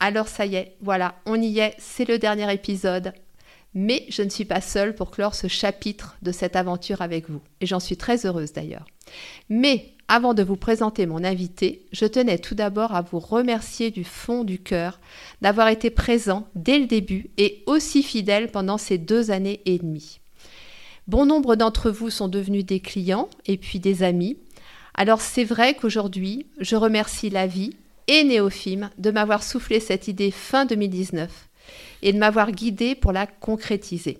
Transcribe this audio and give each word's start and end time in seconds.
Alors 0.00 0.28
ça 0.28 0.46
y 0.46 0.56
est, 0.56 0.76
voilà, 0.80 1.14
on 1.26 1.40
y 1.40 1.58
est, 1.58 1.74
c'est 1.78 2.08
le 2.08 2.18
dernier 2.18 2.52
épisode. 2.52 3.12
Mais 3.76 4.04
je 4.08 4.22
ne 4.22 4.28
suis 4.28 4.44
pas 4.44 4.60
seule 4.60 4.94
pour 4.94 5.10
clore 5.10 5.34
ce 5.34 5.48
chapitre 5.48 6.16
de 6.22 6.30
cette 6.30 6.54
aventure 6.54 7.02
avec 7.02 7.28
vous. 7.28 7.40
Et 7.60 7.66
j'en 7.66 7.80
suis 7.80 7.96
très 7.96 8.24
heureuse 8.24 8.52
d'ailleurs. 8.52 8.86
Mais 9.48 9.94
avant 10.06 10.34
de 10.34 10.44
vous 10.44 10.56
présenter 10.56 11.06
mon 11.06 11.24
invité, 11.24 11.86
je 11.92 12.06
tenais 12.06 12.38
tout 12.38 12.54
d'abord 12.54 12.94
à 12.94 13.02
vous 13.02 13.18
remercier 13.18 13.90
du 13.90 14.04
fond 14.04 14.44
du 14.44 14.60
cœur 14.60 15.00
d'avoir 15.40 15.68
été 15.68 15.90
présent 15.90 16.46
dès 16.54 16.78
le 16.78 16.86
début 16.86 17.30
et 17.36 17.64
aussi 17.66 18.02
fidèle 18.02 18.50
pendant 18.50 18.78
ces 18.78 18.98
deux 18.98 19.30
années 19.30 19.60
et 19.64 19.78
demie. 19.78 20.20
Bon 21.08 21.26
nombre 21.26 21.56
d'entre 21.56 21.90
vous 21.90 22.10
sont 22.10 22.28
devenus 22.28 22.64
des 22.64 22.80
clients 22.80 23.28
et 23.46 23.56
puis 23.56 23.80
des 23.80 24.02
amis 24.02 24.38
alors 24.94 25.20
c'est 25.20 25.44
vrai 25.44 25.74
qu'aujourd'hui, 25.74 26.46
je 26.60 26.76
remercie 26.76 27.28
la 27.28 27.46
vie 27.46 27.76
et 28.08 28.24
Néophime 28.24 28.90
de 28.98 29.10
m'avoir 29.10 29.42
soufflé 29.42 29.80
cette 29.80 30.08
idée 30.08 30.30
fin 30.30 30.64
2019 30.64 31.48
et 32.02 32.12
de 32.12 32.18
m'avoir 32.18 32.52
guidé 32.52 32.94
pour 32.94 33.12
la 33.12 33.26
concrétiser. 33.26 34.18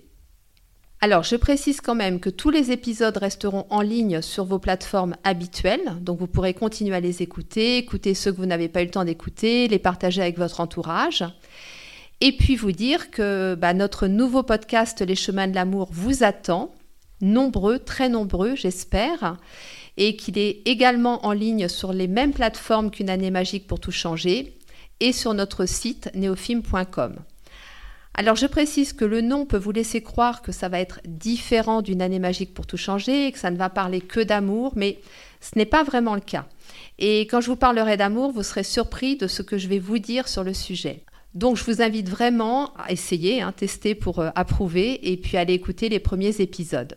Alors, 1.00 1.22
je 1.22 1.36
précise 1.36 1.82
quand 1.82 1.94
même 1.94 2.18
que 2.18 2.30
tous 2.30 2.48
les 2.48 2.70
épisodes 2.70 3.16
resteront 3.16 3.66
en 3.68 3.82
ligne 3.82 4.22
sur 4.22 4.46
vos 4.46 4.58
plateformes 4.58 5.16
habituelles, 5.22 5.96
donc 6.00 6.18
vous 6.18 6.26
pourrez 6.26 6.54
continuer 6.54 6.96
à 6.96 7.00
les 7.00 7.20
écouter, 7.20 7.76
écouter 7.76 8.14
ceux 8.14 8.32
que 8.32 8.38
vous 8.38 8.46
n'avez 8.46 8.68
pas 8.68 8.80
eu 8.80 8.86
le 8.86 8.90
temps 8.90 9.04
d'écouter, 9.04 9.68
les 9.68 9.78
partager 9.78 10.22
avec 10.22 10.38
votre 10.38 10.60
entourage. 10.60 11.22
Et 12.22 12.32
puis 12.32 12.56
vous 12.56 12.72
dire 12.72 13.10
que 13.10 13.54
bah, 13.54 13.74
notre 13.74 14.06
nouveau 14.06 14.42
podcast 14.42 15.02
Les 15.02 15.14
chemins 15.14 15.46
de 15.46 15.54
l'amour 15.54 15.88
vous 15.92 16.24
attend, 16.24 16.74
nombreux, 17.20 17.80
très 17.80 18.08
nombreux, 18.08 18.54
j'espère 18.54 19.36
et 19.96 20.16
qu'il 20.16 20.38
est 20.38 20.62
également 20.64 21.24
en 21.26 21.32
ligne 21.32 21.68
sur 21.68 21.92
les 21.92 22.08
mêmes 22.08 22.32
plateformes 22.32 22.90
qu'une 22.90 23.10
année 23.10 23.30
magique 23.30 23.66
pour 23.66 23.80
tout 23.80 23.92
changer 23.92 24.56
et 25.00 25.12
sur 25.12 25.34
notre 25.34 25.66
site 25.66 26.10
neofilm.com. 26.14 27.16
Alors 28.16 28.36
je 28.36 28.46
précise 28.46 28.92
que 28.92 29.04
le 29.04 29.20
nom 29.20 29.44
peut 29.44 29.58
vous 29.58 29.72
laisser 29.72 30.00
croire 30.00 30.40
que 30.40 30.52
ça 30.52 30.68
va 30.68 30.78
être 30.78 31.00
différent 31.04 31.82
d'une 31.82 32.00
année 32.00 32.20
magique 32.20 32.54
pour 32.54 32.66
tout 32.66 32.76
changer 32.76 33.26
et 33.26 33.32
que 33.32 33.38
ça 33.38 33.50
ne 33.50 33.56
va 33.56 33.70
parler 33.70 34.00
que 34.00 34.20
d'amour, 34.20 34.72
mais 34.76 35.00
ce 35.40 35.58
n'est 35.58 35.66
pas 35.66 35.82
vraiment 35.82 36.14
le 36.14 36.20
cas. 36.20 36.46
Et 37.00 37.22
quand 37.22 37.40
je 37.40 37.48
vous 37.48 37.56
parlerai 37.56 37.96
d'amour, 37.96 38.30
vous 38.30 38.44
serez 38.44 38.62
surpris 38.62 39.16
de 39.16 39.26
ce 39.26 39.42
que 39.42 39.58
je 39.58 39.66
vais 39.66 39.80
vous 39.80 39.98
dire 39.98 40.28
sur 40.28 40.44
le 40.44 40.54
sujet. 40.54 41.04
Donc 41.34 41.56
je 41.56 41.64
vous 41.64 41.82
invite 41.82 42.08
vraiment 42.08 42.72
à 42.76 42.92
essayer, 42.92 43.42
hein, 43.42 43.50
tester 43.50 43.96
pour 43.96 44.20
euh, 44.20 44.30
approuver 44.36 45.10
et 45.12 45.16
puis 45.16 45.36
aller 45.36 45.54
écouter 45.54 45.88
les 45.88 45.98
premiers 45.98 46.40
épisodes. 46.40 46.96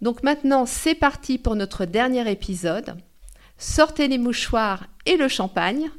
Donc 0.00 0.22
maintenant, 0.22 0.66
c'est 0.66 0.94
parti 0.94 1.38
pour 1.38 1.56
notre 1.56 1.84
dernier 1.84 2.30
épisode. 2.30 2.96
Sortez 3.56 4.06
les 4.06 4.18
mouchoirs 4.18 4.86
et 5.06 5.16
le 5.16 5.28
champagne 5.28 5.90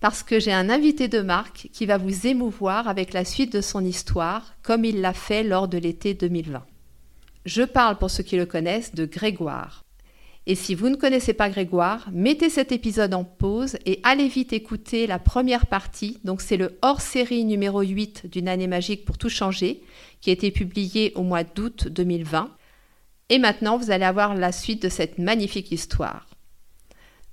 parce 0.00 0.22
que 0.22 0.40
j'ai 0.40 0.52
un 0.52 0.68
invité 0.68 1.08
de 1.08 1.20
marque 1.20 1.68
qui 1.72 1.86
va 1.86 1.96
vous 1.96 2.26
émouvoir 2.26 2.88
avec 2.88 3.12
la 3.12 3.24
suite 3.24 3.52
de 3.52 3.60
son 3.60 3.84
histoire 3.84 4.54
comme 4.62 4.84
il 4.84 5.00
l'a 5.00 5.14
fait 5.14 5.44
lors 5.44 5.68
de 5.68 5.78
l'été 5.78 6.14
2020. 6.14 6.64
Je 7.46 7.62
parle 7.62 7.98
pour 7.98 8.10
ceux 8.10 8.22
qui 8.22 8.36
le 8.36 8.46
connaissent 8.46 8.94
de 8.94 9.06
Grégoire. 9.06 9.84
Et 10.46 10.56
si 10.56 10.74
vous 10.74 10.90
ne 10.90 10.96
connaissez 10.96 11.32
pas 11.32 11.48
Grégoire, 11.48 12.08
mettez 12.12 12.50
cet 12.50 12.70
épisode 12.70 13.14
en 13.14 13.24
pause 13.24 13.78
et 13.86 14.00
allez 14.02 14.28
vite 14.28 14.52
écouter 14.52 15.06
la 15.06 15.18
première 15.18 15.66
partie. 15.66 16.18
Donc 16.24 16.42
c'est 16.42 16.58
le 16.58 16.76
hors-série 16.82 17.44
numéro 17.44 17.80
8 17.80 18.30
d'une 18.30 18.48
année 18.48 18.66
magique 18.66 19.06
pour 19.06 19.16
tout 19.16 19.30
changer 19.30 19.82
qui 20.20 20.30
a 20.30 20.34
été 20.34 20.50
publié 20.50 21.12
au 21.14 21.22
mois 21.22 21.44
d'août 21.44 21.88
2020 21.88 22.50
et 23.28 23.38
maintenant, 23.38 23.78
vous 23.78 23.90
allez 23.90 24.04
avoir 24.04 24.34
la 24.34 24.52
suite 24.52 24.82
de 24.82 24.88
cette 24.88 25.18
magnifique 25.18 25.72
histoire. 25.72 26.26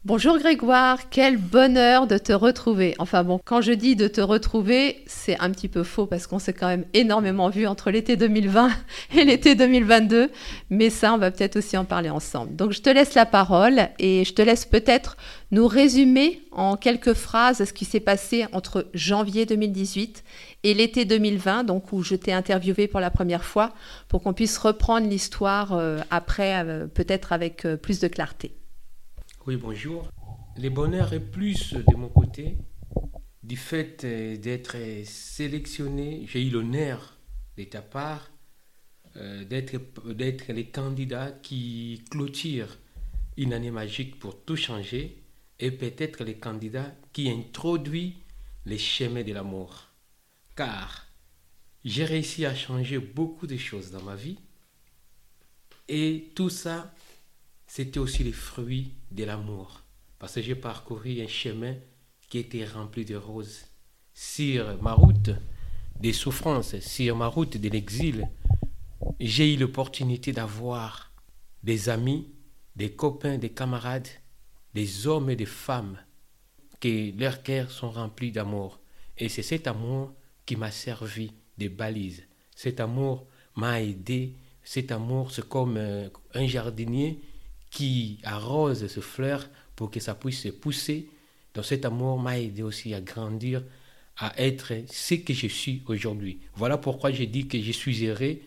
Bonjour 0.03 0.39
Grégoire, 0.39 1.11
quel 1.11 1.37
bonheur 1.37 2.07
de 2.07 2.17
te 2.17 2.33
retrouver. 2.33 2.95
Enfin 2.97 3.23
bon, 3.23 3.39
quand 3.45 3.61
je 3.61 3.71
dis 3.71 3.95
de 3.95 4.07
te 4.07 4.19
retrouver, 4.19 5.03
c'est 5.05 5.39
un 5.39 5.51
petit 5.51 5.67
peu 5.67 5.83
faux 5.83 6.07
parce 6.07 6.25
qu'on 6.25 6.39
s'est 6.39 6.53
quand 6.53 6.65
même 6.65 6.85
énormément 6.95 7.49
vu 7.51 7.67
entre 7.67 7.91
l'été 7.91 8.17
2020 8.17 8.71
et 9.15 9.25
l'été 9.25 9.53
2022, 9.53 10.31
mais 10.71 10.89
ça, 10.89 11.13
on 11.13 11.19
va 11.19 11.29
peut-être 11.29 11.57
aussi 11.57 11.77
en 11.77 11.85
parler 11.85 12.09
ensemble. 12.09 12.55
Donc 12.55 12.71
je 12.71 12.81
te 12.81 12.89
laisse 12.89 13.13
la 13.13 13.27
parole 13.27 13.89
et 13.99 14.25
je 14.25 14.33
te 14.33 14.41
laisse 14.41 14.65
peut-être 14.65 15.17
nous 15.51 15.67
résumer 15.67 16.41
en 16.51 16.77
quelques 16.77 17.13
phrases 17.13 17.63
ce 17.63 17.71
qui 17.71 17.85
s'est 17.85 17.99
passé 17.99 18.47
entre 18.53 18.87
janvier 18.95 19.45
2018 19.45 20.23
et 20.63 20.73
l'été 20.73 21.05
2020, 21.05 21.63
donc 21.63 21.93
où 21.93 22.01
je 22.01 22.15
t'ai 22.15 22.33
interviewé 22.33 22.87
pour 22.87 23.01
la 23.01 23.11
première 23.11 23.45
fois, 23.45 23.71
pour 24.07 24.23
qu'on 24.23 24.33
puisse 24.33 24.57
reprendre 24.57 25.07
l'histoire 25.07 25.73
euh, 25.73 25.99
après, 26.09 26.65
euh, 26.65 26.87
peut-être 26.87 27.33
avec 27.33 27.65
euh, 27.65 27.77
plus 27.77 27.99
de 27.99 28.07
clarté. 28.07 28.51
Oui, 29.47 29.55
bonjour. 29.55 30.07
Le 30.55 30.69
bonheur 30.69 31.13
est 31.13 31.19
plus 31.19 31.73
de 31.73 31.95
mon 31.95 32.09
côté 32.09 32.57
du 33.41 33.57
fait 33.57 34.05
d'être 34.39 34.75
sélectionné. 35.03 36.27
J'ai 36.27 36.45
eu 36.45 36.51
l'honneur 36.51 37.17
de 37.57 37.63
ta 37.63 37.81
part 37.81 38.29
d'être 39.15 40.53
les 40.53 40.67
candidats 40.67 41.31
qui 41.31 42.03
clôturent 42.11 42.77
une 43.35 43.53
année 43.53 43.71
magique 43.71 44.19
pour 44.19 44.39
tout 44.45 44.55
changer 44.55 45.23
et 45.59 45.71
peut-être 45.71 46.23
les 46.23 46.35
candidats 46.35 46.93
qui 47.11 47.27
introduisent 47.31 48.13
les 48.67 48.77
chemins 48.77 49.23
de 49.23 49.33
l'amour 49.33 49.87
car 50.55 51.07
j'ai 51.83 52.05
réussi 52.05 52.45
à 52.45 52.53
changer 52.53 52.99
beaucoup 52.99 53.47
de 53.47 53.57
choses 53.57 53.89
dans 53.89 54.03
ma 54.03 54.15
vie. 54.15 54.37
Et 55.87 56.31
tout 56.35 56.49
ça, 56.51 56.93
c'était 57.73 57.99
aussi 57.99 58.25
les 58.25 58.33
fruits 58.33 58.95
de 59.11 59.23
l'amour. 59.23 59.85
Parce 60.19 60.35
que 60.35 60.41
j'ai 60.41 60.55
parcouru 60.55 61.21
un 61.21 61.27
chemin 61.27 61.75
qui 62.27 62.39
était 62.39 62.65
rempli 62.65 63.05
de 63.05 63.15
roses. 63.15 63.61
Sur 64.13 64.83
ma 64.83 64.91
route 64.91 65.29
des 65.97 66.11
souffrances, 66.11 66.77
sur 66.81 67.15
ma 67.15 67.27
route 67.27 67.55
de 67.55 67.69
l'exil, 67.69 68.27
j'ai 69.21 69.53
eu 69.53 69.57
l'opportunité 69.57 70.33
d'avoir 70.33 71.13
des 71.63 71.87
amis, 71.87 72.27
des 72.75 72.91
copains, 72.91 73.37
des 73.37 73.51
camarades, 73.51 74.09
des 74.73 75.07
hommes 75.07 75.29
et 75.29 75.37
des 75.37 75.45
femmes, 75.45 75.97
que 76.81 77.17
leurs 77.17 77.41
cœurs 77.41 77.71
sont 77.71 77.91
remplis 77.91 78.33
d'amour. 78.33 78.81
Et 79.17 79.29
c'est 79.29 79.43
cet 79.43 79.65
amour 79.65 80.13
qui 80.45 80.57
m'a 80.57 80.71
servi 80.71 81.31
de 81.57 81.69
balise. 81.69 82.21
Cet 82.53 82.81
amour 82.81 83.27
m'a 83.55 83.81
aidé. 83.81 84.35
Cet 84.61 84.91
amour, 84.91 85.31
c'est 85.31 85.47
comme 85.47 85.77
euh, 85.77 86.09
un 86.33 86.47
jardinier 86.47 87.21
qui 87.71 88.19
arrose 88.23 88.85
ce 88.87 88.99
fleur 88.99 89.49
pour 89.75 89.89
que 89.89 89.99
ça 89.99 90.13
puisse 90.13 90.41
se 90.41 90.49
pousser. 90.49 91.09
Donc 91.55 91.65
cet 91.65 91.85
amour 91.85 92.19
m'a 92.19 92.39
aidé 92.39 92.61
aussi 92.61 92.93
à 92.93 93.01
grandir, 93.01 93.63
à 94.17 94.39
être 94.39 94.73
ce 94.87 95.15
que 95.15 95.33
je 95.33 95.47
suis 95.47 95.81
aujourd'hui. 95.87 96.39
Voilà 96.55 96.77
pourquoi 96.77 97.11
j'ai 97.11 97.25
dit 97.25 97.47
que 97.47 97.59
je 97.59 97.71
suis 97.71 98.05
heureux 98.05 98.37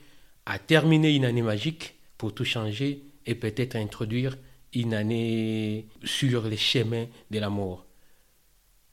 à 0.46 0.58
terminer 0.58 1.14
une 1.16 1.24
année 1.24 1.42
magique 1.42 1.94
pour 2.18 2.34
tout 2.34 2.44
changer 2.44 3.02
et 3.26 3.34
peut-être 3.34 3.76
introduire 3.76 4.36
une 4.74 4.94
année 4.94 5.86
sur 6.04 6.46
les 6.46 6.56
chemins 6.56 7.06
de 7.30 7.38
l'amour. 7.38 7.86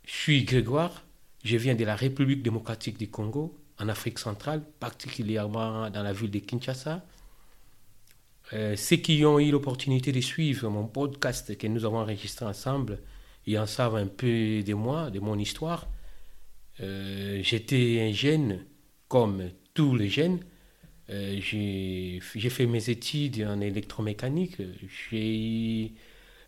Je 0.06 0.12
suis 0.12 0.44
Grégoire, 0.44 1.04
je 1.44 1.58
viens 1.58 1.76
de 1.76 1.86
la 1.86 1.96
République 1.96 2.42
démocratique 2.42 2.98
du 2.98 3.10
Congo, 3.10 3.58
en 3.80 3.90
Afrique 3.90 4.20
centrale, 4.20 4.64
particulièrement 4.80 5.90
dans 5.90 6.04
la 6.04 6.14
ville 6.14 6.32
de 6.32 6.40
Kinshasa. 6.40 7.04
Euh, 8.54 8.76
ceux 8.76 8.98
qui 8.98 9.24
ont 9.26 9.40
eu 9.40 9.52
l'opportunité 9.52 10.12
de 10.12 10.20
suivre 10.20 10.70
mon 10.70 10.86
podcast 10.86 11.58
que 11.58 11.68
nous 11.68 11.86
avons 11.86 12.00
enregistré 12.00 12.46
ensemble, 12.46 13.00
ils 13.46 13.58
en 13.58 13.66
savent 13.66 13.96
un 13.96 14.08
peu 14.08 14.62
de 14.62 14.74
moi, 14.74 15.10
de 15.10 15.20
mon 15.20 15.38
histoire. 15.38 15.88
Euh, 16.82 17.40
j'étais 17.44 18.02
un 18.02 18.12
jeune, 18.12 18.66
comme 19.08 19.52
tous 19.74 19.96
les 19.96 20.10
jeunes. 20.10 20.40
Euh, 21.10 21.40
j'ai 21.42 22.50
fait 22.50 22.66
mes 22.66 22.90
études 22.90 23.46
en 23.48 23.62
électromécanique. 23.62 24.58
J'ai 25.10 25.86
eu 25.86 25.92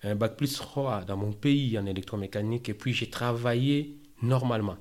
un 0.03 0.15
bac 0.15 0.35
plus 0.35 0.53
3 0.55 1.05
dans 1.05 1.17
mon 1.17 1.31
pays 1.31 1.77
en 1.79 1.85
électromécanique 1.85 2.69
et 2.69 2.73
puis 2.73 2.93
j'ai 2.93 3.09
travaillé 3.09 3.97
normalement, 4.21 4.77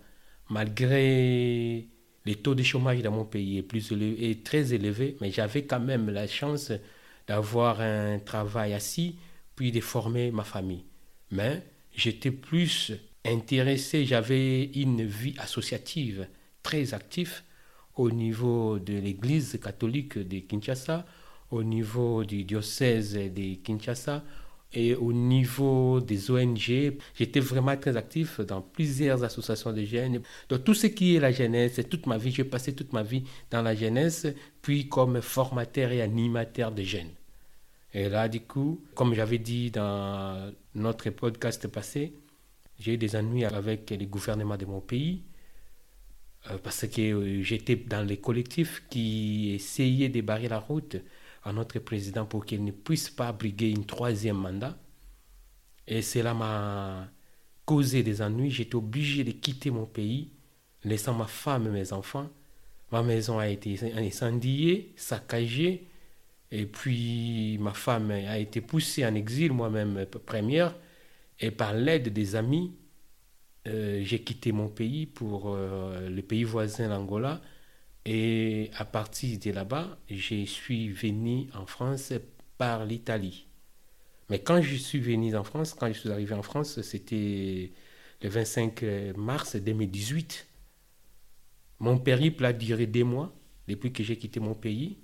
malgré 0.51 1.89
les 2.25 2.35
taux 2.37 2.55
de 2.55 2.63
chômage 2.63 3.03
dans 3.03 3.13
mon 3.13 3.25
pays 3.25 3.59
est, 3.59 3.63
plus 3.63 3.93
élevé, 3.93 4.39
très 4.43 4.75
élevé, 4.75 5.17
mais 5.21 5.31
j'avais 5.31 5.65
quand 5.65 5.81
même 5.81 6.11
la 6.11 6.27
chance 6.27 6.73
d'avoir 7.27 7.81
un 7.81 8.19
travail 8.19 8.75
assis, 8.75 9.17
puis 9.57 9.73
de 9.73 9.81
former 9.81 10.31
ma 10.31 10.45
famille. 10.45 10.85
Mais 11.31 11.63
j'étais 11.95 12.31
plus 12.31 12.93
intéressé, 13.25 14.05
j'avais 14.05 14.65
une 14.65 15.05
vie 15.05 15.35
associative 15.39 16.27
très 16.63 16.95
active 16.95 17.43
au 17.97 18.11
niveau 18.11 18.79
de 18.79 18.95
l'église 18.95 19.59
catholique 19.63 20.19
de 20.19 20.41
Kinshasa, 20.41 21.05
au 21.51 21.63
niveau 21.63 22.25
du 22.25 22.45
diocèse 22.45 23.15
de 23.15 23.55
Kinshasa 23.63 24.25
et 24.75 24.95
au 24.95 25.13
niveau 25.13 26.01
des 26.01 26.31
ONG. 26.31 26.97
J'étais 27.15 27.41
vraiment 27.41 27.77
très 27.77 27.97
actif 27.97 28.41
dans 28.41 28.61
plusieurs 28.61 29.23
associations 29.25 29.73
de 29.73 29.85
jeunes. 29.85 30.23
Donc 30.49 30.65
tout 30.65 30.75
ce 30.75 30.87
qui 30.87 31.17
est 31.17 31.21
la 31.21 31.33
jeunesse, 31.33 31.81
toute 31.91 32.07
ma 32.07 32.19
vie, 32.19 32.31
j'ai 32.33 32.45
passé 32.45 32.75
toute 32.75 32.93
ma 32.93 33.03
vie 33.03 33.25
dans 33.51 33.63
la 33.63 33.75
jeunesse, 33.75 34.27
puis 34.63 34.89
comme 34.89 35.21
formateur 35.21 35.93
et 35.93 36.03
animateur 36.03 36.73
de 36.73 36.83
jeunes. 36.83 37.11
Et 37.95 38.09
là, 38.09 38.29
du 38.29 38.41
coup, 38.41 38.83
comme 38.95 39.15
j'avais 39.15 39.39
dit 39.39 39.71
dans 39.71 40.53
notre 40.75 41.11
podcast 41.11 41.69
passé, 41.69 42.15
j'ai 42.79 42.95
eu 42.95 42.99
des 42.99 43.15
ennuis 43.17 43.45
avec 43.45 43.91
les 43.91 44.07
gouvernements 44.07 44.57
de 44.57 44.65
mon 44.65 44.81
pays 44.81 45.23
euh, 46.51 46.59
parce 46.63 46.87
que 46.89 47.43
j'étais 47.43 47.77
dans 47.77 48.03
les 48.03 48.17
collectifs 48.17 48.83
qui 48.89 49.53
essayaient 49.55 50.09
de 50.09 50.21
barrer 50.23 50.49
la 50.49 50.59
route 50.59 50.97
à 51.45 51.53
notre 51.53 51.79
président 51.81 52.25
pour 52.25 52.45
qu'il 52.45 52.65
ne 52.65 52.71
puisse 52.71 53.11
pas 53.11 53.33
briguer 53.33 53.71
une 53.71 53.87
troisième 53.87 54.37
mandat. 54.37 54.79
Et 55.87 56.03
cela 56.03 56.35
m'a 56.35 57.09
causé 57.65 58.03
des 58.03 58.23
ennuis. 58.23 58.51
J'étais 58.51 58.77
obligé 58.77 59.25
de 59.25 59.33
quitter 59.33 59.71
mon 59.71 59.87
pays, 59.87 60.31
laissant 60.85 61.15
ma 61.15 61.27
femme 61.27 61.67
et 61.67 61.71
mes 61.71 61.93
enfants. 61.93 62.31
Ma 62.93 63.03
maison 63.03 63.39
a 63.39 63.49
été 63.49 63.79
incendiée, 63.97 64.93
saccagée. 64.97 65.89
Et 66.51 66.67
puis 66.67 67.59
ma 67.59 67.73
femme 67.73 68.11
a 68.11 68.39
été 68.39 68.61
poussée 68.61 69.05
en 69.07 69.15
exil, 69.15 69.53
moi-même 69.53 70.07
première. 70.27 70.77
Et 71.41 71.51
par 71.51 71.75
l'aide 71.75 72.13
des 72.13 72.37
amis, 72.37 72.77
euh, 73.69 74.03
j'ai 74.05 74.23
quitté 74.23 74.53
mon 74.53 74.69
pays 74.69 75.07
pour 75.07 75.55
euh, 75.55 76.09
le 76.09 76.23
pays 76.23 76.45
voisin, 76.45 76.89
l'Angola. 76.89 77.41
Et 78.05 78.71
à 78.77 78.85
partir 78.85 79.39
de 79.39 79.51
là-bas, 79.51 79.99
je 80.11 80.45
suis 80.45 80.89
venu 80.89 81.49
en 81.55 81.67
France 81.67 82.13
par 82.59 82.85
l'Italie. 82.85 83.47
Mais 84.29 84.41
quand 84.41 84.61
je 84.61 84.77
suis 84.77 85.01
venu 85.01 85.37
en 85.37 85.45
France, 85.45 85.75
quand 85.75 85.89
je 85.89 85.99
suis 85.99 86.11
arrivé 86.11 86.35
en 86.35 86.43
France, 86.43 86.81
c'était 86.83 87.71
le 88.23 88.29
25 88.29 88.83
mars 89.17 89.57
2018. 89.57 90.47
Mon 91.79 91.99
périple 91.99 92.45
a 92.45 92.53
duré 92.53 92.87
des 92.87 93.05
mois 93.05 93.35
depuis 93.69 93.93
que 93.93 94.03
j'ai 94.03 94.17
quitté 94.17 94.41
mon 94.41 94.55
pays. 94.55 94.99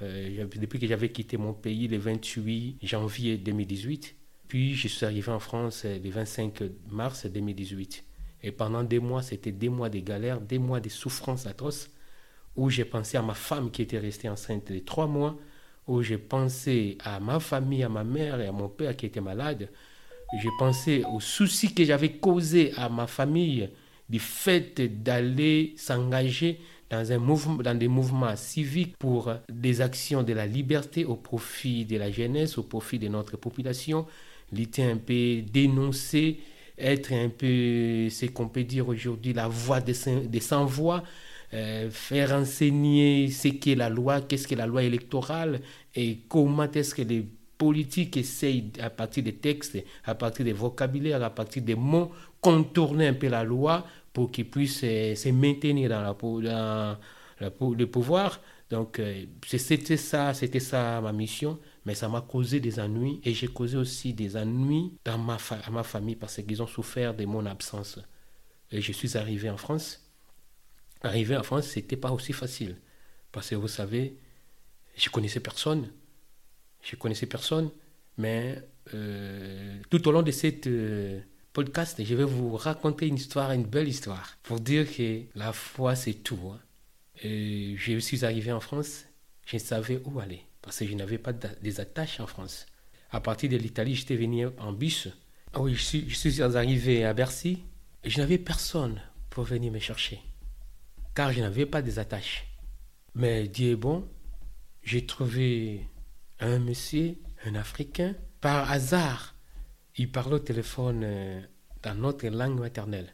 Euh, 0.00 0.46
depuis 0.56 0.78
que 0.78 0.86
j'avais 0.86 1.10
quitté 1.10 1.36
mon 1.36 1.52
pays 1.52 1.88
le 1.88 1.98
28 1.98 2.78
janvier 2.82 3.36
2018. 3.36 4.14
Puis 4.46 4.74
je 4.74 4.88
suis 4.88 5.04
arrivé 5.04 5.30
en 5.30 5.40
France 5.40 5.84
le 5.84 6.08
25 6.08 6.62
mars 6.90 7.26
2018. 7.26 8.04
Et 8.42 8.52
pendant 8.52 8.84
des 8.84 9.00
mois, 9.00 9.22
c'était 9.22 9.52
des 9.52 9.68
mois 9.68 9.90
de 9.90 9.98
galères, 9.98 10.40
des 10.40 10.58
mois 10.58 10.80
de 10.80 10.88
souffrances 10.88 11.46
atroces 11.46 11.90
où 12.58 12.68
j'ai 12.70 12.84
pensé 12.84 13.16
à 13.16 13.22
ma 13.22 13.34
femme 13.34 13.70
qui 13.70 13.82
était 13.82 14.00
restée 14.00 14.28
enceinte 14.28 14.72
de 14.72 14.80
trois 14.80 15.06
mois, 15.06 15.38
où 15.86 16.02
j'ai 16.02 16.18
pensé 16.18 16.98
à 17.04 17.20
ma 17.20 17.38
famille, 17.38 17.84
à 17.84 17.88
ma 17.88 18.02
mère 18.02 18.40
et 18.40 18.48
à 18.48 18.52
mon 18.52 18.68
père 18.68 18.96
qui 18.96 19.06
était 19.06 19.20
malade. 19.20 19.70
J'ai 20.42 20.50
pensé 20.58 21.04
aux 21.10 21.20
soucis 21.20 21.72
que 21.72 21.84
j'avais 21.84 22.10
causés 22.14 22.72
à 22.76 22.88
ma 22.88 23.06
famille 23.06 23.70
du 24.10 24.18
fait 24.18 24.80
d'aller 25.02 25.74
s'engager 25.76 26.58
dans, 26.90 27.12
un 27.12 27.18
mouvement, 27.18 27.62
dans 27.62 27.78
des 27.78 27.86
mouvements 27.86 28.34
civiques 28.34 28.96
pour 28.98 29.32
des 29.48 29.80
actions 29.80 30.24
de 30.24 30.32
la 30.32 30.46
liberté 30.46 31.04
au 31.04 31.14
profit 31.14 31.84
de 31.84 31.96
la 31.96 32.10
jeunesse, 32.10 32.58
au 32.58 32.64
profit 32.64 32.98
de 32.98 33.06
notre 33.06 33.36
population, 33.36 34.04
l'été 34.52 34.82
un 34.82 34.96
peu 34.96 35.42
dénoncer, 35.42 36.40
être 36.76 37.12
un 37.12 37.28
peu, 37.28 38.08
ce 38.10 38.26
qu'on 38.26 38.48
peut 38.48 38.64
dire 38.64 38.88
aujourd'hui, 38.88 39.32
la 39.32 39.46
voix 39.46 39.80
des 39.80 40.40
sans-voix, 40.40 41.04
euh, 41.54 41.90
faire 41.90 42.32
enseigner 42.32 43.30
ce 43.30 43.48
qu'est 43.48 43.74
la 43.74 43.88
loi, 43.88 44.20
qu'est-ce 44.20 44.46
qu'est 44.46 44.56
la 44.56 44.66
loi 44.66 44.82
électorale 44.82 45.60
et 45.94 46.18
comment 46.28 46.70
est-ce 46.70 46.94
que 46.94 47.02
les 47.02 47.26
politiques 47.56 48.18
essayent, 48.18 48.70
à 48.80 48.90
partir 48.90 49.24
des 49.24 49.34
textes, 49.34 49.78
à 50.04 50.14
partir 50.14 50.44
des 50.44 50.52
vocabulaires, 50.52 51.22
à 51.22 51.30
partir 51.30 51.62
des 51.62 51.74
mots, 51.74 52.12
contourner 52.40 53.08
un 53.08 53.14
peu 53.14 53.28
la 53.28 53.44
loi 53.44 53.86
pour 54.12 54.30
qu'ils 54.30 54.48
puissent 54.48 54.84
euh, 54.84 55.14
se 55.14 55.30
maintenir 55.30 55.88
dans, 55.88 56.96
le 57.40 57.84
pouvoir. 57.86 58.40
Donc, 58.70 58.98
euh, 58.98 59.24
c'était 59.46 59.96
ça, 59.96 60.34
c'était 60.34 60.60
ça 60.60 61.00
ma 61.00 61.12
mission, 61.12 61.58
mais 61.86 61.94
ça 61.94 62.08
m'a 62.08 62.20
causé 62.20 62.60
des 62.60 62.78
ennuis 62.78 63.20
et 63.24 63.32
j'ai 63.32 63.48
causé 63.48 63.78
aussi 63.78 64.12
des 64.12 64.36
ennuis 64.36 64.92
dans 65.02 65.16
ma, 65.16 65.38
ma 65.72 65.82
famille 65.82 66.16
parce 66.16 66.42
qu'ils 66.42 66.62
ont 66.62 66.66
souffert 66.66 67.14
de 67.14 67.24
mon 67.24 67.46
absence. 67.46 67.98
Et 68.70 68.82
je 68.82 68.92
suis 68.92 69.16
arrivé 69.16 69.48
en 69.48 69.56
France 69.56 70.07
arriver 71.02 71.36
en 71.36 71.42
France, 71.42 71.66
c'était 71.66 71.96
pas 71.96 72.10
aussi 72.10 72.32
facile. 72.32 72.76
Parce 73.32 73.50
que 73.50 73.54
vous 73.54 73.68
savez, 73.68 74.16
je 74.96 75.08
connaissais 75.10 75.40
personne. 75.40 75.90
Je 76.82 76.96
connaissais 76.96 77.26
personne. 77.26 77.70
Mais 78.16 78.62
euh, 78.94 79.78
tout 79.90 80.06
au 80.08 80.12
long 80.12 80.22
de 80.22 80.30
cette 80.30 80.66
euh, 80.66 81.20
podcast, 81.52 82.02
je 82.02 82.14
vais 82.14 82.24
vous 82.24 82.56
raconter 82.56 83.06
une 83.06 83.16
histoire, 83.16 83.52
une 83.52 83.64
belle 83.64 83.88
histoire, 83.88 84.36
pour 84.42 84.60
dire 84.60 84.86
que 84.92 85.22
la 85.34 85.52
foi, 85.52 85.94
c'est 85.94 86.14
tout. 86.14 86.40
Hein. 86.52 86.60
Et 87.22 87.74
je 87.76 87.98
suis 87.98 88.24
arrivé 88.24 88.52
en 88.52 88.60
France, 88.60 89.04
je 89.46 89.58
savais 89.58 90.00
où 90.04 90.20
aller, 90.20 90.42
parce 90.62 90.78
que 90.78 90.86
je 90.86 90.94
n'avais 90.94 91.18
pas 91.18 91.32
des 91.32 91.80
attaches 91.80 92.20
en 92.20 92.26
France. 92.26 92.66
À 93.10 93.20
partir 93.20 93.48
de 93.48 93.56
l'Italie, 93.56 93.94
j'étais 93.94 94.16
venu 94.16 94.46
en 94.58 94.72
bus. 94.72 95.08
Ah 95.52 95.60
oui, 95.60 95.74
je 95.74 95.82
suis, 95.82 96.10
suis 96.10 96.42
arrivé 96.42 97.04
à 97.04 97.14
Bercy, 97.14 97.62
et 98.04 98.10
je 98.10 98.18
n'avais 98.18 98.38
personne 98.38 99.00
pour 99.30 99.44
venir 99.44 99.72
me 99.72 99.78
chercher 99.78 100.20
car 101.18 101.32
je 101.32 101.40
n'avais 101.40 101.66
pas 101.66 101.82
des 101.82 101.98
attaches. 101.98 102.46
Mais 103.16 103.48
Dieu 103.48 103.72
est 103.72 103.76
bon, 103.76 104.08
j'ai 104.84 105.04
trouvé 105.04 105.84
un 106.38 106.60
monsieur, 106.60 107.16
un 107.44 107.56
Africain, 107.56 108.14
par 108.40 108.70
hasard. 108.70 109.34
Il 109.96 110.12
parlait 110.12 110.36
au 110.36 110.38
téléphone 110.38 111.02
euh, 111.02 111.40
dans 111.82 111.96
notre 111.96 112.28
langue 112.28 112.60
maternelle. 112.60 113.12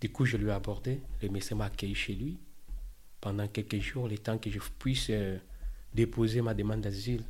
Du 0.00 0.10
coup, 0.10 0.24
je 0.24 0.36
lui 0.36 0.48
ai 0.48 0.50
abordé. 0.50 1.00
Le 1.22 1.28
monsieur 1.28 1.54
m'a 1.54 1.66
accueilli 1.66 1.94
chez 1.94 2.14
lui 2.14 2.40
pendant 3.20 3.46
quelques 3.46 3.78
jours, 3.78 4.08
le 4.08 4.18
temps 4.18 4.38
que 4.38 4.50
je 4.50 4.58
puisse 4.76 5.06
euh, 5.10 5.38
déposer 5.94 6.42
ma 6.42 6.54
demande 6.54 6.80
d'asile. 6.80 7.22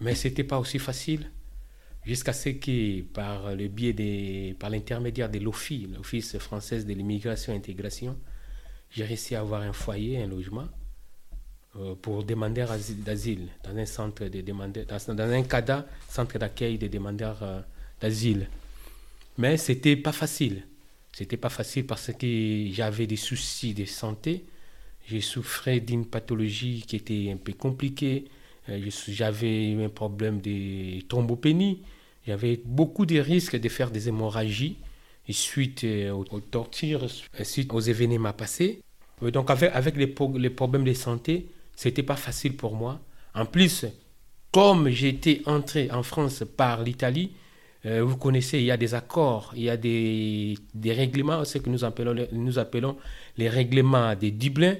Mais 0.00 0.14
ce 0.14 0.28
n'était 0.28 0.44
pas 0.44 0.58
aussi 0.58 0.78
facile 0.78 1.30
jusqu'à 2.06 2.32
ce 2.32 2.48
que 2.48 3.02
par 3.02 3.54
le 3.54 3.68
biais 3.68 3.92
des, 3.92 4.56
par 4.58 4.70
l'intermédiaire 4.70 5.28
de 5.28 5.40
l'OFI, 5.40 5.88
l'Office 5.94 6.38
française 6.38 6.86
de 6.86 6.94
l'immigration 6.94 7.52
et 7.52 7.56
intégration, 7.56 8.18
j'ai 8.94 9.04
réussi 9.04 9.34
à 9.34 9.40
avoir 9.40 9.62
un 9.62 9.72
foyer, 9.72 10.22
un 10.22 10.26
logement 10.26 10.68
euh, 11.76 11.94
pour 11.94 12.24
demandeurs 12.24 12.70
d'asile 12.98 13.48
dans 13.64 13.76
un 13.76 13.86
centre 13.86 14.22
un 14.22 15.42
CADA, 15.42 15.86
centre 16.08 16.38
d'accueil 16.38 16.76
des 16.78 16.88
demandeurs 16.88 17.42
euh, 17.42 17.60
d'asile. 18.00 18.48
Mais 19.38 19.56
c'était 19.56 19.96
pas 19.96 20.12
facile. 20.12 20.66
C'était 21.12 21.38
pas 21.38 21.48
facile 21.48 21.86
parce 21.86 22.12
que 22.12 22.66
j'avais 22.72 23.06
des 23.06 23.16
soucis 23.16 23.74
de 23.74 23.84
santé. 23.86 24.44
J'ai 25.08 25.20
souffert 25.20 25.80
d'une 25.80 26.06
pathologie 26.06 26.84
qui 26.86 26.96
était 26.96 27.30
un 27.32 27.38
peu 27.38 27.52
compliquée. 27.54 28.26
Euh, 28.68 28.90
j'avais 29.08 29.74
un 29.82 29.88
problème 29.88 30.40
de 30.40 31.00
thrombopénie. 31.08 31.82
J'avais 32.26 32.60
beaucoup 32.64 33.06
de 33.06 33.18
risques 33.18 33.58
de 33.58 33.68
faire 33.68 33.90
des 33.90 34.08
hémorragies 34.08 34.76
suite 35.30 35.86
aux, 36.12 36.40
tortures, 36.40 37.06
suite 37.42 37.72
aux 37.72 37.80
événements 37.80 38.32
passés. 38.32 38.82
Euh, 39.22 39.30
donc 39.30 39.50
avec, 39.50 39.96
les, 39.96 40.06
problèmes 40.06 40.84
de 40.84 40.92
santé, 40.92 41.46
c'était 41.76 42.02
pas 42.02 42.16
facile 42.16 42.56
pour 42.56 42.74
moi. 42.74 43.00
En 43.34 43.46
plus, 43.46 43.86
comme 44.50 44.88
j'étais 44.88 45.42
entré 45.46 45.90
en 45.90 46.02
France 46.02 46.44
par 46.56 46.82
l'Italie, 46.82 47.32
euh, 47.86 48.02
vous 48.02 48.16
connaissez, 48.16 48.58
il 48.58 48.64
y 48.64 48.70
a 48.70 48.76
des 48.76 48.94
accords, 48.94 49.52
il 49.56 49.62
y 49.62 49.70
a 49.70 49.76
des, 49.76 50.56
règlements, 50.86 51.44
ce 51.44 51.58
que 51.58 51.70
nous 51.70 51.84
appelons, 51.84 52.26
nous 52.32 52.58
appelons 52.58 52.96
les 53.36 53.48
règlements 53.48 54.14
de 54.14 54.28
Dublin, 54.28 54.76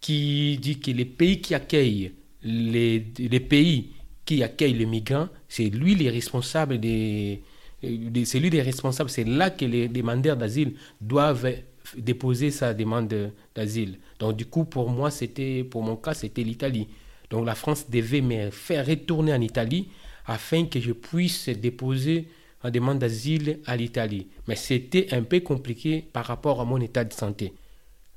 qui 0.00 0.58
dit 0.58 0.80
que 0.80 0.90
les 0.90 1.04
pays 1.04 1.40
qui 1.40 1.54
accueillent 1.54 2.12
les, 2.42 3.06
les 3.18 3.40
pays 3.40 3.92
qui 4.24 4.42
accueillent 4.42 4.74
les 4.74 4.86
migrants, 4.86 5.28
c'est 5.48 5.70
lui 5.70 5.94
les 5.94 6.10
responsables 6.10 6.78
des, 6.78 7.42
c'est 7.82 8.38
lui 8.38 8.50
les 8.50 8.62
responsables, 8.62 9.10
c'est 9.10 9.24
là 9.24 9.50
que 9.50 9.64
les 9.64 9.88
demandeurs 9.88 10.36
d'asile 10.36 10.74
doivent 11.00 11.52
déposer 11.96 12.50
sa 12.50 12.74
demande 12.74 13.32
d'asile. 13.54 13.98
Donc 14.18 14.36
du 14.36 14.46
coup, 14.46 14.64
pour 14.64 14.88
moi, 14.88 15.10
c'était, 15.10 15.64
pour 15.64 15.82
mon 15.82 15.96
cas, 15.96 16.14
c'était 16.14 16.44
l'Italie. 16.44 16.88
Donc 17.30 17.46
la 17.46 17.54
France 17.54 17.90
devait 17.90 18.20
me 18.20 18.50
faire 18.50 18.86
retourner 18.86 19.32
en 19.32 19.40
Italie 19.40 19.88
afin 20.26 20.66
que 20.66 20.80
je 20.80 20.92
puisse 20.92 21.48
déposer 21.48 22.28
ma 22.62 22.70
demande 22.70 22.98
d'asile 22.98 23.58
à 23.66 23.76
l'Italie. 23.76 24.28
Mais 24.46 24.56
c'était 24.56 25.12
un 25.12 25.22
peu 25.22 25.40
compliqué 25.40 26.02
par 26.12 26.26
rapport 26.26 26.60
à 26.60 26.64
mon 26.64 26.80
état 26.80 27.04
de 27.04 27.12
santé. 27.12 27.54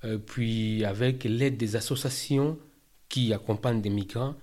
Euh, 0.04 0.18
puis 0.20 0.86
avec 0.86 1.24
l'aide 1.24 1.58
des 1.58 1.76
associations 1.76 2.60
qui 3.10 3.34
accompagnent 3.34 3.82
des 3.82 3.90
migrants, 3.90 4.36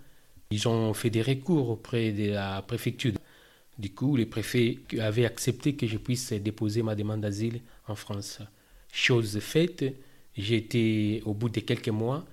ils 0.50 0.66
ont 0.68 0.92
fait 0.94 1.10
des 1.10 1.22
recours 1.22 1.70
auprès 1.70 2.12
de 2.12 2.32
la 2.32 2.62
préfecture 2.62 3.12
Du 3.78 3.90
coup, 3.92 4.16
les 4.16 4.26
préfets 4.26 4.78
avaient 5.00 5.24
accepté 5.24 5.74
que 5.74 5.86
je 5.86 5.96
puisse 5.96 6.32
déposer 6.32 6.82
ma 6.82 6.94
demande 6.94 7.22
d'asile 7.22 7.60
en 7.88 7.94
France. 7.94 8.40
Chose 8.92 9.38
faite, 9.40 9.84
j'ai 10.36 10.56
été, 10.56 11.22
au 11.24 11.32
bout 11.32 11.48
de 11.48 11.60
quelques 11.60 11.88
mois, 11.88 12.24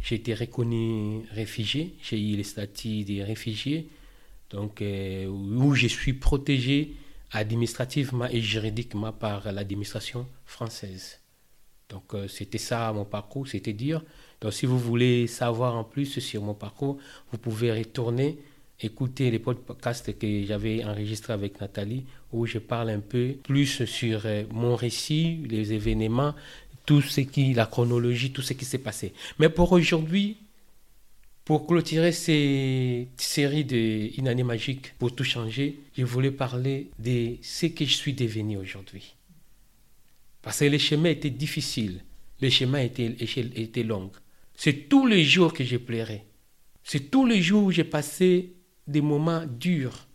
j'ai 0.00 0.16
été 0.16 0.34
reconnu 0.34 1.22
réfugié. 1.32 1.94
J'ai 2.02 2.20
eu 2.20 2.36
le 2.36 2.42
statut 2.42 3.04
de 3.04 3.22
réfugié, 3.22 3.88
donc, 4.50 4.80
euh, 4.80 5.26
où 5.26 5.74
je 5.74 5.86
suis 5.86 6.14
protégé 6.14 6.94
administrativement 7.32 8.26
et 8.26 8.40
juridiquement 8.40 9.12
par 9.12 9.52
l'administration 9.52 10.26
française. 10.44 11.18
Donc, 11.88 12.14
euh, 12.14 12.28
c'était 12.28 12.58
ça 12.58 12.92
mon 12.92 13.04
parcours, 13.04 13.46
c'était 13.48 13.72
dire. 13.72 14.02
Donc, 14.40 14.52
si 14.52 14.66
vous 14.66 14.78
voulez 14.78 15.26
savoir 15.26 15.76
en 15.76 15.84
plus 15.84 16.18
sur 16.20 16.42
mon 16.42 16.54
parcours, 16.54 16.98
vous 17.30 17.38
pouvez 17.38 17.72
retourner 17.72 18.38
écouter 18.80 19.30
les 19.30 19.38
podcasts 19.38 20.18
que 20.18 20.44
j'avais 20.44 20.84
enregistrés 20.84 21.32
avec 21.32 21.60
Nathalie, 21.60 22.04
où 22.32 22.46
je 22.46 22.58
parle 22.58 22.90
un 22.90 23.00
peu 23.00 23.34
plus 23.42 23.84
sur 23.86 24.22
euh, 24.26 24.44
mon 24.50 24.76
récit, 24.76 25.40
les 25.48 25.72
événements, 25.72 26.34
tout 26.84 27.00
ce 27.00 27.22
qui, 27.22 27.54
la 27.54 27.66
chronologie, 27.66 28.32
tout 28.32 28.42
ce 28.42 28.52
qui 28.52 28.64
s'est 28.64 28.78
passé. 28.78 29.12
Mais 29.38 29.48
pour 29.48 29.72
aujourd'hui, 29.72 30.36
pour 31.44 31.66
clôturer 31.66 32.12
cette 32.12 33.20
série 33.20 33.64
de 33.64 34.18
Une 34.18 34.28
année 34.28 34.42
magique, 34.42 34.94
pour 34.98 35.14
tout 35.14 35.24
changer, 35.24 35.78
je 35.96 36.04
voulais 36.04 36.32
parler 36.32 36.88
de 36.98 37.36
ce 37.40 37.66
que 37.66 37.84
je 37.84 37.94
suis 37.94 38.14
devenu 38.14 38.56
aujourd'hui. 38.56 39.14
Parce 40.42 40.58
que 40.58 40.64
les 40.64 40.78
chemins 40.78 41.10
étaient 41.10 41.30
difficiles, 41.30 42.00
les 42.40 42.50
chemins 42.50 42.80
étaient, 42.80 43.14
étaient 43.54 43.82
longs. 43.84 44.10
C'est 44.56 44.88
tous 44.88 45.06
les 45.06 45.22
jours 45.22 45.52
que 45.52 45.64
je 45.64 45.76
plairais. 45.76 46.24
C'est 46.82 47.10
tous 47.10 47.26
les 47.26 47.42
jours 47.42 47.64
où 47.64 47.70
j'ai 47.70 47.84
passé 47.84 48.55
des 48.86 49.00
moments 49.00 49.44
durs. 49.46 50.06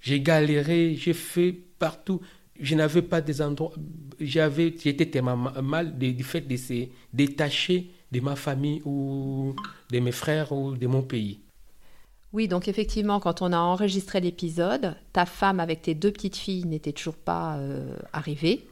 J'ai 0.00 0.20
galéré, 0.20 0.94
j'ai 0.96 1.12
fait 1.12 1.52
partout. 1.78 2.20
Je 2.58 2.74
n'avais 2.74 3.02
pas 3.02 3.20
des 3.20 3.42
endroits. 3.42 3.72
J'avais, 4.20 4.74
j'étais 4.82 5.06
tellement 5.06 5.36
mal 5.36 5.98
du 5.98 6.24
fait 6.24 6.40
de 6.40 6.56
se 6.56 6.86
détacher 7.12 7.90
de 8.12 8.20
ma 8.20 8.36
famille 8.36 8.82
ou 8.84 9.54
de 9.90 9.98
mes 9.98 10.12
frères 10.12 10.52
ou 10.52 10.76
de 10.76 10.86
mon 10.86 11.02
pays. 11.02 11.40
Oui, 12.32 12.48
donc 12.48 12.68
effectivement, 12.68 13.20
quand 13.20 13.42
on 13.42 13.52
a 13.52 13.58
enregistré 13.58 14.20
l'épisode, 14.20 14.96
ta 15.12 15.26
femme 15.26 15.60
avec 15.60 15.82
tes 15.82 15.94
deux 15.94 16.12
petites 16.12 16.36
filles 16.36 16.66
n'était 16.66 16.92
toujours 16.92 17.16
pas 17.16 17.56
euh, 17.56 17.96
arrivée. 18.12 18.66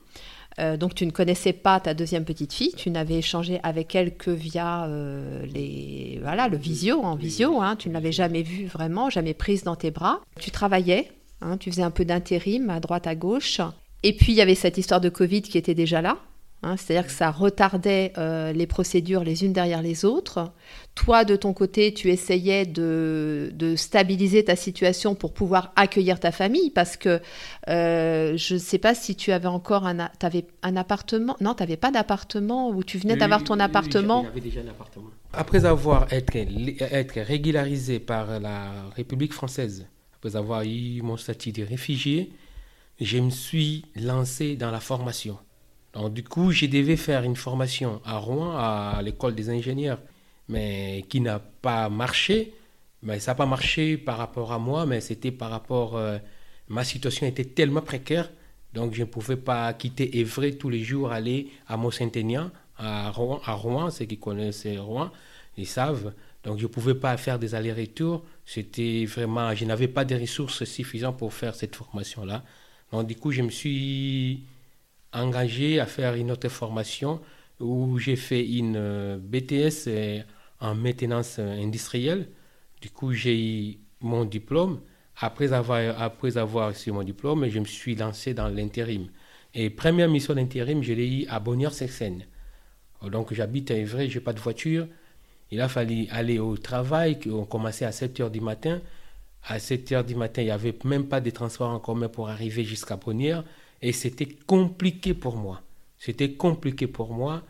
Euh, 0.61 0.76
donc 0.76 0.94
tu 0.94 1.04
ne 1.06 1.11
connaissais 1.11 1.52
pas 1.52 1.80
ta 1.80 1.94
deuxième 1.94 2.25
petite 2.25 2.52
fille, 2.52 2.73
tu 2.76 2.90
n'avais 2.90 3.16
échangé 3.16 3.58
avec 3.62 3.94
elle 3.94 4.16
que 4.16 4.30
via 4.30 4.84
euh, 4.84 5.44
les, 5.46 6.20
voilà, 6.23 6.49
le 6.49 6.56
visio, 6.56 7.00
en 7.02 7.16
visio, 7.16 7.61
hein. 7.61 7.76
tu 7.76 7.88
ne 7.88 7.94
l'avais 7.94 8.12
jamais 8.12 8.42
vue 8.42 8.66
vraiment, 8.66 9.11
jamais 9.11 9.34
prise 9.34 9.64
dans 9.64 9.76
tes 9.76 9.90
bras. 9.90 10.20
Tu 10.38 10.50
travaillais, 10.50 11.11
hein, 11.40 11.56
tu 11.56 11.70
faisais 11.70 11.82
un 11.82 11.90
peu 11.90 12.04
d'intérim 12.04 12.70
à 12.70 12.80
droite 12.80 13.06
à 13.06 13.14
gauche. 13.14 13.61
Et 14.02 14.12
puis 14.12 14.32
il 14.32 14.37
y 14.37 14.42
avait 14.42 14.54
cette 14.54 14.78
histoire 14.78 15.00
de 15.00 15.08
Covid 15.08 15.42
qui 15.42 15.58
était 15.58 15.75
déjà 15.75 16.02
là, 16.02 16.18
Hein, 16.64 16.78
c'est-à-dire 16.78 17.06
que 17.06 17.12
ça 17.12 17.30
retardait 17.30 18.14
euh, 18.16 18.54
les 18.54 18.66
procédures 18.66 19.23
les 19.23 19.44
unes 19.44 19.52
derrière 19.52 19.83
les 19.83 20.06
autres. 20.06 20.50
Toi, 20.94 21.26
de 21.26 21.37
ton 21.37 21.52
côté, 21.52 21.92
tu 21.92 22.09
essayais 22.09 22.64
de, 22.64 23.52
stabiliser 23.76 24.44
ta 24.44 24.56
situation 24.56 25.14
pour 25.14 25.35
pouvoir 25.35 25.75
accueillir 25.76 26.18
ta 26.18 26.33
famille, 26.33 26.71
parce 26.71 26.97
que 26.97 27.21
euh, 27.68 28.35
je 28.38 28.54
ne 28.54 28.59
sais 28.59 28.78
pas 28.78 28.94
si 28.94 29.14
tu 29.14 29.30
avais 29.30 29.49
encore 29.49 29.87
un, 29.87 30.09
avais 30.23 30.47
un 30.62 30.76
appartement. 30.76 31.37
Non, 31.42 31.52
tu 31.52 31.62
n'avais 31.62 31.76
pas 31.76 31.90
d'appartement, 31.90 32.71
ou 32.71 32.83
tu 32.83 32.97
venais 32.97 33.16
d'avoir 33.16 33.44
ton 33.44 33.61
appartement? 33.61 34.23
J'avais 34.25 34.40
déjà 34.40 34.61
un 34.61 34.68
appartement. 34.68 35.11
Après 35.35 35.66
avoir 35.66 36.11
été, 36.14 36.49
être 36.80 37.21
régularisé 37.21 37.99
par 37.99 38.40
la 38.40 38.71
République 38.97 39.35
française, 39.35 39.87
après 40.14 40.35
avoir 40.35 40.62
eu 40.62 41.02
mon 41.02 41.18
statut 41.18 41.52
de 41.52 41.62
réfugié, 41.62 42.33
je 43.02 43.18
me 43.18 43.28
suis 43.28 43.85
lancé 43.97 44.56
dans 44.56 44.71
la 44.71 44.80
formation. 44.80 45.37
Donc, 45.95 46.13
du 46.13 46.25
coup, 46.25 46.51
je 46.51 46.67
devais 46.67 46.97
faire 46.97 47.23
une 47.23 47.37
formation 47.37 48.01
à 48.05 48.19
Rouen, 48.19 48.57
à 48.57 49.01
l'école 49.03 49.35
des 49.35 49.49
ingénieurs, 49.51 50.01
mais 50.49 51.05
qui 51.09 51.21
n'a 51.21 51.39
pas 51.39 51.89
marché. 51.89 52.53
Mais 53.03 53.21
ça 53.21 53.33
n'a 53.33 53.35
pas 53.37 53.47
marché 53.47 53.97
par 53.97 54.19
rapport 54.19 54.53
à 54.53 54.59
moi, 54.59 54.87
mais 54.87 55.01
c'était 55.01 55.31
par 55.31 55.51
rapport. 55.51 55.97
Euh, 55.97 56.19
ma 56.69 56.85
situation 56.85 57.27
était 57.27 57.45
tellement 57.45 57.83
précaire, 57.83 58.31
donc 58.73 58.95
je 58.95 59.01
ne 59.01 59.05
pouvais 59.07 59.37
pas 59.37 59.73
quitter 59.75 60.19
Évry 60.19 60.57
tous 60.57 60.71
les 60.71 60.83
jours, 60.83 61.13
aller 61.13 61.51
à 61.69 61.77
Mont-Saint-Aignan, 61.77 62.51
à 62.79 63.11
Rouen, 63.11 63.41
à 63.45 63.53
Rouen, 63.53 63.91
ceux 63.91 64.07
qui 64.07 64.19
connaissent 64.19 64.67
Rouen, 64.79 65.11
ils 65.59 65.67
savent. 65.67 66.15
Donc 66.45 66.59
je 66.59 66.63
ne 66.65 66.69
pouvais 66.69 66.95
pas 66.95 67.17
faire 67.17 67.39
des 67.39 67.55
allers-retours. 67.55 68.25
C'était 68.47 69.05
vraiment. 69.07 69.55
Je 69.55 69.65
n'avais 69.67 69.89
pas 69.89 70.05
de 70.05 70.15
ressources 70.15 70.65
suffisantes 70.65 71.19
pour 71.19 71.33
faire 71.35 71.55
cette 71.55 71.77
formation-là. 71.77 72.43
Donc, 72.93 73.07
du 73.07 73.17
coup, 73.17 73.33
je 73.33 73.43
me 73.43 73.51
suis 73.51 74.45
engagé 75.14 75.80
à 75.80 75.87
faire 75.87 76.14
une 76.14 76.30
autre 76.30 76.49
formation 76.49 77.21
où 77.61 77.99
j'ai 77.99 78.16
fait 78.16 78.47
une 78.47 78.76
euh, 78.76 79.18
BTS 79.18 79.88
euh, 79.88 80.21
en 80.61 80.75
maintenance 80.75 81.38
industrielle. 81.38 82.28
Du 82.80 82.90
coup, 82.90 83.12
j'ai 83.12 83.38
eu 83.38 83.78
mon 84.00 84.25
diplôme. 84.25 84.80
Après 85.21 85.52
avoir, 85.52 86.00
après 86.02 86.37
avoir 86.37 86.68
reçu 86.68 86.90
mon 86.92 87.02
diplôme, 87.02 87.49
je 87.49 87.59
me 87.61 87.64
suis 87.64 87.94
lancé 87.94 88.35
dans 88.35 88.49
l'intérim. 88.49 89.09
Et 89.54 89.71
première 89.71 90.09
mission 90.09 90.35
d'intérim, 90.35 90.83
je 90.83 90.92
l'ai 90.92 91.23
eu 91.23 91.26
à 91.28 91.38
Bonnières-sur-Seine. 91.38 92.25
Donc 93.11 93.33
j'habite 93.33 93.71
à 93.71 93.76
Évry, 93.76 94.11
je 94.11 94.18
n'ai 94.18 94.25
pas 94.25 94.33
de 94.33 94.40
voiture. 94.40 94.88
Il 95.50 95.61
a 95.61 95.68
fallu 95.68 96.06
aller 96.11 96.38
au 96.38 96.56
travail, 96.56 97.18
on 97.30 97.44
commençait 97.44 97.85
à 97.85 97.92
7 97.92 98.18
h 98.21 98.30
du 98.30 98.40
matin. 98.40 98.80
À 99.47 99.59
7 99.59 99.90
h 99.92 100.04
du 100.04 100.14
matin, 100.14 100.42
il 100.42 100.47
n'y 100.47 100.50
avait 100.50 100.76
même 100.85 101.06
pas 101.06 101.21
de 101.21 101.30
transport 101.30 101.71
en 101.71 101.78
commun 101.78 102.09
pour 102.09 102.28
arriver 102.28 102.64
jusqu'à 102.64 102.97
Bonnières. 102.97 103.44
Et 103.83 103.93
c'était 103.93 104.28
compliqué 104.28 105.14
pour 105.14 105.37
moi. 105.37 105.62
C'était 105.99 106.33
compliqué 106.33 106.87
pour 106.87 107.12
moi, 107.12 107.43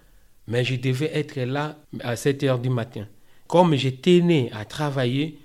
mais 0.46 0.64
je 0.64 0.76
devais 0.76 1.10
être 1.16 1.40
là 1.40 1.78
à 2.00 2.16
7 2.16 2.42
heures 2.44 2.58
du 2.58 2.70
matin. 2.70 3.06
Comme 3.46 3.74
j'étais 3.74 4.20
né 4.20 4.50
à 4.52 4.64
travailler, 4.64 5.38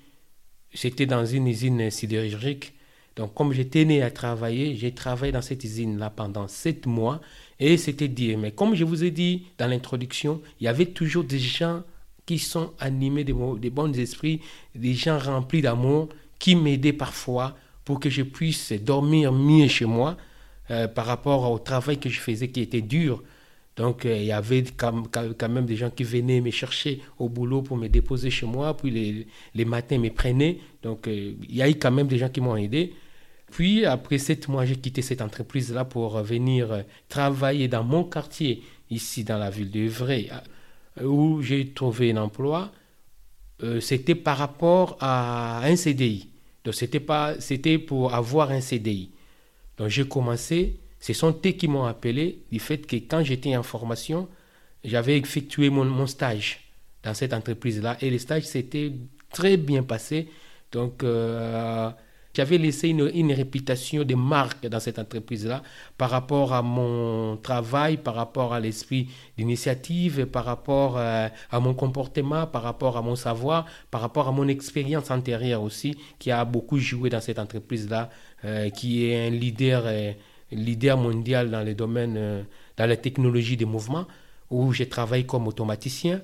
c'était 0.73 1.05
dans 1.05 1.25
une 1.25 1.47
usine 1.47 1.89
sidérurgique. 1.89 2.73
Donc, 3.15 3.33
comme 3.33 3.51
j'étais 3.51 3.85
né 3.85 4.01
à 4.01 4.11
travailler, 4.11 4.75
j'ai 4.75 4.93
travaillé 4.93 5.31
dans 5.31 5.41
cette 5.41 5.63
usine-là 5.63 6.09
pendant 6.09 6.47
sept 6.47 6.85
mois. 6.85 7.19
Et 7.59 7.77
c'était 7.77 8.07
dire, 8.07 8.37
mais 8.37 8.51
comme 8.51 8.75
je 8.75 8.85
vous 8.85 9.03
ai 9.03 9.11
dit 9.11 9.47
dans 9.57 9.67
l'introduction, 9.67 10.41
il 10.59 10.65
y 10.65 10.67
avait 10.67 10.85
toujours 10.85 11.25
des 11.25 11.39
gens 11.39 11.83
qui 12.25 12.39
sont 12.39 12.71
animés 12.79 13.23
de, 13.23 13.33
de 13.33 13.69
bons 13.69 13.97
esprits, 13.97 14.41
des 14.75 14.93
gens 14.93 15.17
remplis 15.17 15.61
d'amour, 15.61 16.09
qui 16.37 16.55
m'aidaient 16.55 16.93
parfois 16.93 17.57
pour 17.83 17.99
que 17.99 18.09
je 18.09 18.21
puisse 18.21 18.71
dormir 18.71 19.33
mieux 19.33 19.67
chez 19.67 19.85
moi. 19.85 20.15
Euh, 20.71 20.87
par 20.87 21.07
rapport 21.07 21.49
au 21.51 21.57
travail 21.57 21.97
que 21.97 22.09
je 22.09 22.19
faisais 22.19 22.49
qui 22.49 22.61
était 22.61 22.81
dur. 22.81 23.23
Donc, 23.75 24.05
euh, 24.05 24.15
il 24.15 24.25
y 24.25 24.31
avait 24.31 24.63
quand, 24.77 25.49
même 25.49 25.65
des 25.65 25.75
gens 25.75 25.89
qui 25.89 26.03
venaient 26.03 26.41
me 26.41 26.51
chercher 26.51 27.01
au 27.17 27.27
boulot 27.27 27.63
pour 27.63 27.75
me 27.75 27.87
déposer 27.87 28.29
chez 28.29 28.45
moi. 28.45 28.77
Puis 28.77 28.91
les, 28.91 29.27
les 29.55 29.65
matins, 29.65 29.97
me 29.97 30.09
prenaient. 30.09 30.59
Donc, 30.83 31.07
euh, 31.07 31.33
il 31.47 31.55
y 31.55 31.63
a 31.63 31.69
eu 31.69 31.73
quand 31.73 31.89
même 31.89 32.07
des 32.07 32.19
gens 32.19 32.29
qui 32.29 32.39
m'ont 32.39 32.55
aidé. 32.55 32.93
Puis, 33.51 33.83
après 33.83 34.19
sept 34.19 34.47
mois, 34.47 34.63
j'ai 34.65 34.75
quitté 34.75 35.01
cette 35.01 35.23
entreprise-là 35.23 35.85
pour 35.85 36.21
venir 36.21 36.83
travailler 37.07 37.67
dans 37.67 37.83
mon 37.83 38.03
quartier, 38.03 38.61
ici 38.91 39.23
dans 39.23 39.39
la 39.39 39.49
ville 39.49 39.71
de 39.71 39.87
Vrai, 39.87 40.29
où 41.03 41.41
j'ai 41.41 41.69
trouvé 41.69 42.11
un 42.11 42.17
emploi. 42.17 42.71
c'était 43.81 44.13
par 44.13 44.37
rapport 44.37 44.97
à 44.99 45.65
un 45.65 45.75
CDI. 45.75 46.29
Donc, 46.63 46.75
c'était 46.75 47.79
pour 47.79 48.13
avoir 48.13 48.51
un 48.51 48.61
CDI. 48.61 49.09
Donc 49.79 49.87
j'ai 49.87 50.07
commencé, 50.07 50.77
ce 50.99 51.13
sont 51.13 51.35
eux 51.45 51.51
qui 51.51 51.67
m'ont 51.67 51.85
appelé 51.85 52.43
du 52.51 52.59
fait 52.59 52.85
que 52.85 52.97
quand 52.97 53.23
j'étais 53.23 53.55
en 53.55 53.63
formation, 53.63 54.27
j'avais 54.83 55.17
effectué 55.17 55.69
mon, 55.69 56.05
stage 56.05 56.69
dans 57.01 57.13
cette 57.13 57.33
entreprise-là 57.33 57.97
et 58.01 58.09
le 58.09 58.19
stage 58.19 58.43
s'était 58.43 58.91
très 59.31 59.55
bien 59.55 59.81
passé. 59.83 60.27
Donc 60.73 61.01
euh, 61.03 61.89
j'avais 62.33 62.57
laissé 62.57 62.89
une, 62.89 63.31
réputation 63.33 64.03
de 64.03 64.15
marque 64.15 64.67
dans 64.67 64.79
cette 64.79 64.99
entreprise-là 64.99 65.63
par 65.97 66.11
rapport 66.11 66.53
à 66.53 66.61
mon 66.61 67.37
travail, 67.37 67.97
par 67.97 68.15
rapport 68.15 68.53
à 68.53 68.59
l'esprit 68.59 69.09
d'initiative, 69.37 70.27
par 70.27 70.45
rapport 70.45 70.97
euh, 70.97 71.27
à 71.51 71.59
mon 71.59 71.73
comportement, 71.73 72.45
par 72.45 72.61
rapport 72.63 72.97
à 72.97 73.01
mon 73.01 73.15
savoir, 73.15 73.65
par 73.89 74.01
rapport 74.01 74.27
à 74.27 74.31
mon 74.31 74.47
expérience 74.47 75.09
antérieure 75.09 75.63
aussi, 75.63 75.97
qui 76.19 76.29
a 76.31 76.45
beaucoup 76.45 76.77
joué 76.77 77.09
dans 77.09 77.21
cette 77.21 77.39
entreprise-là, 77.39 78.09
euh, 78.45 78.69
qui 78.69 79.05
est 79.05 79.27
un 79.27 79.31
leader, 79.31 79.83
euh, 79.85 80.11
leader 80.51 80.97
mondial 80.97 81.49
dans 81.49 81.61
les 81.61 81.73
domaines, 81.73 82.45
dans 82.77 82.85
la 82.85 82.97
technologie 82.97 83.57
des 83.57 83.65
mouvements, 83.65 84.05
où 84.51 84.71
j'ai 84.71 84.87
travaillé 84.87 85.25
comme 85.25 85.47
automaticien. 85.47 86.21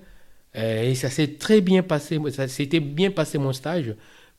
et 0.56 0.96
ça 0.96 1.10
s'est 1.10 1.34
très 1.38 1.62
bien 1.62 1.84
passé, 1.84 2.20
ça 2.32 2.48
s'était 2.48 2.80
bien 2.80 3.12
passé 3.12 3.38
mon 3.38 3.54
stage. 3.54 3.96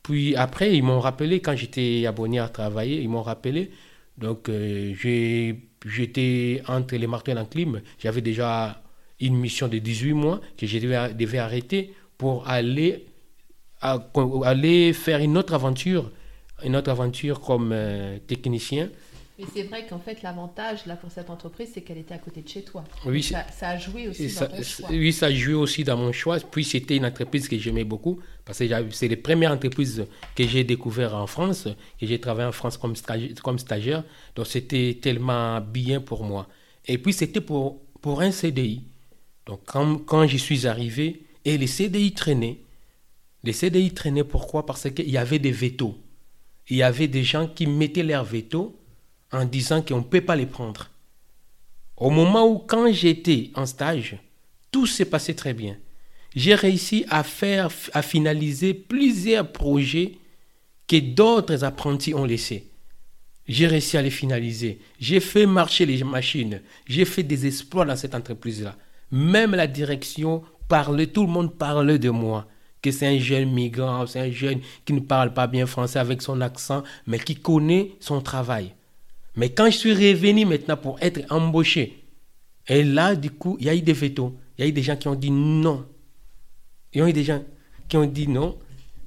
Puis 0.07 0.35
après, 0.37 0.73
ils 0.73 0.83
m'ont 0.83 1.01
rappelé, 1.01 1.41
quand 1.41 1.55
j'étais 1.55 2.05
abonné 2.07 2.39
à 2.39 2.47
travailler, 2.47 3.01
ils 3.01 3.09
m'ont 3.09 3.23
rappelé. 3.23 3.71
Donc, 4.17 4.47
euh, 4.47 4.93
j'étais 5.85 6.61
entre 6.67 6.95
les 6.95 7.07
marteaux 7.07 7.31
et 7.31 7.35
l'enclume. 7.35 7.81
J'avais 7.99 8.21
déjà 8.21 8.81
une 9.19 9.35
mission 9.35 9.67
de 9.67 9.79
18 9.79 10.13
mois 10.13 10.39
que 10.57 10.65
je 10.65 10.79
devais, 10.79 11.37
arrêter 11.37 11.93
pour 12.17 12.47
aller, 12.47 13.05
aller 13.81 14.93
faire 14.93 15.19
une 15.19 15.37
autre 15.37 15.53
aventure 15.53 16.09
une 16.63 16.75
autre 16.75 16.89
aventure 16.89 17.39
comme 17.39 17.71
euh, 17.71 18.17
technicien. 18.25 18.89
Mais 19.37 19.45
c'est 19.53 19.63
vrai 19.63 19.85
qu'en 19.85 19.99
fait, 19.99 20.23
l'avantage 20.23 20.85
là 20.87 20.95
pour 20.95 21.11
cette 21.11 21.29
entreprise, 21.29 21.69
c'est 21.73 21.81
qu'elle 21.81 21.99
était 21.99 22.15
à 22.15 22.17
côté 22.17 22.41
de 22.41 22.47
chez 22.47 22.63
toi. 22.63 22.83
Oui, 23.05 23.21
ça, 23.21 23.45
ça, 23.51 23.69
a 23.69 23.77
joué 23.77 24.07
aussi 24.07 24.33
dans 24.33 24.47
ton 24.47 24.63
choix. 24.63 24.89
Oui, 24.89 25.13
ça 25.13 25.27
a 25.27 25.31
joué 25.31 25.53
aussi 25.53 25.83
dans 25.83 25.97
mon 25.97 26.11
choix. 26.11 26.39
Puis 26.39 26.63
c'était 26.63 26.95
une 26.95 27.05
entreprise 27.05 27.47
que 27.47 27.57
j'aimais 27.57 27.83
beaucoup 27.83 28.19
parce 28.45 28.57
que 28.57 28.65
c'est 28.91 29.07
les 29.07 29.15
premières 29.15 29.51
entreprises 29.51 30.07
que 30.35 30.47
j'ai 30.47 30.63
découvertes 30.63 31.13
en 31.13 31.27
France, 31.27 31.67
que 31.99 32.07
j'ai 32.07 32.19
travaillé 32.19 32.47
en 32.47 32.51
France 32.51 32.77
comme, 32.77 32.95
comme 33.43 33.59
stagiaire. 33.59 34.03
Donc 34.35 34.47
c'était 34.47 34.97
tellement 34.99 35.61
bien 35.61 36.01
pour 36.01 36.23
moi. 36.23 36.47
Et 36.85 36.97
puis 36.97 37.13
c'était 37.13 37.41
pour, 37.41 37.81
pour 38.01 38.21
un 38.21 38.31
CDI. 38.31 38.81
Donc 39.45 39.61
quand, 39.65 39.97
quand 39.97 40.25
j'y 40.25 40.39
suis 40.39 40.65
arrivé, 40.65 41.27
et 41.45 41.57
les 41.57 41.67
CDI 41.67 42.11
traînaient. 42.13 42.59
Les 43.43 43.53
CDI 43.53 43.93
traînaient 43.93 44.25
pourquoi? 44.25 44.65
Parce 44.65 44.89
qu'il 44.89 45.09
y 45.09 45.17
avait 45.17 45.39
des 45.39 45.51
vétos. 45.51 45.95
Il 46.69 46.75
y 46.75 46.83
avait 46.83 47.07
des 47.07 47.23
gens 47.23 47.47
qui 47.47 47.67
mettaient 47.67 48.03
leurs 48.03 48.25
vétos 48.25 48.77
en 49.31 49.45
disant 49.45 49.81
qu'on 49.81 49.97
ne 49.97 50.03
peut 50.03 50.21
pas 50.21 50.35
les 50.35 50.45
prendre. 50.45 50.89
Au 51.97 52.09
moment 52.09 52.47
où, 52.47 52.59
quand 52.59 52.91
j'étais 52.91 53.51
en 53.55 53.65
stage, 53.65 54.17
tout 54.71 54.85
s'est 54.85 55.05
passé 55.05 55.35
très 55.35 55.53
bien. 55.53 55.77
J'ai 56.35 56.55
réussi 56.55 57.05
à 57.09 57.23
faire, 57.23 57.69
à 57.93 58.01
finaliser 58.01 58.73
plusieurs 58.73 59.51
projets 59.51 60.13
que 60.87 60.99
d'autres 60.99 61.63
apprentis 61.63 62.13
ont 62.13 62.25
laissés. 62.25 62.69
J'ai 63.47 63.65
réussi 63.65 63.97
à 63.97 64.01
les 64.01 64.11
finaliser. 64.11 64.79
J'ai 64.99 65.19
fait 65.19 65.45
marcher 65.45 65.85
les 65.85 66.03
machines. 66.03 66.61
J'ai 66.85 67.05
fait 67.05 67.23
des 67.23 67.47
exploits 67.47 67.85
dans 67.85 67.95
cette 67.95 68.13
entreprise-là. 68.13 68.75
Même 69.09 69.55
la 69.55 69.67
direction 69.67 70.43
parlait, 70.67 71.07
tout 71.07 71.25
le 71.25 71.31
monde 71.31 71.57
parlait 71.57 71.97
de 71.97 72.09
moi. 72.09 72.45
Que 72.81 72.91
c'est 72.91 73.07
un 73.07 73.19
jeune 73.19 73.51
migrant, 73.51 74.05
c'est 74.05 74.19
un 74.19 74.31
jeune 74.31 74.59
qui 74.85 74.93
ne 74.93 74.99
parle 74.99 75.33
pas 75.33 75.47
bien 75.47 75.65
français 75.65 75.99
avec 75.99 76.21
son 76.21 76.41
accent, 76.41 76.83
mais 77.07 77.19
qui 77.19 77.35
connaît 77.35 77.93
son 77.99 78.21
travail. 78.21 78.73
Mais 79.37 79.51
quand 79.51 79.67
je 79.67 79.77
suis 79.77 79.93
revenu 79.93 80.45
maintenant 80.45 80.77
pour 80.77 80.99
être 80.99 81.21
embauché, 81.31 82.03
et 82.67 82.83
là, 82.83 83.15
du 83.15 83.31
coup, 83.31 83.55
il 83.59 83.67
y 83.67 83.69
a 83.69 83.75
eu 83.75 83.81
des 83.81 83.93
vétos. 83.93 84.35
Il 84.57 84.63
y 84.63 84.65
a 84.65 84.67
eu 84.67 84.73
des 84.73 84.81
gens 84.81 84.97
qui 84.97 85.07
ont 85.07 85.15
dit 85.15 85.31
non. 85.31 85.87
Il 86.91 86.99
y 86.99 87.03
a 87.03 87.07
eu 87.07 87.13
des 87.13 87.23
gens 87.23 87.43
qui 87.87 87.97
ont 87.97 88.05
dit 88.05 88.27
non. 88.27 88.57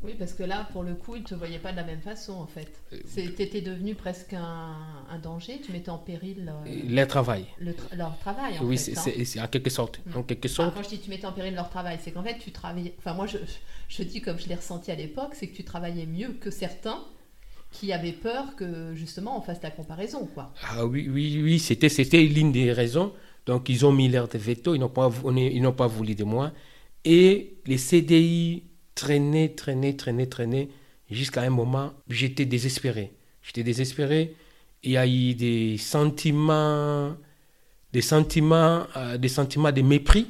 Oui, 0.03 0.15
parce 0.19 0.33
que 0.33 0.45
là, 0.45 0.67
pour 0.73 0.83
le 0.83 0.95
coup, 0.95 1.17
ils 1.17 1.23
ne 1.23 1.27
te 1.27 1.35
voyaient 1.35 1.59
pas 1.59 1.73
de 1.73 1.77
la 1.77 1.85
même 1.85 2.01
façon, 2.01 2.33
en 2.33 2.47
fait. 2.47 2.71
Euh, 2.93 2.97
tu 3.13 3.43
étais 3.43 3.61
devenu 3.61 3.95
presque 3.95 4.33
un, 4.33 5.19
danger, 5.23 5.61
tu 5.63 5.73
mettais 5.73 5.91
en 5.91 5.99
péril 5.99 6.51
euh, 6.67 6.81
leur 6.89 7.07
travail. 7.07 7.45
leur 7.61 8.17
travail, 8.19 8.59
en 8.59 8.65
oui, 8.65 8.79
fait. 8.79 8.95
Oui, 9.15 9.27
c'est 9.27 9.41
en 9.43 9.49
quelque 9.49 9.69
sorte. 9.69 10.01
En 10.15 10.23
quelque 10.23 10.49
sorte. 10.49 10.75
quand 10.75 10.83
je 10.83 10.89
dis 10.89 11.01
tu 11.01 11.11
mettais 11.11 11.27
en 11.27 11.33
péril 11.33 11.55
leur 11.55 11.69
travail, 11.69 11.99
c'est 12.01 12.13
qu'en 12.13 12.23
fait, 12.23 12.39
tu 12.39 12.51
travaillais. 12.51 12.95
Enfin, 12.99 13.13
moi, 13.13 13.27
je, 13.27 13.37
je 13.89 14.03
dis 14.05 14.23
comme 14.23 14.39
je 14.39 14.49
l'ai 14.49 14.55
ressenti 14.55 14.91
à 14.91 14.95
l'époque, 14.95 15.35
c'est 15.35 15.49
que 15.49 15.57
tu 15.57 15.65
travaillais 15.65 16.07
mieux 16.07 16.33
que 16.33 16.51
certains 16.51 17.05
qui 17.71 17.93
avaient 17.93 18.13
peur 18.13 18.57
que 18.57 18.95
justement 18.95 19.39
on 19.39 19.41
fasse 19.41 19.63
la 19.63 19.71
comparaison. 19.71 20.29
Quoi. 20.35 20.53
Ah 20.63 20.85
oui, 20.87 21.09
oui, 21.11 21.41
oui, 21.43 21.59
c'était, 21.59 21.89
c'était 21.89 22.23
l'une 22.23 22.53
des 22.53 22.73
raisons. 22.73 23.13
Donc 23.47 23.69
ils 23.69 23.87
ont 23.87 23.93
mis 23.93 24.09
l'air 24.09 24.29
de 24.29 24.39
veto, 24.39 24.75
ils 24.75 24.79
n'ont 24.79 24.89
pas, 24.89 25.11
ils 25.37 25.63
n'ont 25.63 25.73
pas 25.73 25.87
voulu 25.87 26.15
de 26.15 26.25
moi. 26.25 26.53
Et 27.05 27.59
les 27.67 27.79
CDI 27.79 28.65
traînaient, 28.95 29.51
traînaient, 29.51 29.97
traînaient, 29.97 30.27
traînaient, 30.27 30.69
jusqu'à 31.11 31.43
un 31.43 31.51
moment, 31.51 31.93
j'étais 32.09 32.45
désespéré. 32.45 33.13
J'étais 33.43 33.63
désespéré. 33.63 34.35
Il 34.83 34.93
y 34.93 34.97
a 34.97 35.07
eu 35.07 35.35
des 35.35 35.79
sentiments, 35.79 37.17
des 37.93 38.03
sentiments, 38.03 38.87
euh, 38.97 39.17
des 39.17 39.29
sentiments 39.29 39.73
de 39.73 39.83
mépris 39.83 40.27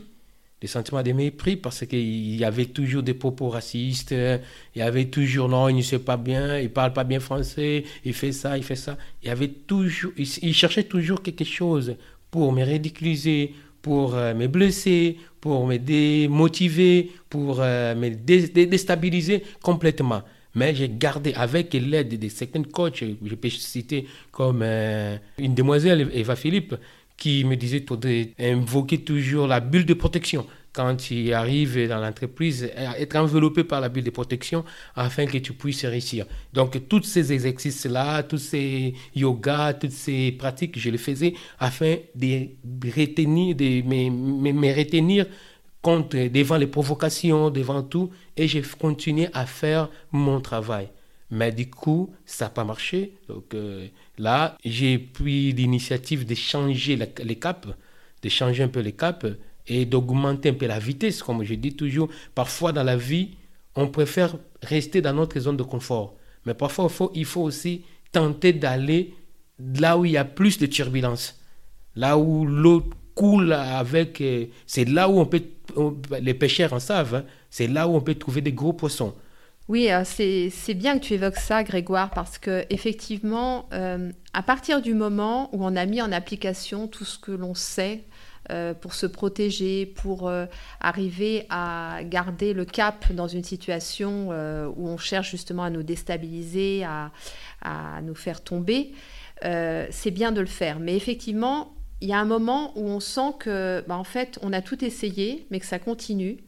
des 0.61 0.67
sentiments 0.67 1.03
de 1.03 1.13
mépris 1.13 1.57
parce 1.57 1.87
qu'il 1.87 2.37
y 2.37 2.45
avait 2.45 2.67
toujours 2.67 3.03
des 3.03 3.15
propos 3.15 3.49
racistes, 3.49 4.13
il 4.13 4.79
y 4.79 4.83
avait 4.83 5.07
toujours 5.07 5.49
non, 5.49 5.69
il 5.69 5.77
ne 5.77 5.83
sait 5.83 5.99
pas 5.99 6.17
bien, 6.17 6.59
il 6.59 6.71
parle 6.71 6.93
pas 6.93 7.05
bien 7.05 7.21
français, 7.21 7.85
il 8.05 8.13
fait 8.13 8.33
ça, 8.33 8.59
il 8.59 8.65
fait 8.65 8.77
ça. 8.77 8.99
Il 9.23 10.55
cherchait 10.55 10.85
toujours 10.85 11.23
quelque 11.23 11.45
chose 11.45 11.97
pour 12.31 12.53
me 12.53 12.63
ridiculiser, 12.63 13.55
pour 13.83 14.15
euh, 14.15 14.35
me 14.35 14.47
blesser, 14.47 15.19
pour 15.41 15.67
me 15.67 15.79
démotiver, 15.79 17.11
pour 17.29 17.59
euh, 17.61 17.95
me 17.95 18.11
déstabiliser 18.11 19.43
complètement. 19.63 20.23
Mais 20.55 20.75
j'ai 20.75 20.89
gardé 20.89 21.33
avec 21.35 21.73
l'aide 21.75 22.19
de 22.19 22.29
certains 22.29 22.65
coachs, 22.65 23.05
je 23.25 23.35
peux 23.37 23.49
citer 23.49 24.07
comme 24.33 24.63
euh, 24.63 25.17
une 25.39 25.55
demoiselle, 25.55 26.11
Eva 26.13 26.35
Philippe, 26.35 26.75
qui 27.21 27.45
me 27.45 27.55
disait 27.55 27.85
d'invoquer 27.87 28.99
toujours 28.99 29.47
la 29.47 29.61
bulle 29.61 29.85
de 29.85 29.95
protection 29.95 30.47
quand 30.73 31.11
il 31.11 31.33
arrive 31.35 31.89
dans 31.89 31.99
l'entreprise, 31.99 32.71
être 32.77 33.17
enveloppé 33.17 33.65
par 33.65 33.81
la 33.81 33.89
bulle 33.89 34.05
de 34.05 34.11
protection 34.11 34.65
afin 34.95 35.27
que 35.27 35.39
tu 35.39 35.53
puisses 35.53 35.85
réussir. 35.85 36.27
Donc, 36.53 36.89
tous 36.89 37.03
ces 37.03 37.33
exercices-là, 37.33 38.23
tous 38.23 38.39
ces 38.39 38.95
yogas, 39.15 39.75
toutes 39.75 39.91
ces 39.91 40.33
pratiques, 40.33 40.79
je 40.79 40.91
les 40.91 40.99
faisais 40.99 41.35
afin 41.59 41.97
de 42.15 42.49
retenir, 42.97 43.57
de 43.57 43.83
me, 43.83 44.77
retenir 44.77 45.27
contre, 45.83 46.17
devant 46.29 46.57
les 46.57 46.69
provocations, 46.69 47.51
devant 47.51 47.83
tout, 47.83 48.11
et 48.37 48.47
j'ai 48.47 48.63
continué 48.63 49.29
à 49.33 49.47
faire 49.47 49.89
mon 50.13 50.41
travail. 50.41 50.89
Mais 51.31 51.53
du 51.53 51.71
coup, 51.71 52.13
ça 52.27 52.47
n'a 52.47 52.51
pas 52.51 52.65
marché. 52.65 53.15
Donc 53.29 53.55
euh, 53.55 53.87
là, 54.19 54.57
j'ai 54.65 54.99
pris 54.99 55.53
l'initiative 55.53 56.27
de 56.27 56.35
changer 56.35 56.99
les 57.23 57.37
caps, 57.37 57.69
de 58.23 58.29
changer 58.29 58.65
un 58.65 58.69
peu 58.69 58.81
les 58.81 58.93
caps 58.93 59.27
et 59.67 59.85
d'augmenter 59.85 60.51
un 60.51 60.55
peu 60.55 60.67
la 60.67 60.79
vitesse, 60.79 61.23
comme 61.23 61.45
je 61.45 61.55
dis 61.55 61.75
toujours. 61.75 62.09
Parfois 62.35 62.73
dans 62.73 62.83
la 62.83 62.97
vie, 62.97 63.31
on 63.77 63.87
préfère 63.89 64.37
rester 64.63 65.01
dans 65.01 65.13
notre 65.13 65.39
zone 65.39 65.57
de 65.57 65.63
confort. 65.63 66.17
Mais 66.47 66.55
parfois, 66.55 66.87
il 66.87 66.91
faut, 66.91 67.13
il 67.15 67.25
faut 67.25 67.43
aussi 67.43 67.83
tenter 68.13 68.53
d'aller 68.53 69.15
là 69.77 69.97
où 69.99 70.05
il 70.05 70.13
y 70.13 70.17
a 70.17 70.25
plus 70.25 70.59
de 70.59 70.67
turbulence, 70.67 71.39
là 71.95 72.19
où 72.19 72.45
l'eau 72.47 72.91
coule 73.15 73.53
avec... 73.53 74.21
Euh, 74.21 74.47
c'est 74.67 74.87
là 74.87 75.09
où 75.09 75.21
on 75.21 75.27
peut... 75.27 75.43
les 76.21 76.35
pêcheurs 76.35 76.73
en 76.73 76.81
savent, 76.81 77.15
hein. 77.15 77.25
c'est 77.51 77.67
là 77.69 77.87
où 77.87 77.95
on 77.95 78.01
peut 78.01 78.15
trouver 78.15 78.41
des 78.41 78.53
gros 78.53 78.73
poissons. 78.73 79.15
Oui, 79.71 79.89
euh, 79.93 80.03
c'est 80.05 80.75
bien 80.75 80.99
que 80.99 81.05
tu 81.05 81.15
évoques 81.15 81.37
ça, 81.37 81.63
Grégoire, 81.63 82.11
parce 82.11 82.39
que 82.39 82.65
effectivement, 82.71 83.69
euh, 83.73 84.11
à 84.33 84.43
partir 84.43 84.83
du 84.83 84.95
moment 84.95 85.49
où 85.55 85.65
on 85.65 85.77
a 85.77 85.87
mis 85.87 86.03
en 86.03 86.11
application 86.11 86.89
tout 86.89 87.05
ce 87.05 87.21
que 87.21 87.31
l'on 87.31 87.55
sait 87.55 88.03
euh, 88.51 88.75
pour 88.75 88.95
se 88.95 89.07
protéger, 89.07 89.87
pour 89.87 90.29
arriver 90.81 91.47
à 91.51 92.01
garder 92.03 92.53
le 92.53 92.65
cap 92.65 93.13
dans 93.13 93.29
une 93.29 93.45
situation 93.45 94.31
où 94.77 94.89
on 94.89 94.99
cherche 94.99 95.31
justement 95.31 95.63
à 95.63 95.71
nous 95.71 95.85
déstabiliser, 95.85 96.83
à, 96.83 97.13
nous 98.03 98.17
faire 98.17 98.43
tomber, 98.43 98.91
c'est 99.41 100.11
bien 100.11 100.33
de 100.33 100.41
le 100.41 100.49
faire. 100.49 100.81
Mais 100.81 100.97
effectivement, 100.97 101.77
il 102.01 102.09
y 102.09 102.13
a 102.13 102.19
un 102.19 102.25
moment 102.25 102.73
où 102.77 102.89
on 102.89 102.99
sent 102.99 103.35
que, 103.39 103.85
bah, 103.87 103.97
en 103.97 104.03
fait, 104.03 104.37
on 104.43 104.53
a 104.53 104.63
tout 104.63 104.85
essayé, 104.85 105.47
mais 105.53 105.61
que 105.61 105.67
ça 105.67 105.79
continue. 105.79 106.39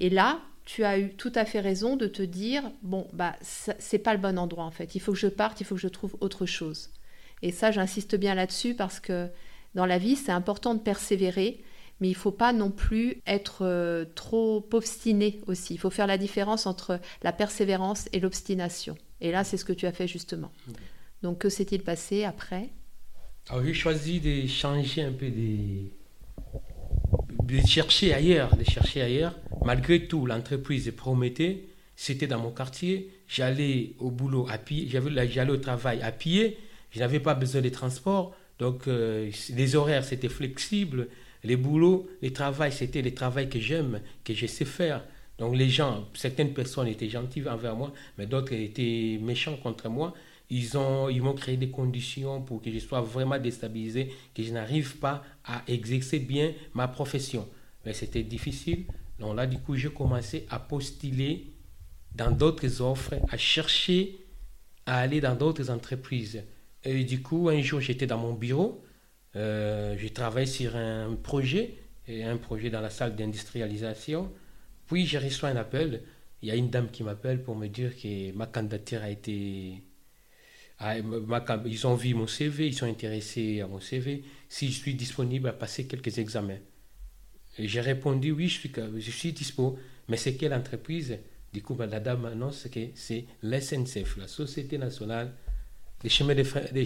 Et 0.00 0.10
là, 0.10 0.40
tu 0.66 0.84
as 0.84 0.98
eu 0.98 1.14
tout 1.14 1.32
à 1.34 1.46
fait 1.46 1.60
raison 1.60 1.96
de 1.96 2.06
te 2.06 2.22
dire 2.22 2.62
bon 2.82 3.08
bah 3.12 3.36
c'est 3.40 3.98
pas 3.98 4.12
le 4.12 4.20
bon 4.20 4.38
endroit 4.38 4.64
en 4.64 4.70
fait. 4.70 4.94
Il 4.94 5.00
faut 5.00 5.12
que 5.12 5.18
je 5.18 5.28
parte, 5.28 5.60
il 5.60 5.64
faut 5.64 5.76
que 5.76 5.80
je 5.80 5.88
trouve 5.88 6.16
autre 6.20 6.44
chose. 6.44 6.90
Et 7.42 7.52
ça, 7.52 7.70
j'insiste 7.70 8.16
bien 8.16 8.34
là-dessus 8.34 8.74
parce 8.74 9.00
que 9.00 9.28
dans 9.74 9.86
la 9.86 9.98
vie, 9.98 10.16
c'est 10.16 10.32
important 10.32 10.74
de 10.74 10.80
persévérer, 10.80 11.62
mais 12.00 12.08
il 12.08 12.14
faut 12.14 12.32
pas 12.32 12.52
non 12.52 12.70
plus 12.70 13.22
être 13.26 13.64
euh, 13.64 14.04
trop 14.14 14.66
obstiné 14.72 15.40
aussi. 15.46 15.74
Il 15.74 15.78
faut 15.78 15.90
faire 15.90 16.06
la 16.06 16.18
différence 16.18 16.66
entre 16.66 17.00
la 17.22 17.32
persévérance 17.32 18.08
et 18.12 18.20
l'obstination. 18.20 18.96
Et 19.20 19.30
là, 19.30 19.44
c'est 19.44 19.56
ce 19.56 19.64
que 19.64 19.72
tu 19.72 19.86
as 19.86 19.92
fait 19.92 20.08
justement. 20.08 20.50
Donc, 21.22 21.38
que 21.38 21.48
s'est-il 21.48 21.82
passé 21.82 22.24
après? 22.24 22.70
Alors, 23.48 23.64
j'ai 23.64 23.74
choisi 23.74 24.20
de 24.20 24.46
changer 24.46 25.02
un 25.02 25.12
peu 25.12 25.28
des 25.28 25.92
de 27.46 27.64
chercher 27.64 28.12
ailleurs, 28.12 28.56
de 28.56 28.64
chercher 28.64 29.02
ailleurs. 29.02 29.34
Malgré 29.64 30.06
tout, 30.06 30.26
l'entreprise 30.26 30.92
promettait, 30.96 31.64
c'était 31.94 32.26
dans 32.26 32.40
mon 32.40 32.50
quartier, 32.50 33.10
j'allais 33.28 33.92
au 33.98 34.10
boulot 34.10 34.46
à 34.50 34.58
pied, 34.58 34.88
j'allais 34.88 35.50
au 35.50 35.56
travail 35.56 36.02
à 36.02 36.10
pied, 36.10 36.58
je 36.90 36.98
n'avais 36.98 37.20
pas 37.20 37.34
besoin 37.34 37.62
de 37.62 37.68
transport, 37.68 38.34
donc 38.58 38.88
euh, 38.88 39.30
les 39.54 39.76
horaires 39.76 40.04
c'était 40.04 40.28
flexible, 40.28 41.08
les 41.44 41.56
boulots, 41.56 42.08
les 42.20 42.32
travails 42.32 42.72
c'était 42.72 43.02
les 43.02 43.14
travails 43.14 43.48
que 43.48 43.60
j'aime, 43.60 44.00
que 44.24 44.34
je 44.34 44.46
sais 44.46 44.64
faire. 44.64 45.04
Donc 45.38 45.54
les 45.54 45.68
gens, 45.68 46.06
certaines 46.14 46.52
personnes 46.52 46.88
étaient 46.88 47.10
gentilles 47.10 47.48
envers 47.48 47.76
moi, 47.76 47.92
mais 48.18 48.26
d'autres 48.26 48.54
étaient 48.54 49.18
méchants 49.22 49.56
contre 49.56 49.88
moi. 49.88 50.14
Ils, 50.50 50.76
ont, 50.78 51.08
ils 51.08 51.22
m'ont 51.22 51.34
créé 51.34 51.56
des 51.56 51.70
conditions 51.70 52.40
pour 52.42 52.62
que 52.62 52.70
je 52.70 52.78
sois 52.78 53.00
vraiment 53.00 53.38
déstabilisé, 53.38 54.12
que 54.34 54.42
je 54.42 54.52
n'arrive 54.52 54.98
pas 54.98 55.24
à 55.44 55.62
exercer 55.66 56.18
bien 56.18 56.52
ma 56.74 56.88
profession. 56.88 57.48
Mais 57.84 57.92
c'était 57.92 58.22
difficile. 58.22 58.86
Donc 59.18 59.36
là, 59.36 59.46
du 59.46 59.58
coup, 59.58 59.76
j'ai 59.76 59.90
commencé 59.90 60.46
à 60.50 60.58
postuler 60.58 61.52
dans 62.14 62.30
d'autres 62.30 62.80
offres, 62.80 63.14
à 63.30 63.36
chercher 63.36 64.18
à 64.86 64.98
aller 64.98 65.20
dans 65.20 65.34
d'autres 65.34 65.70
entreprises. 65.70 66.42
Et 66.84 67.04
du 67.04 67.20
coup, 67.20 67.48
un 67.48 67.60
jour, 67.60 67.80
j'étais 67.80 68.06
dans 68.06 68.18
mon 68.18 68.32
bureau, 68.32 68.84
euh, 69.34 69.96
je 69.98 70.08
travaillais 70.08 70.46
sur 70.46 70.76
un 70.76 71.14
projet, 71.16 71.74
et 72.08 72.24
un 72.24 72.36
projet 72.36 72.70
dans 72.70 72.80
la 72.80 72.90
salle 72.90 73.16
d'industrialisation. 73.16 74.32
Puis 74.86 75.06
j'ai 75.06 75.18
reçu 75.18 75.44
un 75.44 75.56
appel. 75.56 76.02
Il 76.42 76.48
y 76.48 76.52
a 76.52 76.54
une 76.54 76.70
dame 76.70 76.90
qui 76.90 77.02
m'appelle 77.02 77.42
pour 77.42 77.56
me 77.56 77.66
dire 77.66 77.96
que 77.96 78.32
ma 78.32 78.46
candidature 78.46 79.02
a 79.02 79.10
été 79.10 79.82
à 80.78 80.96
ils 80.98 81.86
ont 81.86 81.94
vu 81.94 82.14
mon 82.14 82.26
CV, 82.26 82.68
ils 82.68 82.74
sont 82.74 82.86
intéressés 82.86 83.60
à 83.60 83.66
mon 83.66 83.80
CV, 83.80 84.24
si 84.48 84.70
je 84.70 84.78
suis 84.78 84.94
disponible 84.94 85.48
à 85.48 85.52
passer 85.52 85.86
quelques 85.86 86.18
examens. 86.18 86.58
J'ai 87.58 87.80
répondu 87.80 88.32
oui, 88.32 88.48
je 88.48 88.58
suis, 88.58 88.72
je 88.98 89.10
suis 89.10 89.32
dispo, 89.32 89.78
mais 90.08 90.16
c'est 90.16 90.34
quelle 90.34 90.52
entreprise? 90.52 91.18
Du 91.52 91.62
coup, 91.62 91.76
la 91.78 92.00
dame 92.00 92.26
annonce 92.26 92.68
que 92.68 92.80
c'est 92.94 93.24
l'SNCF, 93.42 94.18
la 94.18 94.28
Société 94.28 94.76
nationale 94.76 95.32
des 96.02 96.10
chemins 96.10 96.34
de 96.34 96.42
fer, 96.42 96.70
des 96.72 96.84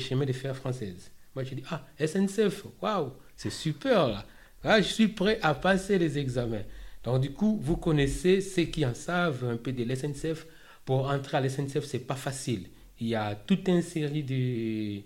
françaises. 0.54 1.10
Moi, 1.34 1.44
je 1.44 1.54
dis 1.54 1.62
ah, 1.70 1.84
SNCF, 1.98 2.66
waouh, 2.80 3.12
c'est 3.36 3.50
super 3.50 4.08
là. 4.08 4.26
là. 4.62 4.80
Je 4.80 4.86
suis 4.86 5.08
prêt 5.08 5.38
à 5.42 5.54
passer 5.54 5.98
les 5.98 6.18
examens. 6.18 6.62
Donc, 7.02 7.22
du 7.22 7.32
coup, 7.32 7.58
vous 7.62 7.76
connaissez 7.76 8.40
ceux 8.40 8.64
qui 8.64 8.84
en 8.84 8.94
savent 8.94 9.44
un 9.44 9.56
peu 9.56 9.72
de 9.72 9.82
l'SNCF. 9.84 10.46
Pour 10.84 11.08
entrer 11.08 11.36
à 11.36 11.40
l'SNCF, 11.40 11.84
c'est 11.84 12.00
pas 12.00 12.16
facile. 12.16 12.66
Il 13.00 13.08
y 13.08 13.14
a 13.14 13.34
toute 13.34 13.66
une 13.68 13.82
série 13.82 14.22
de, 14.22 15.02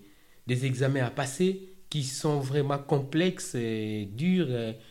des 0.46 0.66
examens 0.66 1.04
à 1.04 1.10
passer 1.10 1.74
qui 1.88 2.02
sont 2.02 2.40
vraiment 2.40 2.78
complexes, 2.78 3.54
et 3.54 4.08
durs, 4.12 4.48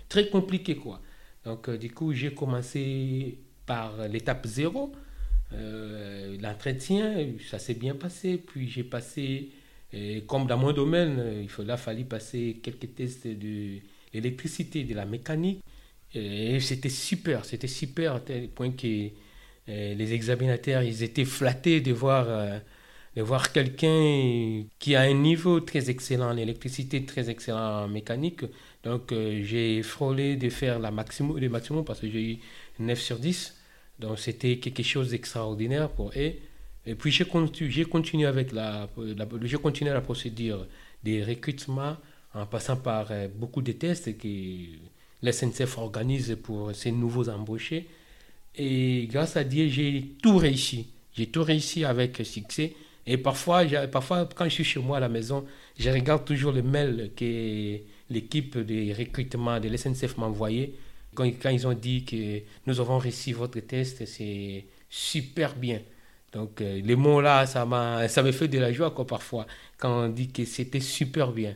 très 0.08 0.30
compliqués. 0.30 0.78
Quoi. 0.78 1.02
Donc, 1.44 1.68
euh, 1.68 1.78
du 1.78 1.92
coup, 1.92 2.14
j'ai 2.14 2.34
commencé 2.34 3.38
par 3.66 4.08
l'étape 4.08 4.48
zéro, 4.48 4.92
euh, 5.54 6.38
l'entretien, 6.42 7.28
ça 7.50 7.60
s'est 7.60 7.74
bien 7.74 7.96
passé. 7.96 8.38
Puis 8.38 8.70
j'ai 8.70 8.84
passé, 8.84 9.50
euh, 9.94 10.22
comme 10.28 10.48
dans 10.48 10.58
mon 10.58 10.72
domaine, 10.72 11.46
il 11.60 11.72
a 11.72 11.78
fallu 11.78 12.06
passer 12.06 12.60
quelques 12.64 12.96
tests 12.96 13.28
de 13.28 13.80
l'électricité, 14.14 14.84
de 14.84 14.96
la 14.96 15.06
mécanique. 15.06 15.62
Et 16.16 16.60
c'était 16.60 16.90
super, 16.90 17.44
c'était 17.44 17.68
super, 17.68 18.16
à 18.16 18.20
tel 18.20 18.48
point 18.50 18.72
que 18.72 19.10
les 19.68 20.14
examinateurs, 20.14 20.84
ils 20.84 21.04
étaient 21.04 21.26
flattés 21.26 21.82
de 21.82 21.92
voir 21.92 22.62
de 23.16 23.22
voir 23.22 23.52
quelqu'un 23.52 24.64
qui 24.80 24.96
a 24.96 25.02
un 25.02 25.14
niveau 25.14 25.60
très 25.60 25.90
excellent 25.90 26.32
en 26.32 26.38
électricité, 26.38 27.06
très 27.06 27.30
excellent 27.30 27.84
en 27.84 27.88
mécanique. 27.88 28.46
Donc 28.84 29.12
euh, 29.12 29.42
j'ai 29.44 29.84
frôlé 29.84 30.36
de 30.36 30.50
faire 30.50 30.80
la 30.80 30.92
maximum, 30.92 31.38
le 31.38 31.50
maximum 31.50 31.86
parce 31.86 32.00
que 32.00 32.10
j'ai 32.10 32.34
eu 32.34 32.38
9 32.80 33.00
sur 33.00 33.20
10. 33.20 33.56
Donc 34.00 34.20
c'était 34.20 34.58
quelque 34.58 34.84
chose 34.84 35.12
d'extraordinaire 35.12 35.90
pour 35.90 36.12
eux. 36.16 36.34
Et 36.86 36.96
puis 36.96 37.12
j'ai 37.12 37.26
continué, 37.26 38.26
avec 38.26 38.52
la, 38.52 38.90
j'ai 39.44 39.58
continué 39.58 39.92
la 39.92 40.02
procédure 40.02 40.68
des 41.04 41.24
recrutements 41.24 41.98
en 42.34 42.46
passant 42.46 42.78
par 42.78 43.08
euh, 43.12 43.28
beaucoup 43.34 43.62
de 43.62 43.72
tests 43.74 44.18
que 44.18 44.28
l'SNCF 45.22 45.78
organise 45.78 46.38
pour 46.42 46.76
ces 46.76 46.92
nouveaux 46.92 47.30
embauchés. 47.30 47.88
Et 48.56 49.08
grâce 49.12 49.38
à 49.38 49.44
Dieu, 49.44 49.68
j'ai 49.70 50.16
tout 50.22 50.38
réussi. 50.38 50.88
J'ai 51.14 51.28
tout 51.28 51.44
réussi 51.44 51.86
avec 51.86 52.22
succès. 52.26 52.76
Et 53.06 53.18
parfois, 53.18 53.66
parfois, 53.92 54.30
quand 54.34 54.46
je 54.46 54.50
suis 54.50 54.64
chez 54.64 54.80
moi 54.80 54.98
à 54.98 55.00
la 55.00 55.10
maison, 55.10 55.46
je 55.78 55.90
regarde 55.90 56.24
toujours 56.26 56.52
le 56.52 56.62
mail 56.62 57.12
que 57.16 57.80
l'équipe 58.10 58.58
de 58.58 58.96
recrutement 58.98 59.60
de 59.60 59.68
l'SNCF 59.68 60.18
m'a 60.18 60.28
envoyé. 60.28 60.76
Quand, 61.16 61.26
ils 61.26 61.68
ont 61.68 61.74
dit 61.74 62.06
que 62.06 62.42
nous 62.66 62.80
avons 62.80 62.98
réussi 62.98 63.34
votre 63.34 63.60
test, 63.60 64.06
c'est 64.06 64.66
super 64.90 65.56
bien. 65.56 65.82
Donc, 66.32 66.62
euh, 66.62 66.82
les 66.84 66.96
mots-là, 66.96 67.46
ça, 67.46 67.66
me 67.66 68.32
fait 68.32 68.48
de 68.48 68.58
la 68.58 68.72
joie 68.72 68.92
quoi, 68.92 69.06
parfois, 69.06 69.46
quand 69.78 70.06
on 70.06 70.10
dit 70.10 70.30
que 70.30 70.46
c'était 70.46 70.80
super 70.80 71.32
bien. 71.32 71.56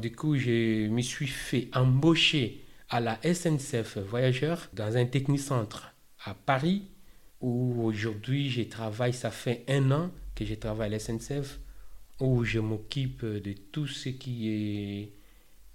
Du 0.00 0.12
coup, 0.12 0.36
je 0.36 0.86
me 0.88 1.00
suis 1.00 1.26
fait 1.26 1.68
embaucher 1.74 2.64
à 2.90 3.00
la 3.00 3.18
SNCF 3.22 3.98
Voyageurs 3.98 4.68
dans 4.74 4.96
un 4.96 5.06
technicentre 5.06 5.94
à 6.24 6.34
Paris, 6.34 6.82
où 7.40 7.84
aujourd'hui 7.84 8.50
je 8.50 8.62
travaille, 8.62 9.12
ça 9.12 9.30
fait 9.30 9.64
un 9.68 9.90
an 9.92 10.10
que 10.38 10.44
je 10.44 10.54
travaille 10.54 10.86
à 10.86 10.90
la 10.90 10.98
SNCF, 11.00 11.58
où 12.20 12.44
je 12.44 12.60
m'occupe 12.60 13.24
de 13.24 13.52
tout 13.72 13.88
ce 13.88 14.08
qui 14.08 14.48
est 14.48 15.12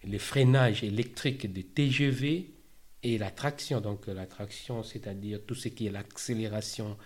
le 0.07 0.17
freinage 0.17 0.83
électrique 0.83 1.51
des 1.51 1.63
TGV 1.63 2.49
et 3.03 3.17
la 3.17 3.29
traction. 3.29 3.81
Donc 3.81 4.07
la 4.07 4.25
traction, 4.25 4.81
c'est-à-dire 4.81 5.41
tout 5.45 5.55
ce 5.55 5.67
qui 5.67 5.87
est 5.87 5.91
l'accélération. 5.91 6.97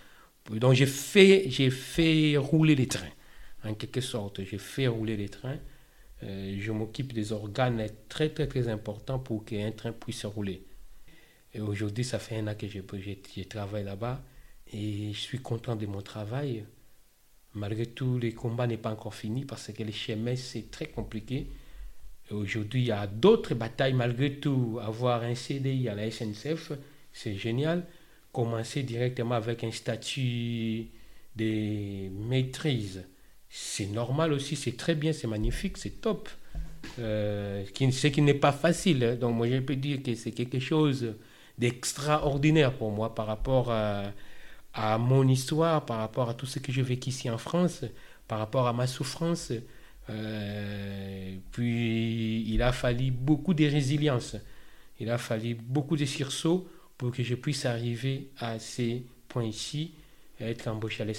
Donc 0.51 0.73
j'ai 0.73 0.85
fait, 0.85 1.49
j'ai 1.49 1.71
fait 1.71 2.37
rouler 2.37 2.75
les 2.75 2.87
trains, 2.87 3.15
en 3.63 3.73
quelque 3.73 4.01
sorte. 4.01 4.43
J'ai 4.43 4.59
fait 4.59 4.87
rouler 4.87 5.17
les 5.17 5.29
trains. 5.29 5.59
Euh, 6.23 6.57
je 6.59 6.71
m'occupe 6.71 7.11
des 7.13 7.31
organes 7.31 7.87
très 8.09 8.29
très 8.29 8.47
très 8.47 8.67
importants 8.67 9.19
pour 9.19 9.45
qu'un 9.45 9.71
train 9.71 9.93
puisse 9.93 10.25
rouler. 10.25 10.63
Et 11.53 11.61
aujourd'hui, 11.61 12.03
ça 12.03 12.19
fait 12.19 12.37
un 12.37 12.47
an 12.47 12.55
que 12.55 12.67
je, 12.67 12.79
je 12.79 13.43
travaille 13.43 13.83
là-bas 13.83 14.23
et 14.73 15.11
je 15.13 15.19
suis 15.19 15.39
content 15.39 15.75
de 15.75 15.87
mon 15.87 16.01
travail. 16.01 16.65
Malgré 17.53 17.85
tout, 17.85 18.19
le 18.19 18.31
combat 18.31 18.67
n'est 18.67 18.77
pas 18.77 18.91
encore 18.91 19.15
fini 19.15 19.45
parce 19.45 19.71
que 19.71 19.83
les 19.83 19.91
chemins, 19.91 20.35
c'est 20.35 20.69
très 20.69 20.87
compliqué. 20.87 21.47
Aujourd'hui, 22.31 22.81
il 22.81 22.87
y 22.87 22.91
a 22.91 23.07
d'autres 23.07 23.55
batailles. 23.55 23.93
Malgré 23.93 24.33
tout, 24.35 24.79
avoir 24.81 25.23
un 25.23 25.35
CDI 25.35 25.89
à 25.89 25.95
la 25.95 26.11
SNCF, 26.11 26.73
c'est 27.13 27.35
génial. 27.35 27.85
Commencer 28.31 28.83
directement 28.83 29.35
avec 29.35 29.63
un 29.63 29.71
statut 29.71 30.87
de 31.35 32.09
maîtrise, 32.09 33.05
c'est 33.49 33.85
normal 33.87 34.33
aussi, 34.33 34.55
c'est 34.55 34.75
très 34.75 34.95
bien, 34.95 35.13
c'est 35.13 35.27
magnifique, 35.27 35.77
c'est 35.77 36.01
top. 36.01 36.29
Euh, 36.99 37.63
ce 37.65 38.07
qui 38.07 38.21
n'est 38.21 38.33
pas 38.33 38.51
facile. 38.51 39.03
Hein. 39.03 39.15
Donc, 39.15 39.35
moi, 39.35 39.47
je 39.49 39.57
peux 39.59 39.75
dire 39.75 40.01
que 40.03 40.15
c'est 40.15 40.31
quelque 40.31 40.59
chose 40.59 41.15
d'extraordinaire 41.57 42.73
pour 42.73 42.91
moi 42.91 43.15
par 43.15 43.27
rapport 43.27 43.71
à 43.71 44.11
à 44.73 44.97
mon 44.97 45.27
histoire, 45.27 45.85
par 45.85 45.97
rapport 45.97 46.29
à 46.29 46.33
tout 46.33 46.45
ce 46.45 46.59
que 46.59 46.71
j'ai 46.71 46.81
vécu 46.83 47.09
ici 47.09 47.29
en 47.29 47.37
France, 47.37 47.83
par 48.27 48.39
rapport 48.39 48.67
à 48.67 48.73
ma 48.73 48.87
souffrance. 48.87 49.51
Euh, 50.09 51.35
puis 51.51 52.43
il 52.47 52.61
a 52.61 52.71
fallu 52.71 53.11
beaucoup 53.11 53.53
de 53.53 53.65
résilience, 53.65 54.37
il 54.99 55.09
a 55.09 55.17
fallu 55.17 55.55
beaucoup 55.55 55.97
de 55.97 56.05
sursauts 56.05 56.67
pour 56.97 57.11
que 57.11 57.23
je 57.23 57.35
puisse 57.35 57.65
arriver 57.65 58.29
à 58.39 58.57
ces 58.59 59.03
points 59.27 59.43
ici, 59.45 59.91
être 60.39 60.67
embauché 60.67 61.03
à 61.03 61.05
la 61.05 61.13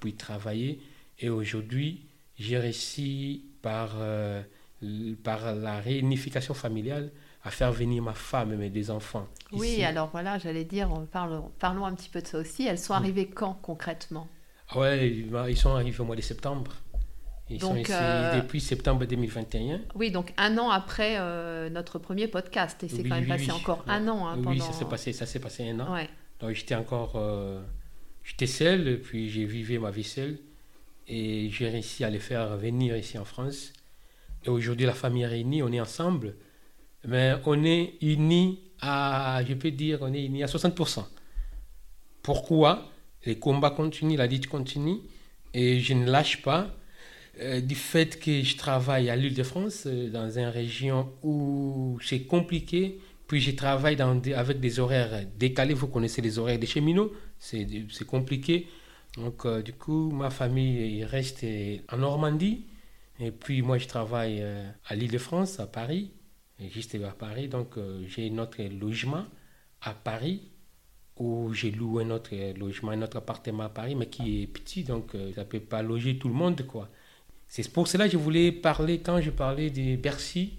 puis 0.00 0.14
travailler. 0.14 0.80
Et 1.18 1.28
aujourd'hui, 1.28 2.02
j'ai 2.38 2.58
réussi 2.58 3.42
par, 3.60 3.96
euh, 3.98 4.42
par 5.24 5.54
la 5.54 5.80
réunification 5.80 6.54
familiale 6.54 7.10
à 7.48 7.50
faire 7.50 7.72
venir 7.72 8.02
ma 8.02 8.12
femme 8.12 8.52
et 8.52 8.56
mes 8.56 8.68
deux 8.68 8.90
enfants. 8.90 9.26
Oui, 9.52 9.82
alors 9.82 10.10
voilà, 10.12 10.36
j'allais 10.36 10.64
dire, 10.64 10.90
parlons, 11.10 11.50
parlons 11.58 11.86
un 11.86 11.94
petit 11.94 12.10
peu 12.10 12.20
de 12.20 12.26
ça 12.26 12.38
aussi. 12.38 12.66
Elles 12.66 12.78
sont 12.78 12.92
arrivées 12.92 13.26
quand 13.26 13.54
concrètement? 13.62 14.28
Ah 14.68 14.78
Ouais, 14.78 15.08
ils 15.08 15.56
sont 15.56 15.70
arrivés 15.70 15.98
au 15.98 16.04
mois 16.04 16.14
de 16.14 16.20
septembre. 16.20 16.72
Ils 17.48 17.58
sont 17.58 17.74
ici 17.74 17.90
euh, 17.94 18.38
depuis 18.38 18.60
septembre 18.60 19.06
2021. 19.06 19.80
Oui, 19.94 20.10
donc 20.10 20.34
un 20.36 20.58
an 20.58 20.68
après 20.68 21.16
euh, 21.18 21.70
notre 21.70 21.98
premier 21.98 22.28
podcast. 22.28 22.84
Et 22.84 22.88
c'est 22.88 23.02
quand 23.02 23.14
même 23.14 23.26
passé 23.26 23.50
encore 23.50 23.82
un 23.88 24.06
an. 24.08 24.28
Hein, 24.28 24.42
oui, 24.44 24.60
ça 24.60 24.72
s'est 24.74 24.84
passé, 24.84 25.14
ça 25.14 25.24
s'est 25.24 25.40
passé 25.40 25.70
un 25.70 25.80
an. 25.80 25.96
Donc 26.40 26.50
j'étais 26.50 26.74
encore... 26.74 27.12
Euh, 27.14 27.62
j'étais 28.24 28.46
seul, 28.46 29.00
puis 29.00 29.30
j'ai 29.30 29.46
vécu 29.46 29.78
ma 29.78 29.90
vie 29.90 30.04
seule. 30.04 30.38
Et 31.06 31.48
j'ai 31.48 31.70
réussi 31.70 32.04
à 32.04 32.10
les 32.10 32.18
faire 32.18 32.58
venir 32.58 32.94
ici 32.94 33.16
en 33.16 33.24
France. 33.24 33.72
Et 34.44 34.50
aujourd'hui, 34.50 34.84
la 34.84 34.92
famille 34.92 35.22
est 35.22 35.28
réunie, 35.28 35.62
on 35.62 35.72
est 35.72 35.80
ensemble 35.80 36.34
mais 37.06 37.34
on 37.46 37.64
est 37.64 37.94
unis 38.00 38.60
à, 38.80 39.42
je 39.46 39.54
peux 39.54 39.70
dire, 39.70 39.98
on 40.02 40.12
est 40.12 40.24
unis 40.24 40.42
à 40.42 40.46
60%. 40.46 41.04
Pourquoi? 42.22 42.90
Les 43.24 43.38
combats 43.38 43.70
continuent, 43.70 44.16
la 44.16 44.26
lutte 44.26 44.46
continue, 44.46 44.98
et 45.54 45.80
je 45.80 45.94
ne 45.94 46.10
lâche 46.10 46.42
pas. 46.42 46.74
Euh, 47.40 47.60
du 47.60 47.76
fait 47.76 48.18
que 48.18 48.42
je 48.42 48.56
travaille 48.56 49.10
à 49.10 49.16
l'île 49.16 49.34
de 49.34 49.44
France, 49.44 49.84
euh, 49.86 50.10
dans 50.10 50.28
une 50.38 50.46
région 50.46 51.12
où 51.22 51.98
c'est 52.02 52.22
compliqué, 52.22 52.98
puis 53.28 53.40
je 53.40 53.52
travaille 53.52 54.00
avec 54.00 54.58
des 54.58 54.80
horaires 54.80 55.24
décalés, 55.38 55.74
vous 55.74 55.86
connaissez 55.86 56.20
les 56.20 56.38
horaires 56.38 56.58
des 56.58 56.66
cheminots, 56.66 57.12
c'est 57.38 57.66
compliqué. 58.06 58.66
Donc, 59.16 59.46
euh, 59.46 59.62
du 59.62 59.72
coup, 59.72 60.10
ma 60.10 60.30
famille 60.30 61.04
reste 61.04 61.44
en 61.92 61.98
Normandie, 61.98 62.64
et 63.20 63.30
puis 63.30 63.62
moi, 63.62 63.78
je 63.78 63.86
travaille 63.86 64.42
à 64.86 64.94
l'île 64.96 65.10
de 65.10 65.18
France, 65.18 65.60
à 65.60 65.66
Paris 65.66 66.10
juste 66.66 66.96
à 66.96 67.12
Paris. 67.12 67.48
Donc, 67.48 67.76
euh, 67.76 68.04
j'ai 68.06 68.30
notre 68.30 68.62
logement 68.62 69.24
à 69.82 69.94
Paris 69.94 70.42
où 71.16 71.52
j'ai 71.52 71.70
loué 71.70 72.04
un 72.04 72.10
autre 72.10 72.30
logement, 72.58 72.92
un 72.92 73.02
autre 73.02 73.16
appartement 73.16 73.64
à 73.64 73.68
Paris, 73.68 73.94
mais 73.94 74.06
qui 74.06 74.42
est 74.42 74.46
petit, 74.46 74.84
donc 74.84 75.14
euh, 75.14 75.32
ça 75.34 75.40
ne 75.40 75.46
peut 75.46 75.60
pas 75.60 75.82
loger 75.82 76.18
tout 76.18 76.28
le 76.28 76.34
monde, 76.34 76.64
quoi. 76.66 76.88
C'est 77.48 77.72
pour 77.72 77.88
cela 77.88 78.06
que 78.06 78.12
je 78.12 78.18
voulais 78.18 78.52
parler, 78.52 79.00
quand 79.00 79.20
je 79.20 79.30
parlais 79.30 79.70
de 79.70 79.96
Bercy, 79.96 80.56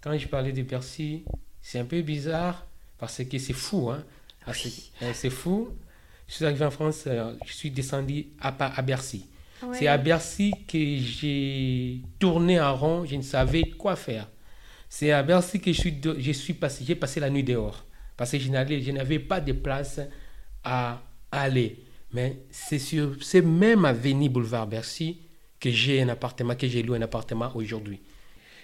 quand 0.00 0.16
je 0.16 0.26
parlais 0.26 0.52
de 0.52 0.62
Bercy, 0.62 1.24
c'est 1.60 1.78
un 1.78 1.84
peu 1.84 2.02
bizarre, 2.02 2.66
parce 2.98 3.22
que 3.22 3.38
c'est 3.38 3.52
fou, 3.52 3.90
hein. 3.90 4.04
Ah, 4.46 4.52
euh, 5.02 5.10
c'est 5.14 5.30
fou. 5.30 5.68
Je 6.26 6.34
suis 6.34 6.44
arrivé 6.44 6.64
en 6.64 6.70
France, 6.70 7.04
je 7.46 7.52
suis 7.52 7.70
descendu 7.70 8.26
à, 8.40 8.48
à 8.48 8.82
Bercy. 8.82 9.26
C'est 9.72 9.86
à 9.86 9.98
Bercy 9.98 10.52
que 10.66 10.78
j'ai 10.98 12.02
tourné 12.18 12.60
en 12.60 12.76
rond, 12.76 13.04
je 13.04 13.16
ne 13.16 13.22
savais 13.22 13.70
quoi 13.70 13.96
faire. 13.96 14.28
C'est 14.88 15.12
à 15.12 15.22
Bercy 15.22 15.60
que 15.60 15.72
je 15.72 15.78
suis, 15.78 16.00
je 16.18 16.32
suis 16.32 16.54
passé, 16.54 16.84
j'ai 16.86 16.94
passé 16.94 17.20
la 17.20 17.30
nuit 17.30 17.44
dehors. 17.44 17.84
Parce 18.16 18.32
que 18.32 18.38
je 18.38 18.50
n'avais 18.50 19.18
pas 19.18 19.40
de 19.40 19.52
place 19.52 20.00
à 20.64 21.02
aller. 21.30 21.84
Mais 22.12 22.38
c'est 22.50 22.78
sur 22.78 23.16
même 23.44 23.84
avenue 23.84 24.28
boulevard 24.28 24.66
Bercy 24.66 25.18
que 25.60 25.70
j'ai 25.70 26.02
un 26.02 26.08
appartement, 26.08 26.54
que 26.54 26.66
j'ai 26.66 26.82
loué 26.82 26.98
un 26.98 27.02
appartement 27.02 27.50
aujourd'hui. 27.54 28.00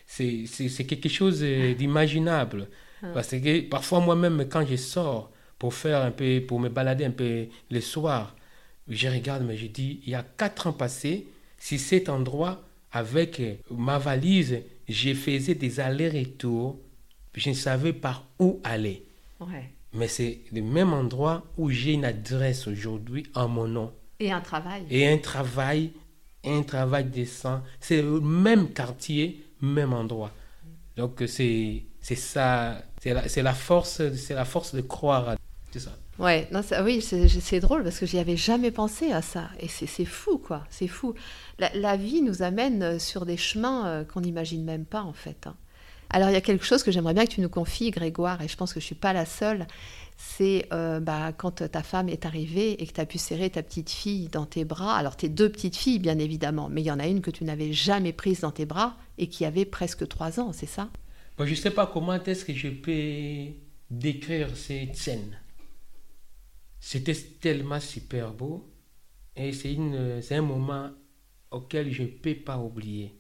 C'est 0.07 0.87
quelque 0.87 1.09
chose 1.09 1.41
euh, 1.43 1.75
d'imaginable. 1.75 2.69
Ah. 3.03 3.09
Parce 3.15 3.29
que 3.29 3.61
parfois 3.69 4.01
moi-même, 4.01 4.47
quand 4.49 4.67
je 4.67 4.77
sors 4.77 5.31
pour 5.59 5.75
faire 5.75 6.03
un 6.03 6.11
peu, 6.11 6.43
pour 6.47 6.61
me 6.61 6.69
balader 6.69 7.05
un 7.05 7.11
peu 7.11 7.47
le 7.71 7.81
soir, 7.81 8.35
je 8.89 9.09
regarde, 9.09 9.45
mais 9.47 9.57
je 9.57 9.67
dis, 9.67 10.01
il 10.05 10.11
y 10.11 10.15
a 10.15 10.23
quatre 10.23 10.67
ans 10.67 10.73
passés, 10.73 11.27
si 11.59 11.79
cet 11.79 12.09
endroit, 12.09 12.63
avec 12.93 13.41
ma 13.71 13.99
valise, 13.99 14.61
je 14.89 15.15
faisais 15.15 15.55
des 15.55 15.81
allers-retours, 15.81 16.79
je 17.35 17.51
ne 17.51 17.55
savais 17.55 17.93
par 17.93 18.27
où 18.39 18.61
aller. 18.65 19.05
Mais 19.93 20.09
c'est 20.09 20.41
le 20.53 20.63
même 20.63 20.93
endroit 20.93 21.45
où 21.57 21.71
j'ai 21.71 21.93
une 21.93 22.05
adresse 22.05 22.67
aujourd'hui 22.67 23.25
en 23.35 23.49
mon 23.49 23.69
nom. 23.69 23.93
Et 24.19 24.33
un 24.33 24.41
travail. 24.41 24.85
Et 24.91 25.07
un 25.07 25.19
travail, 25.19 25.93
un 26.45 26.63
travail 26.63 27.05
décent. 27.05 27.63
C'est 27.81 28.03
le 28.03 28.21
même 28.21 28.73
quartier, 28.73 29.45
même 29.61 29.93
endroit. 29.93 30.33
Donc 30.97 31.23
c'est 31.27 31.85
c'est 32.01 32.17
ça, 32.17 32.83
c'est 33.01 33.15
la, 33.15 33.43
la, 33.43 33.55
force, 33.55 34.03
c'est 34.15 34.35
la 34.35 34.45
force 34.45 34.75
de 34.75 34.83
croire. 34.83 35.37
C'est 35.71 35.81
ça. 35.81 35.97
Ouais, 36.19 36.49
oui, 36.83 37.03
c'est 37.03 37.61
drôle 37.61 37.83
parce 37.83 37.99
que 37.99 38.07
j'y 38.07 38.19
avais 38.19 38.37
jamais 38.37 38.71
pensé 38.71 39.11
à 39.11 39.21
ça. 39.21 39.49
Et 39.59 39.69
c'est 39.69 40.05
fou, 40.05 40.39
quoi. 40.39 40.65
C'est 40.71 40.87
fou. 40.87 41.15
La, 41.59 41.97
vie 41.97 42.23
nous 42.23 42.43
amène 42.43 42.99
sur 42.99 43.27
des 43.27 43.37
chemins 43.37 43.87
euh, 43.87 44.05
qu'on 44.05 44.21
n'imagine 44.21 44.65
même 44.65 44.85
pas, 44.85 45.03
en 45.03 45.13
fait. 45.13 45.47
Hein. 45.47 45.57
Alors, 46.11 46.29
il 46.29 46.33
y 46.33 46.37
a 46.37 46.41
quelque 46.41 46.65
chose 46.65 46.85
que 46.85 46.93
j'aimerais 46.93 47.15
bien 47.15 47.25
que 47.25 47.33
tu 47.33 47.41
nous 47.41 47.49
confies, 47.49 47.91
Grégoire, 47.91 48.41
et 48.43 48.49
je 48.49 48.57
pense 48.57 48.73
que 48.73 48.79
je 48.79 48.85
ne 48.85 48.87
suis 48.87 48.95
pas 48.95 49.13
la 49.13 49.27
seule. 49.27 49.67
C'est 50.17 50.69
euh, 50.73 51.01
bah, 51.01 51.33
quand 51.37 51.69
ta 51.69 51.83
femme 51.83 52.09
est 52.09 52.25
arrivée 52.25 52.81
et 52.81 52.87
que 52.87 52.93
tu 52.93 53.01
as 53.01 53.07
pu 53.07 53.19
serrer 53.19 53.51
ta 53.51 53.65
petite 53.65 53.91
fille 53.91 54.29
dans 54.29 54.47
tes 54.47 54.65
bras. 54.65 54.97
Alors, 54.97 55.17
tes 55.17 55.29
deux 55.29 55.49
petites 55.49 55.77
filles, 55.77 55.99
bien 55.99 56.21
évidemment, 56.21 56.69
mais 56.71 56.83
il 56.83 56.85
y 56.85 56.93
en 56.93 57.01
a 57.01 57.09
une 57.09 57.21
que 57.21 57.33
tu 57.33 57.43
n'avais 57.43 57.73
jamais 57.73 58.13
prise 58.13 58.41
dans 58.41 58.53
tes 58.53 58.67
bras 58.67 58.97
et 59.19 59.27
qui 59.27 59.45
avait 59.45 59.65
presque 59.65 60.07
trois 60.07 60.39
ans, 60.39 60.53
c'est 60.53 60.67
ça? 60.67 60.91
Je 61.41 61.51
ne 61.51 61.55
sais 61.57 61.73
pas 61.73 61.89
comment 61.89 62.15
est-ce 62.15 62.45
que 62.45 62.55
je 62.55 62.69
peux 62.69 63.53
décrire 63.91 64.57
cette 64.57 64.95
scène. 64.95 65.37
C'était 66.87 67.15
tellement 67.15 67.81
super 67.81 68.35
beau 68.35 68.71
et 69.35 69.55
c'est 69.55 70.35
un 70.37 70.43
moment 70.43 70.91
auquel 71.51 71.91
je 71.91 72.03
ne 72.03 72.09
peux 72.09 72.35
pas 72.35 72.59
oublier. 72.59 73.19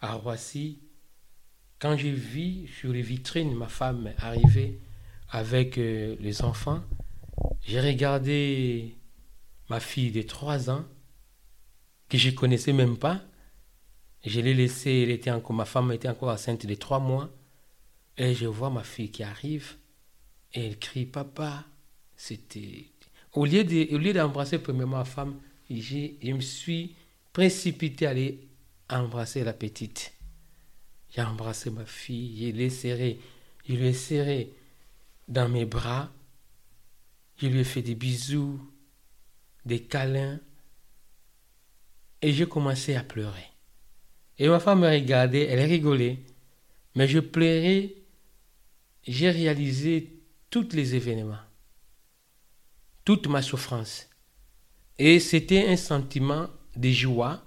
À 0.00 0.14
Roissy, 0.14 0.78
quand 1.80 1.96
j'ai 1.96 2.12
vu 2.12 2.68
sur 2.68 2.92
les 2.92 3.02
vitrines 3.02 3.52
ma 3.52 3.66
femme 3.66 4.12
arriver 4.18 4.80
avec 5.28 5.76
euh, 5.76 6.14
les 6.20 6.42
enfants, 6.42 6.80
j'ai 7.62 7.80
regardé 7.80 8.96
ma 9.68 9.80
fille 9.80 10.12
de 10.12 10.22
3 10.22 10.70
ans, 10.70 10.84
que 12.08 12.16
je 12.16 12.30
ne 12.30 12.36
connaissais 12.36 12.72
même 12.72 12.96
pas. 12.96 13.20
Je 14.24 14.38
l'ai 14.40 14.54
laissée, 14.54 15.02
elle 15.02 15.10
était 15.10 15.32
encore, 15.32 15.56
ma 15.56 15.64
femme 15.64 15.90
était 15.90 16.08
encore 16.08 16.28
enceinte 16.28 16.64
de 16.64 16.74
3 16.76 17.00
mois. 17.00 17.28
Et 18.16 18.36
je 18.36 18.46
vois 18.46 18.70
ma 18.70 18.84
fille 18.84 19.10
qui 19.10 19.24
arrive 19.24 19.74
et 20.54 20.64
elle 20.64 20.78
crie 20.78 21.06
Papa. 21.06 21.64
C'était. 22.18 22.84
Au 23.32 23.46
lieu 23.46 24.12
d'embrasser 24.12 24.58
premièrement 24.58 24.98
ma 24.98 25.04
femme, 25.04 25.38
je 25.70 26.32
me 26.32 26.40
suis 26.40 26.96
précipité 27.32 28.06
à 28.06 28.10
aller 28.10 28.48
embrasser 28.90 29.44
la 29.44 29.52
petite. 29.52 30.12
J'ai 31.10 31.22
embrassé 31.22 31.70
ma 31.70 31.86
fille, 31.86 32.50
je 32.50 32.56
l'ai 32.56 32.70
serrée, 32.70 33.20
je 33.66 33.74
l'ai 33.74 33.92
serrée 33.92 34.52
dans 35.28 35.48
mes 35.48 35.64
bras, 35.64 36.10
je 37.36 37.46
lui 37.46 37.60
ai 37.60 37.64
fait 37.64 37.82
des 37.82 37.94
bisous, 37.94 38.60
des 39.64 39.80
câlins, 39.80 40.40
et 42.20 42.32
j'ai 42.32 42.48
commencé 42.48 42.96
à 42.96 43.04
pleurer. 43.04 43.46
Et 44.38 44.48
ma 44.48 44.58
femme 44.58 44.80
me 44.80 44.88
regardait, 44.88 45.46
elle 45.46 45.64
rigolait, 45.70 46.18
mais 46.96 47.06
je 47.06 47.20
pleurais, 47.20 47.94
j'ai 49.06 49.30
réalisé 49.30 50.20
tous 50.50 50.70
les 50.72 50.94
événements, 50.94 51.38
toute 53.08 53.26
ma 53.26 53.40
souffrance. 53.40 54.06
Et 54.98 55.18
c'était 55.18 55.66
un 55.66 55.78
sentiment 55.78 56.50
de 56.76 56.90
joie, 56.90 57.42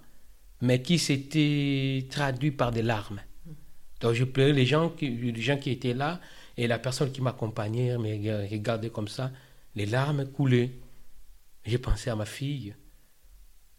mais 0.60 0.82
qui 0.82 0.97
s'était 0.97 2.08
traduit 2.10 2.50
par 2.50 2.71
des 2.71 2.82
larmes. 2.82 3.21
Donc 4.00 4.15
je 4.15 4.24
pleurais 4.24 4.54
les 4.54 4.65
gens 4.65 4.89
qui, 4.89 5.12
les 5.12 5.39
gens 5.39 5.58
qui 5.58 5.69
étaient 5.69 5.93
là 5.93 6.19
et 6.58 6.65
la 6.65 6.80
personne 6.80 7.12
qui 7.12 7.21
m'accompagnait 7.21 7.95
me 8.00 8.50
regardait 8.50 8.89
comme 8.89 9.08
ça, 9.08 9.32
les 9.76 9.86
larmes 9.86 10.26
coulaient. 10.32 10.71
J'ai 11.63 11.78
pensé 11.78 12.10
à 12.10 12.15
ma 12.15 12.26
fille, 12.26 12.74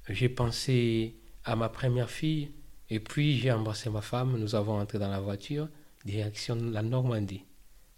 j'ai 0.08 0.28
pensé 0.28 1.16
à 1.44 1.56
ma 1.56 1.68
première 1.68 2.10
fille 2.10 2.52
et 2.90 3.00
puis 3.00 3.40
j'ai 3.40 3.50
embrassé 3.50 3.90
ma 3.90 4.02
femme. 4.02 4.38
Nous 4.38 4.54
avons 4.54 4.78
entré 4.78 5.00
dans 5.00 5.10
la 5.10 5.18
voiture, 5.18 5.68
direction 6.04 6.54
la 6.54 6.82
Normandie. 6.82 7.42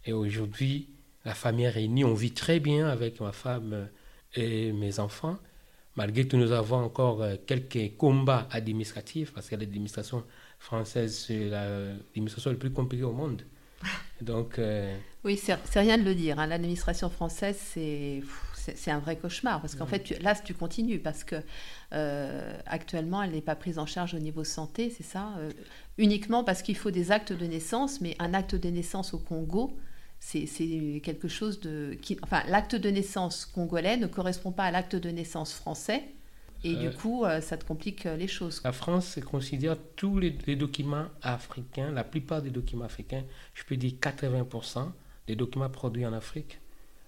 Et 0.07 0.15
aujourd'hui, 0.15 0.89
la 1.25 1.35
famille 1.35 1.65
est 1.65 1.71
réunie, 1.71 2.05
on 2.05 2.15
vit 2.15 2.33
très 2.33 2.61
bien 2.61 2.89
avec 2.89 3.21
ma 3.21 3.33
femme 3.33 3.89
et 4.35 4.73
mes 4.73 4.99
enfants. 4.99 5.39
Malgré 5.97 6.27
que 6.27 6.37
nous 6.37 6.51
avons 6.51 6.79
encore 6.79 7.25
quelques 7.47 7.97
combats 7.97 8.49
administratifs, 8.51 9.33
parce 9.33 9.49
que 9.49 9.55
l'administration 9.55 10.25
française, 10.59 11.25
c'est 11.27 11.49
l'administration 11.49 12.51
la 12.51 12.57
plus 12.57 12.73
compliquée 12.73 13.05
au 13.05 13.13
monde. 13.13 13.43
Donc, 14.21 14.59
euh, 14.59 14.97
Oui, 15.25 15.37
c'est 15.37 15.81
rien 15.81 15.99
de 15.99 16.03
le 16.03 16.15
dire. 16.15 16.39
Hein. 16.39 16.47
L'administration 16.47 17.11
française, 17.11 17.59
c'est 17.61 18.23
c'est 18.75 18.91
un 18.91 18.99
vrai 18.99 19.17
cauchemar 19.17 19.61
parce 19.61 19.75
qu'en 19.75 19.85
fait, 19.85 20.19
là, 20.23 20.35
tu 20.35 20.55
continues 20.55 20.99
parce 20.99 21.23
que 21.23 21.37
euh, 21.93 22.59
actuellement, 22.65 23.23
elle 23.23 23.33
n'est 23.33 23.43
pas 23.43 23.57
prise 23.57 23.79
en 23.79 23.85
charge 23.85 24.15
au 24.15 24.19
niveau 24.19 24.43
santé, 24.43 24.89
c'est 24.89 25.03
ça 25.03 25.35
euh, 25.39 25.51
Uniquement 25.99 26.45
parce 26.45 26.63
qu'il 26.63 26.77
faut 26.77 26.91
des 26.91 27.13
actes 27.13 27.35
de 27.35 27.45
naissance, 27.45 28.01
mais 28.01 28.17
un 28.19 28.33
acte 28.33 28.55
de 28.55 28.71
naissance 28.71 29.13
au 29.13 29.19
Congo, 29.19 29.77
c'est 30.27 31.01
quelque 31.03 31.29
chose 31.29 31.61
de. 31.61 31.97
Qui, 32.01 32.19
enfin, 32.23 32.43
l'acte 32.49 32.75
de 32.75 32.89
naissance 32.89 33.45
congolais 33.45 33.97
ne 33.97 34.07
correspond 34.07 34.53
pas 34.53 34.65
à 34.65 34.71
l'acte 34.71 34.97
de 34.97 35.11
naissance 35.11 35.53
français. 35.53 36.03
Et 36.65 36.75
du 36.77 36.87
euh, 36.87 36.93
coup, 36.93 37.27
euh, 37.27 37.43
ça 37.43 37.59
te 37.59 37.65
complique 37.65 38.07
euh, 38.07 38.17
les 38.17 38.27
choses. 38.27 38.63
La 38.65 38.73
France 38.73 39.19
considère 39.31 39.77
tous 39.97 40.19
les, 40.19 40.31
documents 40.31 41.07
africains, 41.21 41.91
la 41.91 42.05
plupart 42.05 42.41
des 42.41 42.51
documents 42.51 42.87
africains, 42.87 43.23
je 43.53 43.65
peux 43.65 43.77
dire 43.77 43.93
80% 44.01 44.91
des 45.27 45.37
documents 45.37 45.69
produits 45.69 46.07
en 46.07 46.15
Afrique, 46.15 46.59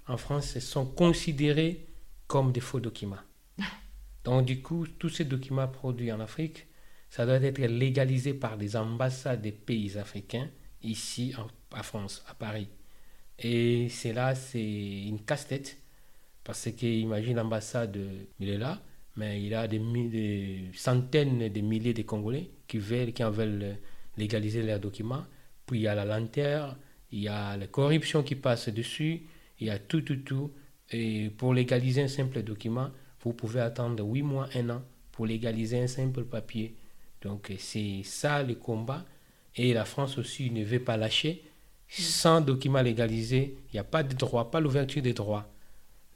en 0.08 0.18
France, 0.18 0.58
sont 0.58 0.84
considérés 0.84 1.86
comme 2.26 2.52
des 2.52 2.60
faux 2.60 2.80
documents. 2.80 3.16
Donc 4.24 4.44
du 4.44 4.60
coup, 4.60 4.86
tous 4.86 5.08
ces 5.08 5.24
documents 5.24 5.68
produits 5.68 6.12
en 6.12 6.20
Afrique, 6.20 6.66
ça 7.08 7.24
doit 7.24 7.36
être 7.36 7.58
légalisé 7.58 8.34
par 8.34 8.56
les 8.56 8.76
ambassades 8.76 9.40
des 9.40 9.52
pays 9.52 9.96
africains 9.96 10.50
ici 10.82 11.34
en, 11.38 11.82
France, 11.82 12.22
à 12.28 12.34
Paris. 12.34 12.68
Et 13.38 13.88
c'est 13.90 14.12
là, 14.12 14.34
c'est 14.34 15.04
une 15.06 15.20
casse-tête, 15.24 15.78
parce 16.44 16.70
que 16.70 16.86
imagine 16.86 17.36
l'ambassade, 17.36 17.98
il 18.40 18.48
est 18.48 18.58
là, 18.58 18.80
mais 19.16 19.40
il 19.40 19.48
y 19.48 19.54
a 19.54 19.66
des, 19.66 20.70
centaines 20.74 21.48
de 21.48 21.60
milliers 21.60 21.94
de 21.94 22.02
Congolais 22.02 22.50
qui 22.66 22.78
veulent, 22.78 23.12
qui 23.12 23.24
en 23.24 23.30
veulent 23.30 23.78
légaliser 24.16 24.62
leurs 24.62 24.80
documents. 24.80 25.24
Puis 25.66 25.80
il 25.80 25.82
y 25.82 25.88
a 25.88 25.94
la 25.94 26.04
lenteur, 26.04 26.76
il 27.10 27.20
y 27.20 27.28
a 27.28 27.56
la 27.56 27.66
corruption 27.66 28.22
qui 28.22 28.36
passe 28.36 28.68
dessus, 28.68 29.22
il 29.58 29.66
y 29.66 29.70
a 29.70 29.78
tout, 29.78 30.02
tout, 30.02 30.16
tout. 30.16 30.52
Et 30.90 31.30
pour 31.30 31.54
légaliser 31.54 32.02
un 32.02 32.08
simple 32.08 32.42
document, 32.42 32.90
vous 33.22 33.32
pouvez 33.32 33.60
attendre 33.60 34.04
8 34.04 34.22
mois, 34.22 34.48
1 34.54 34.70
an 34.70 34.82
pour 35.12 35.26
légaliser 35.26 35.80
un 35.80 35.86
simple 35.86 36.24
papier. 36.24 36.76
Donc 37.22 37.52
c'est 37.58 38.02
ça 38.04 38.42
le 38.42 38.54
combat. 38.54 39.04
Et 39.56 39.72
la 39.72 39.86
France 39.86 40.18
aussi 40.18 40.50
ne 40.50 40.62
veut 40.62 40.84
pas 40.84 40.96
lâcher. 40.98 41.42
Sans 41.88 42.40
document 42.40 42.82
légalisé, 42.82 43.56
il 43.68 43.74
n'y 43.74 43.80
a 43.80 43.84
pas 43.84 44.02
de 44.02 44.14
droit, 44.14 44.50
pas 44.50 44.60
l'ouverture 44.60 45.02
des 45.02 45.12
droits. 45.12 45.48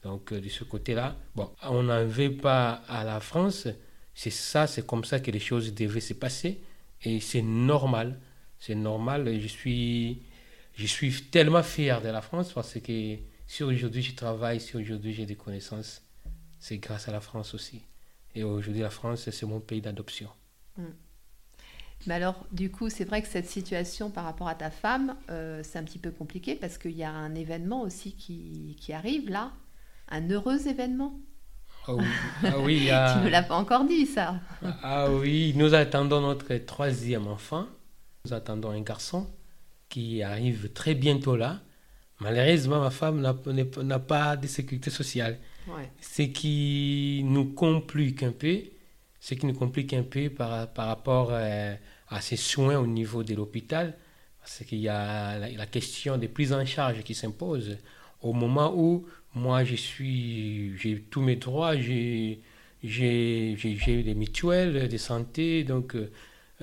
Donc, 0.02 0.32
euh, 0.32 0.40
de 0.40 0.48
ce 0.48 0.64
côté-là, 0.64 1.16
bon, 1.34 1.50
on 1.62 1.84
n'en 1.84 2.04
veut 2.04 2.36
pas 2.36 2.82
à 2.88 3.04
la 3.04 3.20
France. 3.20 3.68
C'est 4.14 4.30
ça, 4.30 4.66
c'est 4.66 4.86
comme 4.86 5.04
ça 5.04 5.20
que 5.20 5.30
les 5.30 5.38
choses 5.38 5.72
devaient 5.74 6.00
se 6.00 6.14
passer. 6.14 6.60
Et 7.02 7.20
c'est 7.20 7.42
normal. 7.42 8.18
C'est 8.58 8.74
normal. 8.74 9.40
Je 9.40 9.46
suis, 9.46 10.22
je 10.74 10.86
suis 10.86 11.12
tellement 11.30 11.62
fier 11.62 12.02
de 12.02 12.08
la 12.08 12.20
France 12.20 12.52
parce 12.52 12.78
que 12.80 13.16
si 13.46 13.62
aujourd'hui 13.62 14.02
je 14.02 14.14
travaille, 14.14 14.60
si 14.60 14.76
aujourd'hui 14.76 15.14
j'ai 15.14 15.26
des 15.26 15.36
connaissances, 15.36 16.02
c'est 16.58 16.78
grâce 16.78 17.08
à 17.08 17.12
la 17.12 17.20
France 17.20 17.54
aussi. 17.54 17.82
Et 18.34 18.44
aujourd'hui, 18.44 18.82
la 18.82 18.90
France, 18.90 19.28
c'est 19.30 19.46
mon 19.46 19.60
pays 19.60 19.80
d'adoption. 19.80 20.28
Hmm. 20.76 20.90
Mais 22.06 22.14
alors, 22.14 22.46
du 22.52 22.70
coup, 22.70 22.88
c'est 22.88 23.04
vrai 23.04 23.20
que 23.22 23.28
cette 23.28 23.48
situation 23.48 24.10
par 24.10 24.24
rapport 24.24 24.48
à 24.48 24.54
ta 24.54 24.70
femme, 24.70 25.16
euh, 25.30 25.60
c'est 25.62 25.78
un 25.78 25.84
petit 25.84 25.98
peu 25.98 26.10
compliqué 26.10 26.54
parce 26.54 26.78
qu'il 26.78 26.96
y 26.96 27.04
a 27.04 27.10
un 27.10 27.34
événement 27.34 27.82
aussi 27.82 28.12
qui, 28.12 28.76
qui 28.80 28.92
arrive 28.92 29.28
là, 29.28 29.52
un 30.08 30.28
heureux 30.30 30.66
événement. 30.66 31.20
Ah 31.86 32.58
oui, 32.58 32.90
ah 32.90 33.14
tu 33.18 33.24
ne 33.24 33.30
l'as 33.30 33.42
pas 33.42 33.56
encore 33.56 33.84
dit 33.84 34.06
ça. 34.06 34.40
ah 34.82 35.10
oui, 35.10 35.52
nous 35.56 35.74
attendons 35.74 36.20
notre 36.20 36.54
troisième 36.56 37.26
enfant. 37.26 37.66
Nous 38.24 38.34
attendons 38.34 38.70
un 38.70 38.80
garçon 38.80 39.26
qui 39.88 40.22
arrive 40.22 40.72
très 40.72 40.94
bientôt 40.94 41.36
là. 41.36 41.60
Malheureusement, 42.20 42.80
ma 42.80 42.90
femme 42.90 43.20
n'a 43.20 43.98
pas 43.98 44.36
de 44.36 44.46
sécurité 44.46 44.90
sociale. 44.90 45.38
Ce 46.00 46.22
qui 46.22 47.22
nous 47.24 47.46
complique 47.54 48.22
un 48.22 48.32
peu, 48.32 48.60
ce 49.20 49.34
qui 49.34 49.46
nous 49.46 49.54
complique 49.54 49.94
un 49.94 50.02
peu 50.02 50.28
par, 50.28 50.68
par 50.72 50.86
rapport 50.86 51.28
euh, 51.30 51.74
à 52.10 52.20
ces 52.20 52.36
soins 52.36 52.78
au 52.78 52.86
niveau 52.86 53.22
de 53.22 53.34
l'hôpital, 53.34 53.96
parce 54.40 54.64
qu'il 54.64 54.78
y 54.78 54.88
a 54.88 55.38
la, 55.38 55.66
question 55.66 56.18
des 56.18 56.28
prises 56.28 56.52
en 56.52 56.64
charge 56.66 57.02
qui 57.02 57.14
s'impose 57.14 57.78
au 58.22 58.32
moment 58.32 58.72
où 58.76 59.06
moi 59.34 59.64
je 59.64 59.76
suis, 59.76 60.76
j'ai 60.76 61.00
tous 61.00 61.22
mes 61.22 61.36
droits, 61.36 61.76
j'ai, 61.76 62.40
j'ai, 62.82 63.56
des 63.56 64.14
mutuelles 64.14 64.88
de 64.88 64.96
santé, 64.96 65.64
donc 65.64 65.94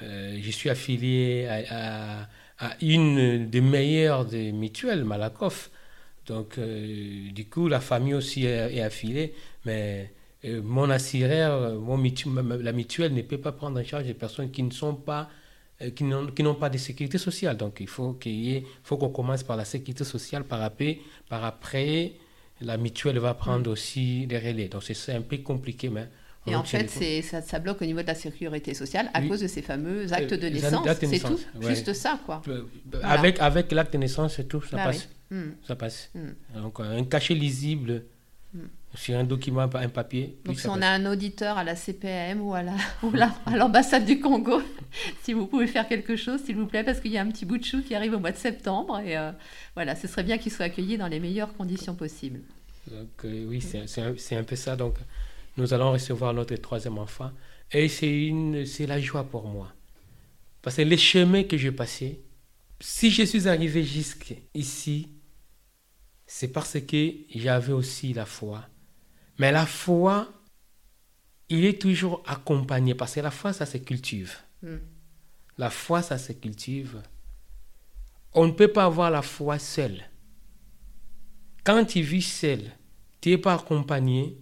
euh, 0.01 0.37
je 0.41 0.51
suis 0.51 0.69
affilié 0.69 1.47
à, 1.47 2.27
une 2.81 3.49
des 3.49 3.61
meilleures 3.61 4.25
des 4.25 4.51
mutuelles, 4.51 5.03
Malakoff. 5.03 5.69
Donc, 6.25 6.57
euh, 6.57 7.31
du 7.31 7.45
coup, 7.45 7.67
la 7.67 7.79
famille 7.79 8.13
aussi 8.13 8.45
est, 8.45 8.81
affiliée, 8.81 9.33
mais 9.65 10.11
mon 10.43 10.89
assureur, 10.89 11.79
mon 11.79 11.97
la 11.97 12.71
mutuelle 12.71 13.13
ne 13.13 13.21
peut 13.21 13.39
pas 13.39 13.51
prendre 13.51 13.79
en 13.79 13.83
charge 13.83 14.05
des 14.05 14.13
personnes 14.13 14.51
qui 14.51 14.63
ne 14.63 14.71
sont 14.71 14.95
pas 14.95 15.29
euh, 15.83 15.91
qui 15.91 16.03
n'ont 16.43 16.55
pas 16.55 16.69
de 16.71 16.77
sécurité 16.79 17.19
sociale. 17.19 17.55
Donc, 17.55 17.77
il 17.79 17.87
faut 17.87 18.13
qu'il 18.13 18.63
faut 18.81 18.97
qu'on 18.97 19.09
commence 19.09 19.43
par 19.43 19.57
la 19.57 19.65
sécurité 19.65 20.03
sociale, 20.03 20.43
par 20.43 20.63
après, 20.63 20.99
par 21.29 21.45
après, 21.45 22.13
la 22.61 22.77
mutuelle 22.77 23.19
va 23.19 23.35
prendre 23.35 23.69
aussi 23.69 24.25
les 24.25 24.39
relais. 24.39 24.69
Donc, 24.69 24.81
c'est 24.81 25.13
un 25.13 25.21
peu 25.21 25.37
compliqué, 25.37 25.89
mais 25.89 26.07
et 26.47 26.55
en 26.55 26.63
fait, 26.63 26.89
ça, 27.21 27.41
ça, 27.41 27.59
bloque 27.59 27.81
au 27.81 27.85
niveau 27.85 28.01
de 28.01 28.07
la 28.07 28.15
sécurité 28.15 28.73
sociale 28.73 29.11
à 29.13 29.21
cause 29.21 29.41
de 29.41 29.47
ces 29.47 29.61
fameux 29.61 30.11
actes 30.13 30.33
de 30.33 30.47
naissance. 30.47 30.87
C'est 30.99 31.19
tout, 31.19 31.39
juste 31.61 31.93
ça, 31.93 32.19
quoi. 32.25 32.41
Avec, 33.03 33.39
avec 33.39 33.71
l'acte 33.71 33.93
de 33.93 33.99
naissance, 33.99 34.35
c'est 34.37 34.47
tout, 34.47 34.61
ça 34.63 34.77
bah 34.77 34.85
passe. 34.85 35.09
Hmm. 35.29 35.49
Ça 35.67 35.75
passe. 35.75 36.09
Hmm. 36.15 36.61
Donc, 36.61 36.79
un 36.79 37.03
cachet 37.03 37.35
lisible. 37.35 38.05
Sur 38.95 39.17
un 39.17 39.23
document, 39.23 39.69
un 39.73 39.89
papier. 39.89 40.37
Donc, 40.45 40.59
si 40.59 40.67
on 40.67 40.81
a 40.81 40.87
un 40.87 41.05
auditeur 41.05 41.57
à 41.57 41.63
la 41.63 41.75
CPM 41.75 42.41
ou 42.41 42.53
à 42.55 42.63
l'ambassade 43.55 44.05
du 44.05 44.19
Congo, 44.19 44.61
si 45.23 45.33
vous 45.33 45.45
pouvez 45.45 45.67
faire 45.67 45.87
quelque 45.87 46.15
chose, 46.15 46.41
s'il 46.43 46.55
vous 46.55 46.65
plaît, 46.65 46.83
parce 46.83 46.99
qu'il 46.99 47.11
y 47.11 47.17
a 47.17 47.21
un 47.21 47.29
petit 47.29 47.45
bout 47.45 47.57
de 47.57 47.63
chou 47.63 47.81
qui 47.81 47.95
arrive 47.95 48.13
au 48.13 48.19
mois 48.19 48.31
de 48.31 48.37
septembre. 48.37 48.99
Et 48.99 49.17
euh, 49.17 49.31
voilà, 49.75 49.95
ce 49.95 50.07
serait 50.07 50.23
bien 50.23 50.37
qu'il 50.37 50.51
soit 50.51 50.65
accueilli 50.65 50.97
dans 50.97 51.07
les 51.07 51.19
meilleures 51.19 51.53
conditions 51.53 51.95
possibles. 51.95 52.41
Donc, 52.89 53.09
euh, 53.25 53.45
oui, 53.47 53.61
c'est 53.61 54.01
un, 54.01 54.39
un, 54.39 54.43
peu 54.43 54.55
ça. 54.55 54.75
Donc, 54.75 54.95
nous 55.57 55.73
allons 55.73 55.91
recevoir 55.91 56.33
notre 56.33 56.55
troisième 56.55 56.97
enfant. 56.97 57.31
Et 57.71 57.89
c'est 57.89 58.87
la 58.87 58.99
joie 58.99 59.25
pour 59.25 59.47
moi. 59.47 59.73
Parce 60.61 60.77
que 60.77 60.81
les 60.81 60.97
chemins 60.97 61.43
que 61.43 61.57
j'ai 61.57 61.71
passés, 61.71 62.21
si 62.79 63.11
je 63.11 63.23
suis 63.23 63.47
arrivé 63.47 63.83
jusqu'ici, 63.83 65.09
c'est 66.25 66.49
parce 66.49 66.79
que 66.79 67.13
j'avais 67.33 67.73
aussi 67.73 68.13
la 68.13 68.25
foi. 68.25 68.65
Mais 69.37 69.51
la 69.51 69.65
foi, 69.65 70.31
il 71.49 71.65
est 71.65 71.81
toujours 71.81 72.23
accompagné, 72.25 72.95
parce 72.95 73.15
que 73.15 73.19
la 73.19 73.31
foi, 73.31 73.53
ça 73.53 73.65
se 73.65 73.77
cultive. 73.77 74.35
Hmm. 74.61 74.77
La 75.57 75.69
foi, 75.69 76.01
ça 76.01 76.17
se 76.17 76.33
cultive. 76.33 77.01
On 78.33 78.47
ne 78.47 78.51
peut 78.51 78.67
pas 78.67 78.85
avoir 78.85 79.09
la 79.11 79.21
foi 79.21 79.59
seul. 79.59 80.03
Quand 81.63 81.85
tu 81.85 82.01
vis 82.01 82.21
seul, 82.21 82.61
tu 83.21 83.29
n'es 83.29 83.37
pas 83.37 83.55
accompagné, 83.55 84.37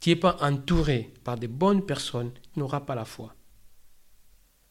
tu 0.00 0.10
n'es 0.10 0.16
pas 0.16 0.36
entouré 0.40 1.12
par 1.24 1.38
de 1.38 1.46
bonnes 1.46 1.84
personnes, 1.84 2.32
tu 2.52 2.58
n'auras 2.58 2.80
pas 2.80 2.94
la 2.94 3.04
foi. 3.04 3.34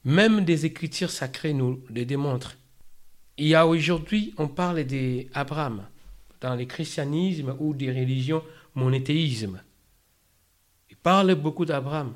Même 0.03 0.45
des 0.45 0.65
écritures 0.65 1.12
sacrées 1.12 1.53
nous 1.53 1.84
le 1.89 2.05
démontrent. 2.05 2.55
Il 3.38 3.47
y 3.47 3.55
a 3.55 3.67
aujourd'hui, 3.67 4.34
on 4.38 4.47
parle 4.47 4.84
d'Abraham 4.84 5.86
dans 6.41 6.55
le 6.55 6.65
christianisme 6.65 7.55
ou 7.60 7.73
des 7.73 7.91
religions 7.91 8.43
monothéisme. 8.75 9.62
Il 10.89 10.97
parle 10.97 11.36
beaucoup 11.36 11.65
d'Abraham, 11.65 12.15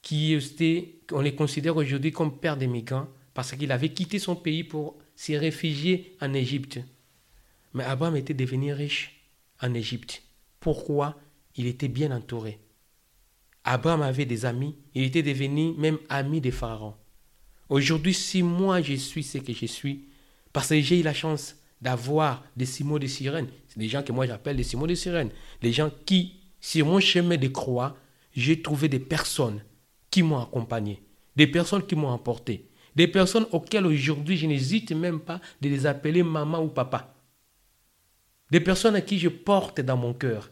qui 0.00 0.34
était, 0.34 1.00
on 1.12 1.20
les 1.20 1.34
considère 1.34 1.76
aujourd'hui 1.76 2.12
comme 2.12 2.38
père 2.38 2.56
des 2.56 2.66
migrants, 2.66 3.08
parce 3.34 3.52
qu'il 3.52 3.72
avait 3.72 3.92
quitté 3.92 4.18
son 4.18 4.36
pays 4.36 4.64
pour 4.64 4.98
s'y 5.14 5.36
réfugier 5.36 6.16
en 6.20 6.34
Égypte. 6.34 6.80
Mais 7.74 7.84
Abraham 7.84 8.16
était 8.16 8.34
devenu 8.34 8.72
riche 8.72 9.22
en 9.60 9.72
Égypte. 9.74 10.22
Pourquoi? 10.60 11.16
Il 11.56 11.66
était 11.66 11.88
bien 11.88 12.10
entouré. 12.10 12.58
Abraham 13.64 14.02
avait 14.02 14.26
des 14.26 14.44
amis, 14.44 14.76
il 14.94 15.04
était 15.04 15.22
devenu 15.22 15.74
même 15.74 15.98
ami 16.08 16.40
des 16.40 16.50
pharaons. 16.50 16.96
Aujourd'hui, 17.68 18.12
si 18.14 18.42
moi 18.42 18.82
je 18.82 18.94
suis 18.94 19.22
ce 19.22 19.38
que 19.38 19.52
je 19.52 19.66
suis, 19.66 20.08
parce 20.52 20.70
que 20.70 20.80
j'ai 20.80 21.00
eu 21.00 21.02
la 21.02 21.14
chance 21.14 21.56
d'avoir 21.82 22.44
des 22.56 22.64
Simons 22.64 22.98
de 22.98 23.08
Sirène, 23.08 23.48
c'est 23.66 23.80
des 23.80 23.88
gens 23.88 24.02
que 24.02 24.12
moi 24.12 24.26
j'appelle 24.26 24.56
des 24.56 24.62
Simons 24.62 24.86
de 24.86 24.94
Sirène, 24.94 25.30
des 25.60 25.72
gens 25.72 25.90
qui, 26.06 26.36
sur 26.60 26.86
mon 26.86 27.00
chemin 27.00 27.36
de 27.36 27.48
croix, 27.48 27.96
j'ai 28.32 28.62
trouvé 28.62 28.88
des 28.88 29.00
personnes 29.00 29.62
qui 30.08 30.22
m'ont 30.22 30.40
accompagné, 30.40 31.02
des 31.34 31.48
personnes 31.48 31.84
qui 31.84 31.96
m'ont 31.96 32.08
emporté, 32.08 32.68
des 32.94 33.08
personnes 33.08 33.46
auxquelles 33.50 33.86
aujourd'hui 33.86 34.36
je 34.36 34.46
n'hésite 34.46 34.92
même 34.92 35.18
pas 35.18 35.40
de 35.60 35.68
les 35.68 35.84
appeler 35.84 36.22
maman 36.22 36.62
ou 36.62 36.68
papa, 36.68 37.14
des 38.50 38.60
personnes 38.60 38.94
à 38.94 39.00
qui 39.00 39.18
je 39.18 39.28
porte 39.28 39.80
dans 39.80 39.96
mon 39.96 40.14
cœur, 40.14 40.50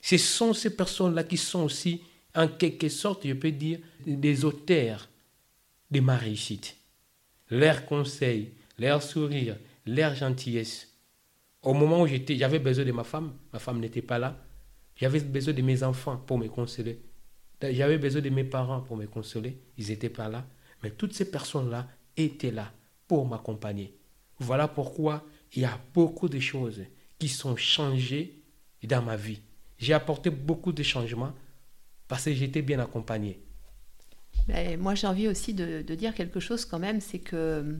ce 0.00 0.18
sont 0.18 0.52
ces 0.52 0.74
personnes-là 0.74 1.22
qui 1.22 1.36
sont 1.36 1.62
aussi, 1.62 2.02
en 2.34 2.48
quelque 2.48 2.88
sorte, 2.88 3.28
je 3.28 3.34
peux 3.34 3.52
dire, 3.52 3.78
des 4.04 4.44
auteurs 4.44 5.08
de 5.88 6.00
ma 6.00 6.16
réussite. 6.16 6.76
Leurs 7.48 7.86
conseils, 7.86 8.50
leur 8.78 9.02
sourire, 9.02 9.56
leur 9.86 10.14
gentillesse. 10.14 10.88
Au 11.62 11.74
moment 11.74 12.02
où 12.02 12.06
j'étais, 12.06 12.36
j'avais 12.36 12.58
besoin 12.58 12.84
de 12.84 12.92
ma 12.92 13.04
femme, 13.04 13.34
ma 13.52 13.58
femme 13.58 13.80
n'était 13.80 14.02
pas 14.02 14.18
là. 14.18 14.36
J'avais 14.96 15.20
besoin 15.20 15.54
de 15.54 15.62
mes 15.62 15.82
enfants 15.82 16.16
pour 16.16 16.38
me 16.38 16.48
consoler. 16.48 17.00
J'avais 17.62 17.98
besoin 17.98 18.20
de 18.20 18.30
mes 18.30 18.44
parents 18.44 18.80
pour 18.80 18.96
me 18.96 19.06
consoler. 19.06 19.58
Ils 19.78 19.88
n'étaient 19.88 20.10
pas 20.10 20.28
là. 20.28 20.44
Mais 20.82 20.90
toutes 20.90 21.14
ces 21.14 21.30
personnes-là 21.30 21.88
étaient 22.16 22.50
là 22.50 22.72
pour 23.06 23.26
m'accompagner. 23.26 23.96
Voilà 24.38 24.66
pourquoi 24.66 25.24
il 25.54 25.62
y 25.62 25.64
a 25.64 25.78
beaucoup 25.94 26.28
de 26.28 26.40
choses 26.40 26.82
qui 27.18 27.28
sont 27.28 27.56
changées 27.56 28.42
dans 28.82 29.02
ma 29.02 29.16
vie 29.16 29.40
j'ai 29.82 29.94
apporté 29.94 30.30
beaucoup 30.30 30.72
de 30.72 30.82
changements 30.84 31.32
parce 32.06 32.24
que 32.24 32.32
j'étais 32.32 32.62
bien 32.62 32.78
accompagné. 32.78 33.42
Ben, 34.46 34.78
moi, 34.78 34.94
j'ai 34.94 35.08
envie 35.08 35.26
aussi 35.26 35.54
de, 35.54 35.82
dire 35.94 36.14
quelque 36.14 36.38
chose 36.38 36.64
quand 36.64 36.78
même, 36.78 37.00
c'est 37.00 37.18
que 37.18 37.78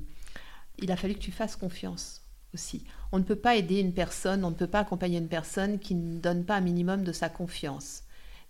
il 0.78 0.90
a 0.90 0.96
fallu 0.96 1.14
que 1.14 1.20
tu 1.20 1.32
fasses 1.32 1.56
confiance 1.56 2.22
aussi. 2.54 2.84
On 3.12 3.18
ne 3.18 3.24
peut 3.24 3.36
pas 3.36 3.56
aider 3.56 3.80
une 3.80 3.94
personne, 3.94 4.44
on 4.44 4.50
ne 4.50 4.56
peut 4.56 4.66
pas 4.66 4.80
accompagner 4.80 5.18
une 5.18 5.28
personne 5.28 5.78
qui 5.78 5.94
ne 5.94 6.18
donne 6.18 6.44
pas 6.44 6.56
un 6.56 6.60
minimum 6.60 7.04
de 7.04 7.12
sa 7.12 7.28
confiance. 7.28 8.02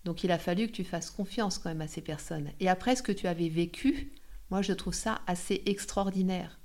Donc, 0.04 0.24
il 0.24 0.32
a 0.32 0.38
fallu 0.38 0.66
que 0.66 0.72
tu 0.72 0.85
fasses 0.85 1.11
confiance 1.11 1.58
quand 1.58 1.68
même 1.68 1.80
à 1.80 1.88
ces 1.88 2.00
personnes. 2.00 2.50
Et 2.58 2.68
après, 2.68 2.96
ce 2.96 3.02
que 3.02 3.12
tu 3.12 3.28
avais 3.28 3.48
vécu, 3.48 4.12
moi, 4.50 4.62
je 4.62 4.72
trouve 4.72 4.94
ça 4.94 5.20
assez 5.26 5.62
extraordinaire. 5.66 6.58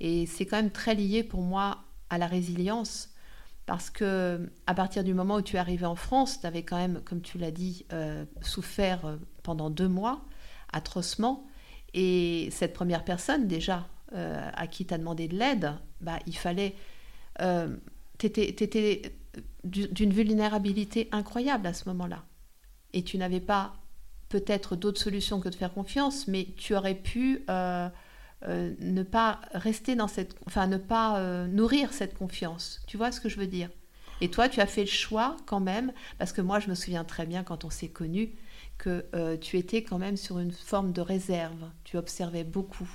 Et 0.00 0.26
c'est 0.26 0.46
quand 0.46 0.56
même 0.56 0.70
très 0.70 0.94
lié 0.94 1.22
pour 1.22 1.42
moi 1.42 1.84
à 2.08 2.18
la 2.18 2.26
résilience 2.26 3.10
parce 3.70 3.88
que 3.88 4.50
à 4.66 4.74
partir 4.74 5.04
du 5.04 5.14
moment 5.14 5.36
où 5.36 5.42
tu 5.42 5.54
es 5.54 5.58
arrivé 5.60 5.86
en 5.86 5.94
France, 5.94 6.40
tu 6.40 6.46
avais 6.48 6.64
quand 6.64 6.76
même, 6.76 7.00
comme 7.04 7.20
tu 7.20 7.38
l'as 7.38 7.52
dit, 7.52 7.86
euh, 7.92 8.24
souffert 8.40 9.06
euh, 9.06 9.16
pendant 9.44 9.70
deux 9.70 9.86
mois, 9.86 10.22
atrocement. 10.72 11.46
Et 11.94 12.48
cette 12.50 12.72
première 12.72 13.04
personne, 13.04 13.46
déjà, 13.46 13.86
euh, 14.14 14.50
à 14.54 14.66
qui 14.66 14.86
tu 14.86 14.94
as 14.94 14.98
demandé 14.98 15.28
de 15.28 15.36
l'aide, 15.36 15.72
bah, 16.00 16.18
il 16.26 16.36
fallait. 16.36 16.74
tu 18.18 18.26
étais, 18.26 19.02
d'une 19.64 20.12
vulnérabilité 20.12 21.08
incroyable 21.12 21.66
à 21.66 21.74
ce 21.74 21.88
moment-là. 21.88 22.24
Et 22.92 23.02
tu 23.02 23.18
n'avais 23.18 23.40
pas 23.40 23.74
peut-être 24.28 24.76
d'autres 24.76 25.00
solutions 25.00 25.40
que 25.40 25.48
de 25.48 25.54
faire 25.54 25.72
confiance, 25.72 26.28
mais 26.28 26.48
tu 26.56 26.74
aurais 26.74 26.94
pu 26.94 27.44
euh, 28.48 28.74
ne 28.80 29.02
pas 29.02 29.38
rester 29.52 29.96
dans 29.96 30.08
cette, 30.08 30.34
enfin 30.46 30.66
ne 30.66 30.78
pas 30.78 31.18
euh, 31.18 31.46
nourrir 31.46 31.92
cette 31.92 32.16
confiance. 32.16 32.80
Tu 32.86 32.96
vois 32.96 33.12
ce 33.12 33.20
que 33.20 33.28
je 33.28 33.36
veux 33.36 33.46
dire? 33.46 33.68
Et 34.22 34.30
toi, 34.30 34.48
tu 34.48 34.60
as 34.60 34.66
fait 34.66 34.82
le 34.82 34.86
choix 34.86 35.36
quand 35.44 35.60
même, 35.60 35.92
parce 36.18 36.32
que 36.32 36.40
moi, 36.40 36.58
je 36.58 36.70
me 36.70 36.74
souviens 36.74 37.04
très 37.04 37.26
bien 37.26 37.42
quand 37.42 37.64
on 37.66 37.70
s'est 37.70 37.88
connus, 37.88 38.30
que 38.78 39.04
euh, 39.14 39.36
tu 39.36 39.58
étais 39.58 39.82
quand 39.82 39.98
même 39.98 40.16
sur 40.16 40.38
une 40.38 40.52
forme 40.52 40.92
de 40.92 41.02
réserve. 41.02 41.68
Tu 41.84 41.98
observais 41.98 42.44
beaucoup. 42.44 42.88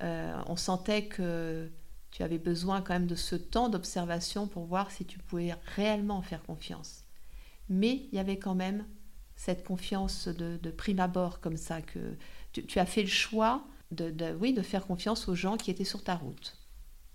On 0.00 0.56
sentait 0.56 1.06
que 1.06 1.70
tu 2.10 2.22
avais 2.22 2.38
besoin 2.38 2.80
quand 2.80 2.94
même 2.94 3.06
de 3.06 3.14
ce 3.14 3.36
temps 3.36 3.68
d'observation 3.68 4.48
pour 4.48 4.64
voir 4.64 4.90
si 4.90 5.04
tu 5.04 5.18
pouvais 5.18 5.54
réellement 5.74 6.22
faire 6.22 6.42
confiance. 6.42 7.04
Mais 7.68 8.06
il 8.10 8.16
y 8.16 8.18
avait 8.18 8.38
quand 8.38 8.54
même 8.54 8.86
cette 9.34 9.64
confiance 9.64 10.28
de, 10.28 10.70
prime 10.70 11.00
abord 11.00 11.40
comme 11.40 11.58
ça 11.58 11.82
que 11.82 12.16
tu 12.52 12.78
as 12.78 12.86
fait 12.86 13.02
le 13.02 13.08
choix 13.08 13.66
de, 13.90 14.34
oui, 14.40 14.54
de 14.54 14.62
faire 14.62 14.86
confiance 14.86 15.28
aux 15.28 15.34
gens 15.34 15.56
qui 15.56 15.70
étaient 15.70 15.84
sur 15.84 16.02
ta 16.02 16.16
route. 16.16 16.56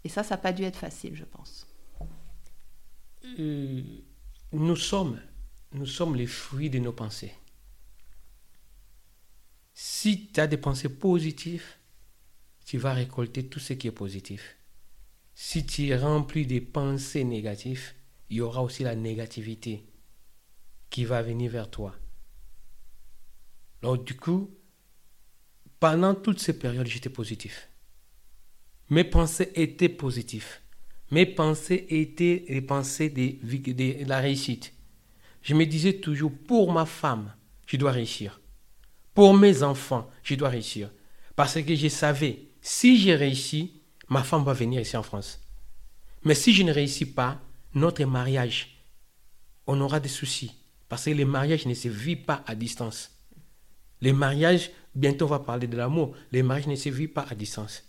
Et 0.04 0.10
ça, 0.10 0.24
ça 0.24 0.36
n'a 0.36 0.42
pas 0.42 0.54
dû 0.54 0.64
être 0.64 0.78
facile, 0.78 1.16
je 1.16 1.26
pense. 1.26 1.68
Euh, 3.40 3.82
nous 4.52 4.76
sommes, 4.76 5.20
nous 5.74 5.86
sommes 5.86 6.16
les 6.16 6.28
fruits 6.28 6.70
de 6.70 6.80
nos 6.80 6.94
pensées. 6.94 7.34
Si 9.74 10.28
tu 10.28 10.40
as 10.40 10.48
des 10.48 10.58
pensées 10.58 10.90
positives, 10.90 11.66
tu 12.72 12.78
vas 12.78 12.94
récolter 12.94 13.48
tout 13.48 13.60
ce 13.60 13.74
qui 13.74 13.88
est 13.88 13.92
positif. 13.92 14.56
Si 15.36 15.66
tu 15.66 15.90
es 15.90 15.98
rempli 15.98 16.46
de 16.46 16.60
pensées 16.60 17.26
négatives, 17.26 17.92
il 18.30 18.38
y 18.38 18.42
aura 18.42 18.64
aussi 18.64 18.84
la 18.84 18.96
négativité 18.96 19.84
qui 20.90 21.04
va 21.04 21.22
venir 21.22 21.52
vers 21.52 21.70
toi. 21.70 21.94
Donc 23.82 24.06
du 24.06 24.16
coup, 24.16 24.58
pendant 25.82 26.16
toutes 26.16 26.40
ces 26.40 26.58
périodes, 26.58 26.88
j'étais 26.88 27.10
positif. 27.10 27.68
Mes 28.90 29.04
pensées 29.04 29.52
étaient 29.56 29.90
positives. 29.90 30.62
Mes 31.12 31.26
pensées 31.26 31.86
étaient 31.90 32.46
les 32.48 32.62
pensées 32.62 33.10
de, 33.10 34.06
la 34.08 34.22
réussite. 34.22 34.74
Je 35.42 35.56
me 35.56 35.66
disais 35.66 36.00
toujours, 36.00 36.32
pour 36.48 36.72
ma 36.72 36.86
femme, 36.86 37.36
je 37.66 37.76
dois 37.76 37.92
réussir. 37.92 38.40
Pour 39.14 39.34
mes 39.34 39.62
enfants, 39.62 40.10
je 40.24 40.36
dois 40.36 40.48
réussir. 40.48 40.90
Parce 41.36 41.62
que 41.62 41.76
je 41.76 41.90
savais, 41.90 42.51
si 42.62 42.98
j'ai 43.00 43.16
réussi, 43.16 43.82
ma 44.08 44.24
femme 44.24 44.44
va 44.44 44.54
venir 44.54 44.82
ici 44.82 44.96
en 44.96 45.04
France. 45.04 45.40
Mais 46.24 46.36
si 46.36 46.54
je 46.54 46.64
ne 46.64 46.72
réussis 46.72 47.06
pas, 47.06 47.42
notre 47.74 48.04
mariage, 48.06 48.86
on 49.66 49.82
aura 49.82 50.00
des 50.00 50.10
soucis. 50.10 50.56
Parce 50.88 51.06
que 51.06 51.12
les 51.12 51.26
mariages 51.26 51.66
ne 51.66 51.74
se 51.74 51.88
vivent 51.88 52.26
pas 52.26 52.44
à 52.46 52.54
distance. 52.54 53.12
Les 54.02 54.14
mariages, 54.14 54.72
bientôt 54.94 55.26
on 55.26 55.30
va 55.30 55.40
parler 55.40 55.68
de 55.68 55.78
l'amour, 55.78 56.14
les 56.32 56.44
mariages 56.44 56.68
ne 56.68 56.76
se 56.76 56.90
vivent 56.90 57.14
pas 57.14 57.26
à 57.30 57.36
distance. 57.36 57.84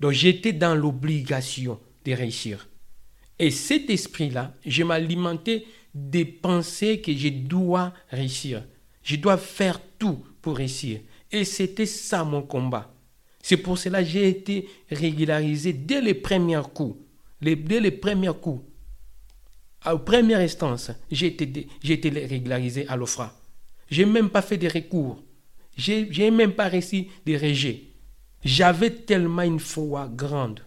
Donc 0.00 0.12
j'étais 0.12 0.52
dans 0.52 0.74
l'obligation 0.74 1.78
de 2.04 2.12
réussir. 2.12 2.68
Et 3.38 3.50
cet 3.50 3.90
esprit-là, 3.90 4.54
je 4.64 4.82
m'alimentais 4.82 5.66
des 5.94 6.24
pensées 6.24 7.00
que 7.00 7.14
je 7.14 7.28
dois 7.28 7.92
réussir. 8.08 8.64
Je 9.02 9.16
dois 9.16 9.36
faire 9.36 9.80
tout 9.98 10.24
pour 10.40 10.56
réussir. 10.56 11.00
Et 11.30 11.44
c'était 11.44 11.86
ça 11.86 12.24
mon 12.24 12.42
combat. 12.42 12.95
C'est 13.48 13.58
pour 13.58 13.78
cela 13.78 14.02
que 14.02 14.08
j'ai 14.08 14.28
été 14.28 14.68
régularisé 14.90 15.72
dès 15.72 16.00
les 16.00 16.14
premiers 16.14 16.60
coups. 16.74 16.96
dès 17.40 17.78
les 17.78 17.92
premiers 17.92 18.34
coups. 18.42 18.64
À 19.82 19.96
première 19.96 20.40
instance, 20.40 20.90
j'ai 21.12 21.28
été, 21.28 21.68
régularisé 22.26 22.88
à 22.88 22.96
l'OFRA. 22.96 23.32
Je 23.88 24.02
n'ai 24.02 24.10
même 24.10 24.30
pas 24.30 24.42
fait 24.42 24.56
de 24.56 24.66
recours. 24.66 25.22
Je 25.76 25.92
n'ai 25.92 26.32
même 26.32 26.54
pas 26.54 26.66
réussi 26.66 27.08
de 27.24 27.34
rejet. 27.34 27.84
J'avais 28.44 28.90
tellement 28.90 29.42
une 29.42 29.60
foi 29.60 30.10
grande. 30.12 30.64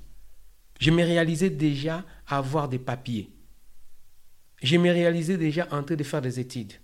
Je 0.80 0.92
me 0.92 1.04
réalisais 1.04 1.50
déjà 1.50 2.06
avoir 2.28 2.70
des 2.70 2.80
papiers. 2.80 3.30
Je 4.64 4.78
me 4.78 4.90
réalisais 4.90 5.36
déjà 5.36 5.68
en 5.70 5.84
train 5.84 5.98
de 5.98 6.04
faire 6.06 6.22
des 6.22 6.40
études. 6.40 6.76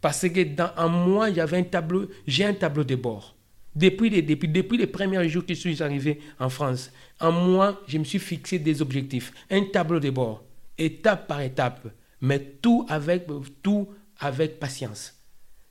Parce 0.00 0.28
que 0.28 0.42
dans 0.42 0.72
un 0.76 0.88
mois, 0.88 1.32
j'avais 1.32 1.58
un 1.58 1.62
tableau, 1.62 2.08
j'ai 2.26 2.46
un 2.46 2.54
tableau 2.54 2.82
de 2.82 2.96
bord. 2.96 3.36
Depuis 3.74 4.10
les, 4.10 4.86
premiers 4.86 5.28
jours 5.28 5.46
que 5.46 5.54
je 5.54 5.60
suis 5.60 5.82
arrivé 5.82 6.20
en 6.40 6.48
France, 6.48 6.90
en 7.20 7.30
mois, 7.30 7.80
je 7.86 7.98
me 7.98 8.04
suis 8.04 8.18
fixé 8.18 8.58
des 8.58 8.82
objectifs. 8.82 9.32
Un 9.50 9.64
tableau 9.64 10.00
de 10.00 10.10
bord, 10.10 10.42
étape 10.76 11.28
par 11.28 11.40
étape, 11.40 11.86
mais 12.20 12.40
tout 12.60 12.86
avec, 12.88 14.58
patience. 14.58 15.14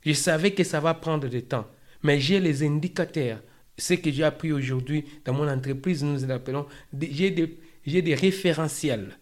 Je 0.04 0.12
savais 0.14 0.52
que 0.52 0.64
ça 0.64 0.80
va 0.80 0.94
prendre 0.94 1.28
du 1.28 1.42
temps, 1.42 1.66
mais 2.02 2.20
j'ai 2.20 2.40
les 2.40 2.62
indicateurs. 2.62 3.40
Ce 3.76 3.94
que 3.94 4.10
j'ai 4.10 4.24
appris 4.24 4.52
aujourd'hui 4.52 5.04
dans 5.24 5.34
mon 5.34 5.48
entreprise, 5.48 6.02
nous 6.02 6.26
l'appelons, 6.26 6.66
j'ai 6.98 7.30
des 7.30 8.14
référentiels 8.14 9.18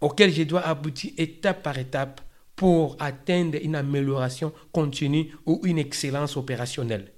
auxquels 0.00 0.32
je 0.32 0.42
dois 0.42 0.60
aboutir 0.60 1.12
étape 1.16 1.62
par 1.62 1.78
étape 1.78 2.20
pour 2.54 2.96
atteindre 2.98 3.58
une 3.62 3.74
amélioration 3.74 4.52
continue 4.72 5.32
ou 5.44 5.60
une 5.64 5.78
excellence 5.78 6.36
opérationnelle. 6.36 7.12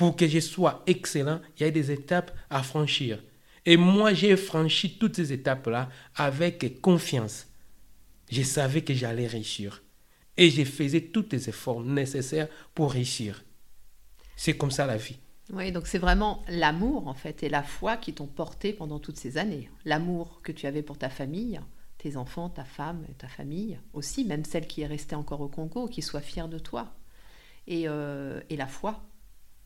Pour 0.00 0.16
que 0.16 0.26
je 0.26 0.40
sois 0.40 0.82
excellent, 0.86 1.42
il 1.58 1.62
y 1.62 1.66
a 1.66 1.70
des 1.70 1.90
étapes 1.90 2.34
à 2.48 2.62
franchir. 2.62 3.22
Et 3.66 3.76
moi, 3.76 4.14
j'ai 4.14 4.34
franchi 4.34 4.96
toutes 4.96 5.16
ces 5.16 5.34
étapes-là 5.34 5.90
avec 6.16 6.80
confiance. 6.80 7.48
Je 8.30 8.40
savais 8.40 8.80
que 8.80 8.94
j'allais 8.94 9.26
réussir. 9.26 9.82
Et 10.38 10.48
je 10.48 10.64
faisais 10.64 11.02
tous 11.02 11.26
les 11.32 11.50
efforts 11.50 11.82
nécessaires 11.82 12.48
pour 12.74 12.92
réussir. 12.92 13.44
C'est 14.36 14.56
comme 14.56 14.70
ça 14.70 14.86
la 14.86 14.96
vie. 14.96 15.18
Oui, 15.52 15.70
donc 15.70 15.86
c'est 15.86 15.98
vraiment 15.98 16.44
l'amour, 16.48 17.06
en 17.06 17.12
fait, 17.12 17.42
et 17.42 17.50
la 17.50 17.62
foi 17.62 17.98
qui 17.98 18.14
t'ont 18.14 18.26
porté 18.26 18.72
pendant 18.72 19.00
toutes 19.00 19.18
ces 19.18 19.36
années. 19.36 19.68
L'amour 19.84 20.40
que 20.42 20.50
tu 20.50 20.66
avais 20.66 20.80
pour 20.80 20.96
ta 20.96 21.10
famille, 21.10 21.60
tes 21.98 22.16
enfants, 22.16 22.48
ta 22.48 22.64
femme, 22.64 23.04
ta 23.18 23.28
famille 23.28 23.78
aussi, 23.92 24.24
même 24.24 24.46
celle 24.46 24.66
qui 24.66 24.80
est 24.80 24.86
restée 24.86 25.14
encore 25.14 25.42
au 25.42 25.48
Congo, 25.48 25.88
qui 25.88 26.00
soit 26.00 26.22
fière 26.22 26.48
de 26.48 26.58
toi. 26.58 26.94
Et, 27.66 27.82
euh, 27.86 28.40
et 28.48 28.56
la 28.56 28.66
foi. 28.66 29.02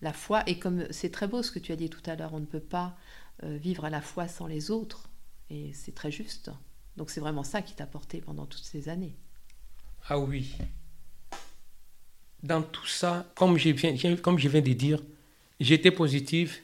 La 0.01 0.13
foi, 0.13 0.43
et 0.47 0.59
comme 0.59 0.87
c'est 0.91 1.11
très 1.11 1.27
beau 1.27 1.43
ce 1.43 1.51
que 1.51 1.59
tu 1.59 1.73
as 1.73 1.77
dit 1.77 1.89
tout 1.89 2.03
à 2.07 2.17
l'heure, 2.17 2.35
on 2.35 2.41
ne 2.41 2.47
peut 2.47 2.61
pas 2.61 2.97
euh, 3.43 3.57
vivre 3.57 3.85
à 3.85 3.91
la 3.91 4.01
foi 4.01 4.29
sans 4.29 4.47
les 4.47 4.71
autres. 4.71 5.09
Et 5.51 5.73
c'est 5.73 5.95
très 5.95 6.11
juste. 6.11 6.51
Donc 6.97 7.11
c'est 7.11 7.21
vraiment 7.21 7.43
ça 7.43 7.63
qui 7.63 7.75
t'a 7.75 7.87
porté 7.87 8.21
pendant 8.21 8.47
toutes 8.47 8.65
ces 8.65 8.89
années. 8.89 9.17
Ah 10.09 10.19
oui. 10.19 10.57
Dans 12.43 12.63
tout 12.63 12.87
ça, 12.87 13.27
comme 13.35 13.57
je 13.57 13.71
viens, 13.71 14.17
comme 14.17 14.39
je 14.39 14.49
viens 14.49 14.61
de 14.61 14.73
dire, 14.73 15.03
j'étais 15.61 15.91
positif. 15.91 16.63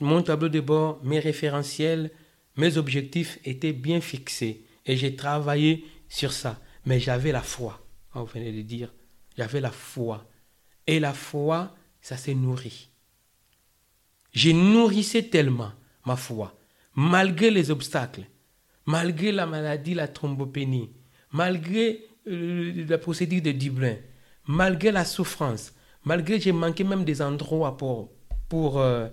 Mon 0.00 0.22
tableau 0.22 0.50
de 0.50 0.60
bord, 0.60 1.02
mes 1.02 1.18
référentiels, 1.18 2.10
mes 2.56 2.76
objectifs 2.76 3.38
étaient 3.44 3.72
bien 3.72 4.00
fixés. 4.00 4.66
Et 4.84 4.96
j'ai 4.96 5.16
travaillé 5.16 5.86
sur 6.08 6.32
ça. 6.32 6.60
Mais 6.84 7.00
j'avais 7.00 7.32
la 7.32 7.42
foi. 7.42 7.84
On 8.14 8.24
venait 8.24 8.52
de 8.52 8.62
dire. 8.62 8.92
J'avais 9.36 9.60
la 9.60 9.70
foi. 9.70 10.28
Et 10.86 11.00
la 11.00 11.14
foi, 11.14 11.74
ça 12.06 12.16
s'est 12.16 12.34
nourri. 12.34 12.88
J'ai 14.32 14.52
nourrissé 14.52 15.28
tellement 15.28 15.72
ma 16.04 16.14
foi, 16.14 16.56
malgré 16.94 17.50
les 17.50 17.72
obstacles, 17.72 18.28
malgré 18.84 19.32
la 19.32 19.44
maladie, 19.44 19.92
la 19.94 20.06
thrombopénie, 20.06 20.90
malgré 21.32 22.04
euh, 22.28 22.86
la 22.88 22.98
procédure 22.98 23.42
de 23.42 23.50
Dublin, 23.50 23.96
malgré 24.46 24.92
la 24.92 25.04
souffrance, 25.04 25.72
malgré 26.04 26.38
j'ai 26.38 26.52
manqué 26.52 26.84
même 26.84 27.02
des 27.02 27.20
endroits 27.20 27.76
euh, 27.82 29.08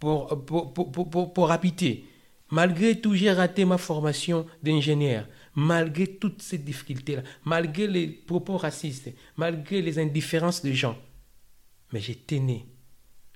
pour, 0.00 0.44
pour, 0.44 0.44
pour, 0.44 1.32
pour 1.32 1.52
habiter, 1.52 2.08
Malgré 2.50 3.00
tout, 3.00 3.14
j'ai 3.14 3.32
raté 3.32 3.64
ma 3.64 3.78
formation 3.78 4.46
d'ingénieur. 4.62 5.26
Malgré 5.56 6.06
toutes 6.06 6.42
ces 6.42 6.58
difficultés-là, 6.58 7.22
malgré 7.44 7.86
les 7.86 8.06
propos 8.06 8.56
racistes, 8.56 9.10
malgré 9.36 9.80
les 9.82 9.98
indifférences 9.98 10.62
des 10.62 10.74
gens. 10.74 10.96
Mais 11.94 12.00
j'étais 12.00 12.40
né. 12.40 12.66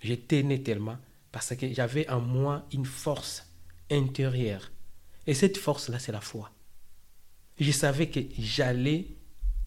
J'étais 0.02 0.42
né 0.42 0.60
tellement 0.64 0.98
parce 1.30 1.54
que 1.54 1.72
j'avais 1.72 2.10
en 2.10 2.20
moi 2.20 2.66
une 2.72 2.86
force 2.86 3.46
intérieure. 3.88 4.72
Et 5.28 5.34
cette 5.34 5.56
force-là, 5.56 6.00
c'est 6.00 6.10
la 6.10 6.20
foi. 6.20 6.50
Je 7.60 7.70
savais 7.70 8.08
que 8.08 8.18
j'allais, 8.36 9.06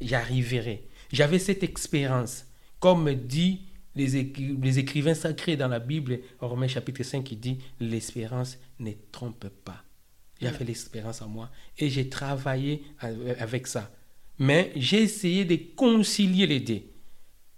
j'arriverais. 0.02 0.84
J'avais 1.10 1.40
cette 1.40 1.64
expérience. 1.64 2.46
Comme 2.82 3.14
dit 3.14 3.62
les, 3.96 4.18
écrivains 4.78 5.14
sacrés 5.14 5.56
dans 5.56 5.70
la 5.70 5.80
Bible, 5.80 6.20
Romains 6.40 6.68
chapitre 6.68 7.04
5, 7.04 7.24
qui 7.24 7.38
dit 7.38 7.60
L'espérance 7.80 8.58
ne 8.80 8.92
trompe 9.14 9.48
pas. 9.64 9.86
J'ai 10.42 10.50
fait 10.50 10.66
l'espérance 10.66 11.22
en 11.22 11.30
moi 11.30 11.50
et 11.78 11.90
j'ai 11.90 12.10
travaillé 12.10 12.84
avec 13.40 13.68
ça. 13.68 13.90
Mais 14.38 14.74
j'ai 14.76 15.04
essayé 15.04 15.46
de 15.46 15.56
concilier 15.78 16.46
les 16.46 16.60
deux. 16.60 16.91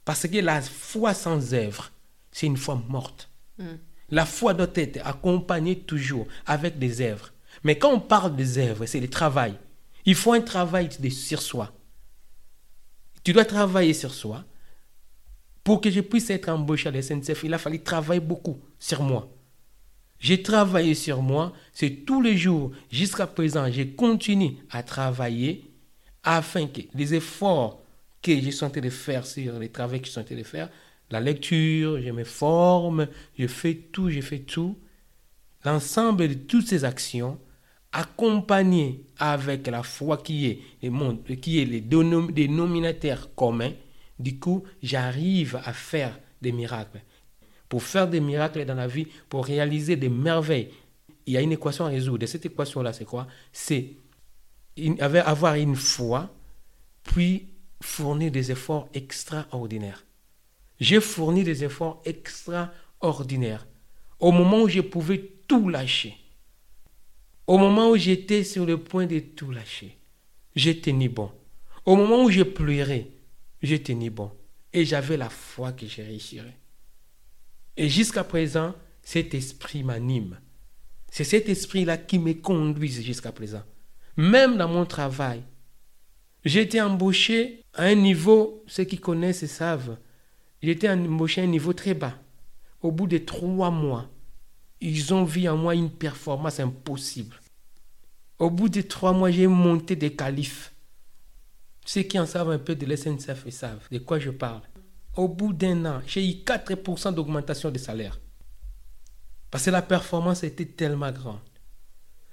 Parce 0.06 0.28
que 0.28 0.38
la 0.38 0.62
foi 0.62 1.14
sans 1.14 1.54
œuvre, 1.54 1.92
c'est 2.32 2.48
une 2.48 2.58
foi 2.58 2.82
morte. 2.90 3.30
Mm. 3.58 3.76
La 4.10 4.26
foi 4.26 4.54
doit 4.54 4.68
être 4.76 5.00
accompagnée 5.06 5.80
toujours 5.80 6.28
avec 6.46 6.78
des 6.78 7.02
œuvres. 7.02 7.32
Mais 7.64 7.78
quand 7.78 7.92
on 7.92 8.00
parle 8.00 8.36
des 8.36 8.58
œuvres, 8.58 8.86
c'est 8.86 9.00
le 9.00 9.10
travail. 9.10 9.56
Il 10.06 10.16
faut 10.16 10.34
un 10.34 10.42
travail 10.42 10.90
sur 11.12 11.42
soi. 11.42 11.72
Tu 13.24 13.32
dois 13.32 13.46
travailler 13.46 13.94
sur 13.94 14.14
soi 14.14 14.44
pour 15.64 15.80
que 15.80 15.90
je 15.90 16.02
puisse 16.02 16.30
être 16.30 16.50
embauché 16.50 16.90
à 16.90 16.92
la 16.92 17.02
SNCF, 17.02 17.44
il 17.44 17.54
a 17.54 17.58
fallu 17.58 17.80
travailler 17.80 18.20
beaucoup 18.20 18.60
sur 18.80 19.02
moi. 19.02 19.30
J'ai 20.20 20.42
travaillé 20.42 20.94
sur 20.94 21.22
moi, 21.22 21.54
c'est 21.72 22.06
tous 22.06 22.22
les 22.22 22.38
jours, 22.38 22.72
jusqu'à 22.92 23.28
présent, 23.28 23.70
j'ai 23.72 23.90
continué 23.94 24.58
à 24.70 24.84
travailler 24.84 25.72
afin 26.24 26.68
que 26.68 26.82
les 26.94 27.14
efforts 27.14 27.82
que 28.24 28.40
je 28.40 28.50
suis 28.50 28.82
de 28.82 28.90
faire 28.90 29.26
sur 29.26 29.60
les 29.60 29.70
travaux 29.70 30.00
que 30.00 30.08
je 30.08 30.12
suis 30.12 30.36
de 30.36 30.44
faire, 30.44 30.70
la 31.12 31.20
lecture, 31.20 32.02
je 32.02 32.10
me 32.10 32.24
forme, 32.24 33.08
je 33.38 33.46
fais 33.46 33.76
tout, 33.76 34.10
je 34.10 34.22
fais 34.22 34.40
tout. 34.40 34.80
L'ensemble 35.64 36.28
de 36.28 36.34
toutes 36.34 36.68
ces 36.68 36.86
actions, 36.86 37.38
accompagnées 37.92 39.06
avec 39.20 39.68
la 39.68 39.84
foi 39.84 40.18
qui 40.18 40.48
est, 40.48 40.60
qui 41.36 41.62
est 41.62 41.66
les 41.66 41.82
dénominateurs 41.82 43.36
communs, 43.36 43.74
du 44.18 44.40
coup, 44.40 44.64
j'arrive 44.82 45.62
à 45.64 45.74
faire 45.74 46.20
des 46.42 46.52
miracles. 46.52 47.02
Pour 47.70 47.84
faire 47.84 48.08
des 48.08 48.20
miracles 48.20 48.66
dans 48.66 48.76
la 48.76 48.88
vie, 48.88 49.08
pour 49.30 49.46
réaliser 49.46 49.96
des 49.96 50.10
merveilles, 50.10 50.70
il 51.26 51.34
y 51.34 51.38
a 51.38 51.42
une 51.42 51.52
équation 51.52 51.86
à 51.86 51.90
résoudre. 51.90 52.24
Et 52.24 52.28
cette 52.28 52.46
équation-là, 52.46 52.94
c'est 52.94 53.06
quoi? 53.06 53.28
C'est 53.52 53.98
avoir 55.00 55.56
une 55.56 55.76
foi, 55.76 56.34
puis 57.04 57.53
fournir 57.84 58.32
des 58.32 58.52
efforts 58.52 58.90
extraordinaires. 58.94 60.06
J'ai 60.80 61.02
fourni 61.02 61.44
des 61.44 61.64
efforts 61.64 62.02
extraordinaires 62.06 63.68
au 64.20 64.32
moment 64.32 64.62
où 64.62 64.70
je 64.70 64.82
pouvais 64.82 65.20
tout 65.48 65.70
lâcher. 65.70 66.16
Au 67.46 67.58
moment 67.58 67.90
où 67.90 67.98
j'étais 67.98 68.44
sur 68.44 68.66
le 68.66 68.78
point 68.78 69.06
de 69.06 69.20
tout 69.20 69.52
lâcher, 69.52 69.98
j'ai 70.56 70.80
tenu 70.80 71.10
bon. 71.10 71.32
Au 71.86 71.96
moment 71.96 72.24
où 72.24 72.30
j'ai 72.30 72.46
pleuré, 72.46 73.12
j'ai 73.62 73.84
tenu 73.84 74.10
bon. 74.10 74.32
Et 74.72 74.86
j'avais 74.86 75.18
la 75.18 75.30
foi 75.30 75.74
que 75.74 75.86
je 75.86 76.02
réussirais. 76.02 76.58
Et 77.76 77.90
jusqu'à 77.90 78.24
présent, 78.24 78.74
cet 79.02 79.34
esprit 79.34 79.84
m'anime. 79.84 80.40
C'est 81.12 81.26
cet 81.26 81.50
esprit-là 81.50 81.98
qui 81.98 82.18
me 82.18 82.34
conduit 82.34 82.92
jusqu'à 82.92 83.32
présent. 83.32 83.64
Même 84.16 84.58
dans 84.58 84.70
mon 84.70 84.86
travail. 84.86 85.44
J'ai 86.46 86.62
été 86.62 86.82
embauché 86.82 87.64
à 87.74 87.84
un 87.84 87.96
niveau, 87.96 88.64
ceux 88.68 88.84
qui 88.84 88.98
connaissent 88.98 89.46
savent, 89.46 89.98
j'ai 90.62 90.72
été 90.72 90.90
embauché 90.90 91.42
à 91.42 91.44
un 91.46 91.48
niveau 91.48 91.74
très 91.74 91.94
bas. 91.94 92.16
Au 92.82 92.92
bout 92.92 93.08
de 93.08 93.18
trois 93.18 93.72
mois, 93.72 94.10
ils 94.82 95.14
ont 95.14 95.24
vu 95.24 95.48
en 95.48 95.56
moi 95.56 95.76
une 95.76 95.90
performance 95.90 96.60
impossible. 96.60 97.40
Au 98.40 98.50
bout 98.50 98.68
de 98.68 98.82
trois 98.82 99.14
mois, 99.14 99.32
j'ai 99.32 99.48
monté 99.48 99.96
des 99.96 100.14
qualifs. 100.14 100.74
Ceux 101.86 102.02
qui 102.02 102.20
en 102.20 102.26
savent 102.26 102.50
un 102.50 102.60
peu 102.60 102.76
de 102.76 102.86
l'SNCF 102.86 103.50
savent 103.50 103.88
de 103.90 104.00
quoi 104.00 104.20
je 104.20 104.30
parle. 104.30 104.62
Au 105.16 105.30
bout 105.30 105.54
d'un 105.54 105.86
an, 105.86 106.02
j'ai 106.06 106.28
eu 106.28 106.44
4% 106.44 107.14
d'augmentation 107.14 107.72
de 107.72 107.78
salaire. 107.78 108.20
Parce 109.52 109.66
que 109.66 109.70
la 109.70 109.82
performance 109.82 110.44
était 110.44 110.66
tellement 110.66 111.12
grande. 111.12 111.40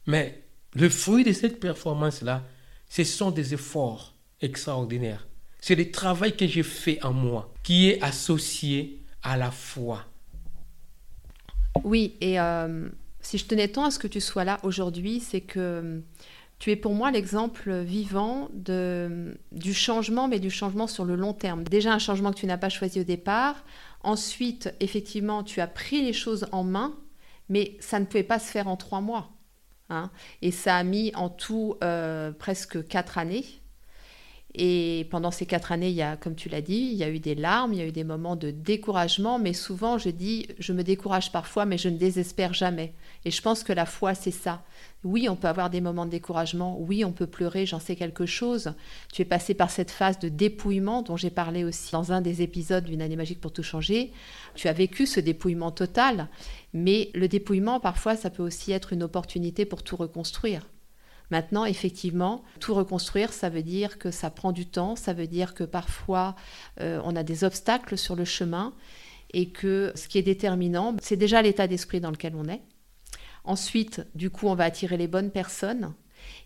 Mais 0.07 0.43
le 0.75 0.89
fruit 0.89 1.23
de 1.23 1.33
cette 1.33 1.61
performance-là, 1.61 2.43
ce 2.91 3.05
sont 3.05 3.31
des 3.31 3.55
efforts 3.55 4.15
extraordinaires. 4.43 5.27
C'est 5.61 5.77
le 5.77 5.91
travail 5.91 6.37
que 6.37 6.47
j'ai 6.47 6.63
fait 6.63 7.03
en 7.03 7.15
moi 7.15 7.55
qui 7.63 7.89
est 7.89 8.03
associé 8.03 9.01
à 9.23 9.37
la 9.37 9.51
foi. 9.51 10.05
Oui, 11.85 12.17
et 12.21 12.41
euh, 12.41 12.89
si 13.21 13.39
je 13.39 13.47
tenais 13.47 13.69
tant 13.69 13.85
à 13.85 13.91
ce 13.91 13.99
que 13.99 14.09
tu 14.09 14.21
sois 14.21 14.45
là 14.45 14.59
aujourd'hui, 14.65 15.21
c'est 15.21 15.41
que 15.41 16.03
tu 16.59 16.71
es 16.71 16.77
pour 16.77 16.95
moi 16.95 17.11
l'exemple 17.11 17.73
vivant 17.81 18.49
de, 18.53 19.39
du 19.53 19.73
changement, 19.73 20.27
mais 20.27 20.41
du 20.41 20.51
changement 20.51 20.87
sur 20.87 21.05
le 21.05 21.15
long 21.15 21.33
terme. 21.33 21.63
Déjà 21.65 21.93
un 21.93 21.99
changement 21.99 22.33
que 22.33 22.39
tu 22.41 22.47
n'as 22.47 22.59
pas 22.59 22.69
choisi 22.71 23.01
au 23.01 23.05
départ. 23.05 23.65
Ensuite, 24.03 24.75
effectivement, 24.81 25.45
tu 25.45 25.61
as 25.61 25.69
pris 25.69 26.03
les 26.03 26.13
choses 26.13 26.49
en 26.51 26.65
main, 26.65 26.95
mais 27.49 27.77
ça 27.81 28.01
ne 28.01 28.05
pouvait 28.05 28.25
pas 28.25 28.39
se 28.39 28.51
faire 28.51 28.67
en 28.67 28.77
trois 28.77 29.01
mois. 29.01 29.31
Hein. 29.91 30.11
Et 30.43 30.51
ça 30.51 30.77
a 30.77 30.85
mis 30.85 31.13
en 31.15 31.29
tout 31.29 31.77
euh, 31.83 32.33
presque 32.33 32.87
quatre 32.87 33.19
années. 33.19 33.45
Et 34.55 35.07
pendant 35.11 35.31
ces 35.31 35.47
quatre 35.47 35.71
années, 35.71 35.91
il 35.91 35.95
y 35.95 36.03
a, 36.03 36.17
comme 36.17 36.35
tu 36.35 36.49
l'as 36.49 36.61
dit, 36.61 36.91
il 36.93 36.97
y 36.97 37.05
a 37.05 37.09
eu 37.09 37.21
des 37.21 37.37
larmes, 37.37 37.73
il 37.73 37.79
y 37.79 37.83
a 37.83 37.87
eu 37.87 37.93
des 37.93 38.03
moments 38.03 38.35
de 38.35 38.51
découragement, 38.51 39.39
mais 39.39 39.53
souvent 39.53 39.97
je 39.97 40.11
dis, 40.11 40.49
je 40.59 40.73
me 40.73 40.83
décourage 40.83 41.31
parfois, 41.31 41.67
mais 41.67 41.79
je 41.79 41.89
ne 41.89 41.97
désespère 41.97 42.53
jamais. 42.53 42.93
Et 43.25 43.31
je 43.31 43.41
pense 43.43 43.63
que 43.63 43.73
la 43.73 43.87
foi, 43.87 44.15
c'est 44.15 44.33
ça. 44.33 44.65
Oui, 45.05 45.29
on 45.29 45.37
peut 45.37 45.47
avoir 45.47 45.71
des 45.71 45.81
moments 45.81 46.05
de 46.05 46.11
découragement, 46.11 46.77
oui, 46.81 47.05
on 47.05 47.13
peut 47.13 47.29
pleurer, 47.29 47.65
j'en 47.65 47.79
sais 47.79 47.95
quelque 47.95 48.27
chose. 48.27 48.75
Tu 49.13 49.23
es 49.23 49.25
passé 49.25 49.55
par 49.55 49.71
cette 49.71 49.91
phase 49.93 50.19
de 50.19 50.29
dépouillement 50.29 51.03
dont 51.03 51.17
j'ai 51.17 51.31
parlé 51.31 51.63
aussi 51.63 51.93
dans 51.93 52.11
un 52.11 52.21
des 52.21 52.43
épisodes 52.43 52.85
d'une 52.85 53.03
année 53.03 53.17
magique 53.17 53.41
pour 53.41 53.53
tout 53.53 53.63
changer. 53.63 54.13
Tu 54.57 54.67
as 54.67 54.73
vécu 54.73 55.07
ce 55.07 55.21
dépouillement 55.21 55.71
total, 55.71 56.29
mais 56.75 57.11
le 57.15 57.29
dépouillement, 57.29 57.79
parfois, 57.79 58.17
ça 58.17 58.31
peut 58.31 58.43
aussi 58.43 58.73
être 58.73 58.93
une 58.93 59.05
opportunité 59.05 59.65
pour 59.65 59.85
tout 59.85 59.97
reconstruire. 59.97 60.67
Maintenant, 61.31 61.65
effectivement, 61.65 62.43
tout 62.59 62.75
reconstruire, 62.75 63.33
ça 63.33 63.49
veut 63.49 63.63
dire 63.63 63.99
que 63.99 64.11
ça 64.11 64.31
prend 64.31 64.53
du 64.53 64.67
temps, 64.67 64.97
ça 64.97 65.13
veut 65.13 65.27
dire 65.27 65.55
que 65.55 65.65
parfois 65.65 66.35
euh, 66.81 67.01
on 67.05 67.15
a 67.15 67.23
des 67.23 67.45
obstacles 67.45 67.97
sur 67.97 68.17
le 68.17 68.25
chemin 68.25 68.75
et 69.33 69.51
que 69.51 69.93
ce 69.95 70.09
qui 70.09 70.19
est 70.19 70.23
déterminant, 70.23 70.97
c'est 71.01 71.17
déjà 71.17 71.41
l'état 71.41 71.67
d'esprit 71.67 72.01
dans 72.01 72.11
lequel 72.11 72.35
on 72.35 72.49
est. 72.49 72.63
Ensuite, 73.45 74.03
du 74.15 74.31
coup, 74.31 74.49
on 74.49 74.55
va 74.55 74.65
attirer 74.65 74.97
les 74.97 75.07
bonnes 75.07 75.31
personnes. 75.31 75.95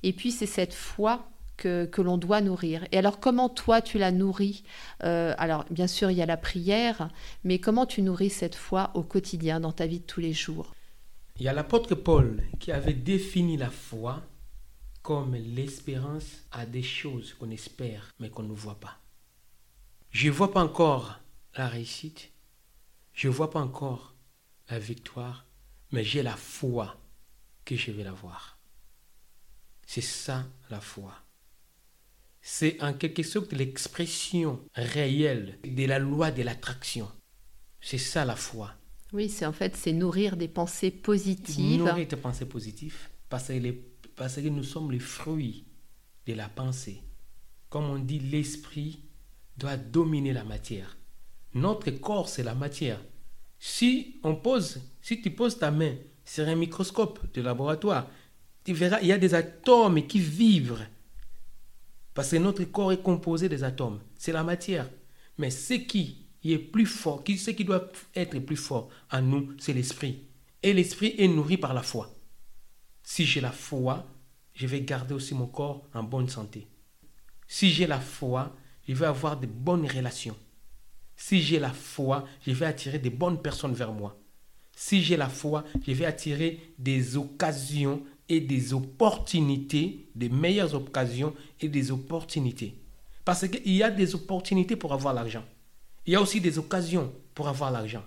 Et 0.03 0.13
puis, 0.13 0.31
c'est 0.31 0.47
cette 0.47 0.75
foi 0.75 1.29
que, 1.57 1.89
l'on 1.99 2.19
doit 2.19 2.41
nourrir. 2.41 2.87
Et 2.93 2.99
alors, 2.99 3.21
comment 3.21 3.49
toi, 3.49 3.81
tu 3.81 3.99
la 3.99 4.13
nourris? 4.13 4.65
Euh, 5.03 5.35
Alors, 5.39 5.65
bien 5.71 5.87
sûr, 5.87 6.11
il 6.11 6.17
y 6.19 6.23
a 6.23 6.27
la 6.27 6.37
prière, 6.37 7.09
mais 7.43 7.59
comment 7.59 7.87
tu 7.87 8.03
nourris 8.03 8.31
cette 8.31 8.55
foi 8.55 8.91
au 8.95 9.03
quotidien, 9.03 9.61
dans 9.61 9.73
ta 9.73 9.87
vie 9.87 10.01
de 10.01 10.05
tous 10.05 10.21
les 10.21 10.33
jours? 10.33 10.73
Il 11.39 11.43
y 11.45 11.49
a 11.49 11.53
l'apôtre 11.53 11.95
Paul 11.95 12.43
qui 12.61 12.71
avait 12.71 12.93
défini 12.93 13.57
la 13.57 13.71
foi 13.71 14.23
comme 15.05 15.35
l'espérance 15.35 16.45
à 16.51 16.65
des 16.65 16.83
choses 16.83 17.35
qu'on 17.35 17.51
espère 17.51 18.11
mais 18.19 18.31
qu'on 18.31 18.43
ne 18.43 18.55
voit 18.55 18.81
pas. 18.81 18.99
Je 20.11 20.29
ne 20.29 20.33
vois 20.33 20.51
pas 20.51 20.65
encore 20.65 21.21
la 21.55 21.69
réussite, 21.69 22.31
je 23.13 23.29
ne 23.29 23.33
vois 23.35 23.51
pas 23.51 23.61
encore 23.61 24.15
la 24.71 24.79
victoire, 24.79 25.45
mais 25.93 26.05
j'ai 26.05 26.23
la 26.23 26.35
foi 26.37 26.97
que 27.67 27.77
je 27.77 27.91
vais 27.91 28.03
la 28.03 28.13
voir. 28.13 28.59
C'est 29.87 30.01
ça 30.01 30.47
la 30.71 30.81
foi. 30.81 31.13
C'est 32.41 32.83
en 32.83 32.95
quelque 32.95 33.23
sorte 33.23 33.53
l'expression 33.53 34.59
réelle 34.75 35.59
de 35.65 35.85
la 35.85 35.99
loi 35.99 36.31
de 36.31 36.43
l'attraction. 36.43 37.13
C'est 37.83 37.99
ça 37.99 38.25
la 38.25 38.37
foi. 38.37 38.73
Oui, 39.13 39.29
c'est 39.29 39.45
en 39.45 39.53
fait 39.53 39.77
c'est 39.77 39.93
nourrir 39.93 40.39
des 40.39 40.49
pensées 40.49 40.91
positives. 40.91 41.81
Nourrir 41.81 42.09
des 42.09 42.17
pensées 42.17 42.47
positives 42.47 43.11
parce 43.29 43.49
que 43.49 43.53
les 43.53 43.94
parce 44.17 44.37
que 44.37 44.49
nous 44.49 44.65
sommes 44.65 44.93
les 44.93 44.99
fruits 44.99 45.65
de 46.27 46.35
la 46.35 46.49
pensée. 46.49 47.03
Comme 47.69 47.85
on 47.85 47.99
dit, 47.99 48.19
l'esprit 48.19 49.01
doit 49.57 49.77
dominer 49.77 50.33
la 50.33 50.45
matière. 50.45 50.97
Notre 51.55 51.91
corps, 51.91 52.29
c'est 52.29 52.43
la 52.43 52.55
matière. 52.55 53.01
Si 53.59 54.21
on 54.23 54.37
pose, 54.37 54.81
si 55.01 55.21
tu 55.21 55.31
poses 55.31 55.59
ta 55.59 55.71
main 55.71 55.95
sur 56.25 56.47
un 56.47 56.57
microscope 56.57 57.21
de 57.33 57.43
laboratoire, 57.43 58.09
tu 58.65 58.73
verras, 58.73 59.01
il 59.01 59.09
y 59.09 59.13
a 59.13 59.19
des 59.19 59.35
atomes 59.35 60.07
qui 60.07 60.19
vivent. 60.19 60.87
Parce 62.13 62.31
que 62.31 62.37
notre 62.37 62.65
corps 62.65 62.93
est 62.93 63.03
composé 63.03 63.49
des 63.49 63.65
atomes. 63.65 64.01
C'est 64.17 64.33
la 64.33 64.45
matière. 64.45 64.89
Mais 65.39 65.51
ce 65.51 65.75
qui 65.75 66.27
est 66.45 66.59
plus 66.59 66.87
fort, 66.87 67.23
ce 67.27 67.51
qui 67.51 67.65
doit 67.65 67.91
être 68.15 68.39
plus 68.39 68.57
fort 68.57 68.89
en 69.11 69.23
nous, 69.23 69.53
c'est 69.59 69.73
l'esprit. 69.73 70.21
Et 70.63 70.73
l'esprit 70.73 71.15
est 71.19 71.29
nourri 71.29 71.57
par 71.57 71.75
la 71.75 71.83
foi. 71.83 72.14
Si 73.07 73.27
j'ai 73.27 73.43
la 73.43 73.53
foi, 73.53 74.07
je 74.55 74.67
vais 74.67 74.81
garder 74.81 75.15
aussi 75.15 75.35
mon 75.35 75.47
corps 75.47 75.87
en 75.93 76.03
bonne 76.03 76.29
santé. 76.29 76.67
Si 77.47 77.71
j'ai 77.71 77.87
la 77.87 78.01
foi, 78.01 78.57
je 78.89 78.95
vais 78.95 79.07
avoir 79.07 79.39
de 79.39 79.47
bonnes 79.47 79.87
relations. 79.87 80.37
Si 81.15 81.43
j'ai 81.43 81.59
la 81.59 81.73
foi, 81.73 82.27
je 82.47 82.53
vais 82.53 82.67
attirer 82.67 82.99
de 82.99 83.11
bonnes 83.11 83.41
personnes 83.41 83.75
vers 83.75 83.93
moi. 83.93 84.19
Si 84.75 85.03
j'ai 85.03 85.19
la 85.19 85.29
foi, 85.29 85.65
je 85.87 85.93
vais 85.93 86.07
attirer 86.07 86.75
des 86.79 87.17
occasions 87.17 88.03
et 88.29 88.41
des 88.41 88.73
opportunités, 88.73 90.09
des 90.15 90.31
meilleures 90.31 90.75
occasions 90.75 91.35
et 91.61 91.69
des 91.69 91.93
opportunités. 91.93 92.75
Parce 93.25 93.47
qu'il 93.47 93.75
y 93.75 93.83
a 93.83 93.91
des 93.91 94.15
opportunités 94.15 94.77
pour 94.77 94.95
avoir 94.95 95.13
l'argent. 95.13 95.45
Il 96.07 96.15
y 96.15 96.17
a 96.17 96.23
aussi 96.23 96.41
des 96.41 96.59
occasions 96.59 97.13
pour 97.35 97.49
avoir 97.49 97.71
l'argent. 97.71 98.03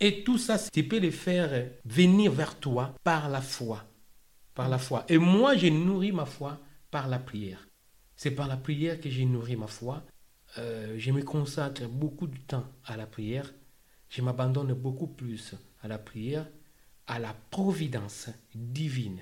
Et 0.00 0.24
tout 0.24 0.38
ça, 0.38 0.58
tu 0.58 0.82
peux 0.82 0.98
le 0.98 1.12
faire 1.12 1.68
venir 1.84 2.32
vers 2.32 2.58
toi 2.58 2.94
par 3.04 3.28
la 3.28 3.40
foi 3.40 3.84
par 4.54 4.68
la 4.68 4.78
foi. 4.78 5.04
Et 5.08 5.18
moi, 5.18 5.56
j'ai 5.56 5.70
nourri 5.70 6.12
ma 6.12 6.26
foi 6.26 6.58
par 6.90 7.08
la 7.08 7.18
prière. 7.18 7.66
C'est 8.16 8.30
par 8.30 8.48
la 8.48 8.56
prière 8.56 9.00
que 9.00 9.10
j'ai 9.10 9.24
nourri 9.24 9.56
ma 9.56 9.66
foi. 9.66 10.04
Euh, 10.58 10.94
je 10.98 11.10
me 11.10 11.22
consacre 11.22 11.86
beaucoup 11.88 12.26
de 12.26 12.38
temps 12.38 12.66
à 12.84 12.96
la 12.96 13.06
prière. 13.06 13.52
Je 14.08 14.22
m'abandonne 14.22 14.72
beaucoup 14.74 15.08
plus 15.08 15.54
à 15.82 15.88
la 15.88 15.98
prière, 15.98 16.46
à 17.06 17.18
la 17.18 17.34
providence 17.50 18.28
divine. 18.54 19.20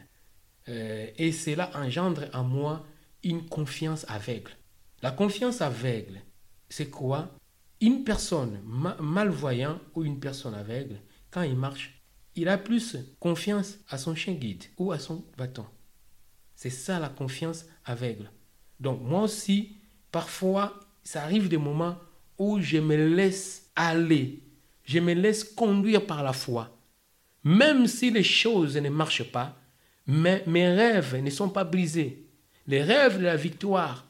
Euh, 0.68 1.07
et 1.16 1.33
cela 1.33 1.70
engendre 1.74 2.26
en 2.35 2.45
moi 2.45 2.85
une 3.24 3.47
confiance 3.47 4.05
aveugle. 4.09 4.53
La 5.01 5.11
confiance 5.11 5.62
aveugle, 5.62 6.20
c'est 6.68 6.91
quoi? 6.91 7.30
Une 7.80 8.05
personne 8.05 8.61
malvoyante 9.01 9.80
ou 9.95 10.05
une 10.05 10.20
personne 10.20 10.55
aveugle, 10.55 11.01
quand 11.30 11.43
il 11.43 11.57
marche, 11.57 12.01
il 12.35 12.49
a 12.49 12.59
plus 12.59 12.97
confiance 13.20 13.78
à 13.89 13.99
son 13.99 14.14
chien 14.14 14.35
guide 14.35 14.64
ou 14.78 14.93
à 14.93 14.99
son 14.99 15.24
bâton. 15.37 15.66
C'est 16.55 16.70
ça 16.70 16.99
la 16.99 17.09
confiance 17.09 17.66
aveugle. 17.85 18.30
Donc 18.80 19.01
moi 19.03 19.22
aussi, 19.22 19.76
parfois, 20.11 20.78
ça 21.03 21.22
arrive 21.22 21.49
des 21.49 21.59
moments 21.59 21.97
où 22.39 22.61
je 22.61 22.78
me 22.78 22.97
laisse 22.97 23.70
aller, 23.76 24.43
je 24.85 24.99
me 24.99 25.12
laisse 25.12 25.45
conduire 25.45 26.07
par 26.07 26.22
la 26.22 26.33
foi. 26.33 26.76
Même 27.45 27.87
si 27.87 28.11
les 28.11 28.22
choses 28.22 28.76
ne 28.76 28.89
marchent 28.89 29.30
pas, 29.30 29.57
mais 30.07 30.43
mes 30.47 30.68
rêves 30.68 31.16
ne 31.16 31.30
sont 31.30 31.49
pas 31.49 31.64
brisés. 31.64 32.26
Les 32.66 32.83
rêves 32.83 33.18
de 33.18 33.24
la 33.24 33.37
victoire, 33.37 34.07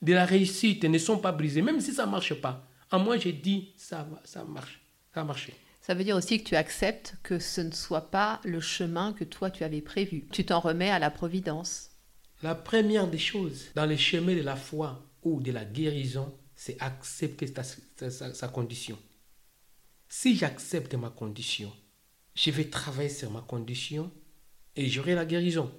de 0.00 0.12
la 0.12 0.24
réussite 0.24 0.84
ne 0.84 0.98
sont 0.98 1.18
pas 1.18 1.32
brisés, 1.32 1.62
même 1.62 1.80
si 1.80 1.92
ça 1.92 2.06
ne 2.06 2.10
marche 2.10 2.34
pas. 2.34 2.66
En 2.90 2.98
moi, 2.98 3.16
j'ai 3.16 3.32
dit, 3.32 3.72
ça 3.76 4.02
va, 4.02 4.20
ça 4.24 4.44
marche, 4.44 4.80
ça 5.14 5.20
a 5.20 5.24
marché. 5.24 5.54
Ça 5.82 5.94
veut 5.94 6.04
dire 6.04 6.16
aussi 6.16 6.38
que 6.38 6.48
tu 6.48 6.54
acceptes 6.54 7.16
que 7.24 7.40
ce 7.40 7.60
ne 7.60 7.72
soit 7.72 8.12
pas 8.12 8.40
le 8.44 8.60
chemin 8.60 9.12
que 9.12 9.24
toi 9.24 9.50
tu 9.50 9.64
avais 9.64 9.80
prévu. 9.80 10.28
Tu 10.30 10.44
t'en 10.44 10.60
remets 10.60 10.90
à 10.90 11.00
la 11.00 11.10
providence. 11.10 11.90
La 12.40 12.54
première 12.54 13.08
des 13.08 13.18
choses 13.18 13.66
dans 13.74 13.84
les 13.84 13.96
chemins 13.96 14.36
de 14.36 14.42
la 14.42 14.54
foi 14.54 15.04
ou 15.24 15.40
de 15.40 15.50
la 15.50 15.64
guérison, 15.64 16.32
c'est 16.54 16.80
accepter 16.80 17.52
sa, 17.52 18.48
condition. 18.48 18.96
Si 20.08 20.36
j'accepte 20.36 20.94
ma 20.94 21.10
condition, 21.10 21.72
je 22.36 22.52
vais 22.52 22.66
travailler 22.66 23.08
sur 23.08 23.32
ma 23.32 23.40
condition 23.40 24.12
et 24.76 24.88
j'aurai 24.88 25.16
la 25.16 25.26
guérison. 25.26 25.72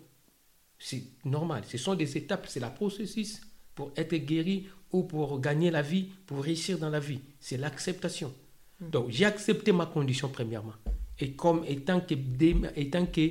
C'est 0.79 1.03
normal. 1.23 1.63
Ce 1.65 1.77
sont 1.77 1.95
des 1.95 2.17
étapes, 2.17 2.47
c'est 2.49 2.59
la 2.59 2.69
processus 2.69 3.39
pour 3.73 3.93
être 3.95 4.15
guéri 4.15 4.67
ou 4.91 5.03
pour 5.03 5.39
gagner 5.39 5.71
la 5.71 5.81
vie, 5.81 6.09
pour 6.25 6.43
réussir 6.43 6.77
dans 6.77 6.89
la 6.89 6.99
vie. 6.99 7.21
C'est 7.39 7.57
l'acceptation. 7.57 8.33
Donc 8.91 9.07
j'ai 9.09 9.25
accepté 9.25 9.71
ma 9.71 9.85
condition 9.85 10.29
premièrement. 10.29 10.73
Et 11.19 11.31
comme 11.31 11.63
étant 11.67 12.01
que, 12.01 12.13
étant 12.75 13.05
que 13.05 13.29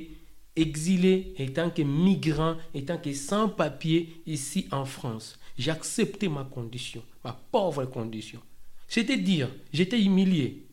exilé, 0.55 1.33
étant 1.37 1.69
que 1.69 1.81
migrant, 1.81 2.55
étant 2.73 2.97
que 2.97 3.13
sans 3.13 3.49
papier 3.49 4.21
ici 4.25 4.67
en 4.71 4.85
France, 4.85 5.39
j'ai 5.57 5.71
accepté 5.71 6.27
ma 6.27 6.43
condition, 6.43 7.03
ma 7.23 7.37
pauvre 7.51 7.85
condition. 7.85 8.39
C'est-à-dire, 8.87 9.49
j'étais 9.71 10.01
humilié. 10.01 10.65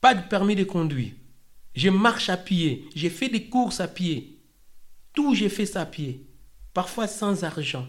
Pas 0.00 0.14
de 0.14 0.28
permis 0.28 0.54
de 0.54 0.64
conduire. 0.64 1.12
Je 1.74 1.88
marche 1.88 2.28
à 2.28 2.36
pied. 2.36 2.84
J'ai 2.94 3.10
fait 3.10 3.28
des 3.28 3.44
courses 3.48 3.80
à 3.80 3.88
pied. 3.88 4.38
Tout, 5.12 5.34
j'ai 5.34 5.48
fait 5.48 5.66
ça 5.66 5.82
à 5.82 5.86
pied. 5.86 6.24
Parfois 6.72 7.08
sans 7.08 7.42
argent. 7.42 7.86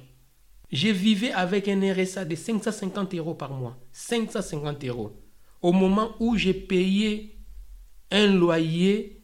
Je 0.72 0.88
vivais 0.88 1.32
avec 1.32 1.68
un 1.68 1.94
RSA 1.94 2.26
de 2.26 2.36
550 2.36 3.14
euros 3.16 3.36
par 3.36 3.52
mois. 3.52 3.78
550 3.92 4.84
euros. 4.86 5.16
Au 5.66 5.72
moment 5.72 6.16
où 6.20 6.38
j'ai 6.38 6.54
payé 6.54 7.40
un 8.12 8.28
loyer 8.28 9.24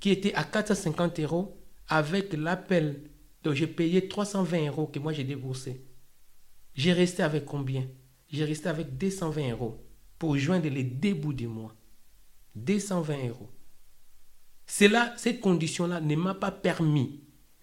qui 0.00 0.10
était 0.10 0.34
à 0.34 0.42
450 0.42 1.20
euros 1.20 1.56
avec 1.86 2.32
l'appel. 2.32 3.04
Donc 3.44 3.54
j'ai 3.54 3.68
payé 3.68 4.08
320 4.08 4.66
euros 4.66 4.88
que 4.88 4.98
moi 4.98 5.12
j'ai 5.12 5.22
déboursé. 5.22 5.86
J'ai 6.74 6.92
resté 6.92 7.22
avec 7.22 7.44
combien? 7.44 7.86
J'ai 8.28 8.44
resté 8.44 8.68
avec 8.68 8.98
220 8.98 9.52
euros 9.52 9.86
pour 10.18 10.36
joindre 10.36 10.68
les 10.68 10.82
débuts 10.82 11.32
du 11.32 11.46
mois. 11.46 11.76
220 12.56 13.28
euros. 13.28 13.48
C'est 14.66 14.88
là, 14.88 15.14
cette 15.16 15.40
condition-là 15.40 16.00
ne 16.00 16.16
m'a 16.16 16.34
pas 16.34 16.50
permis 16.50 17.20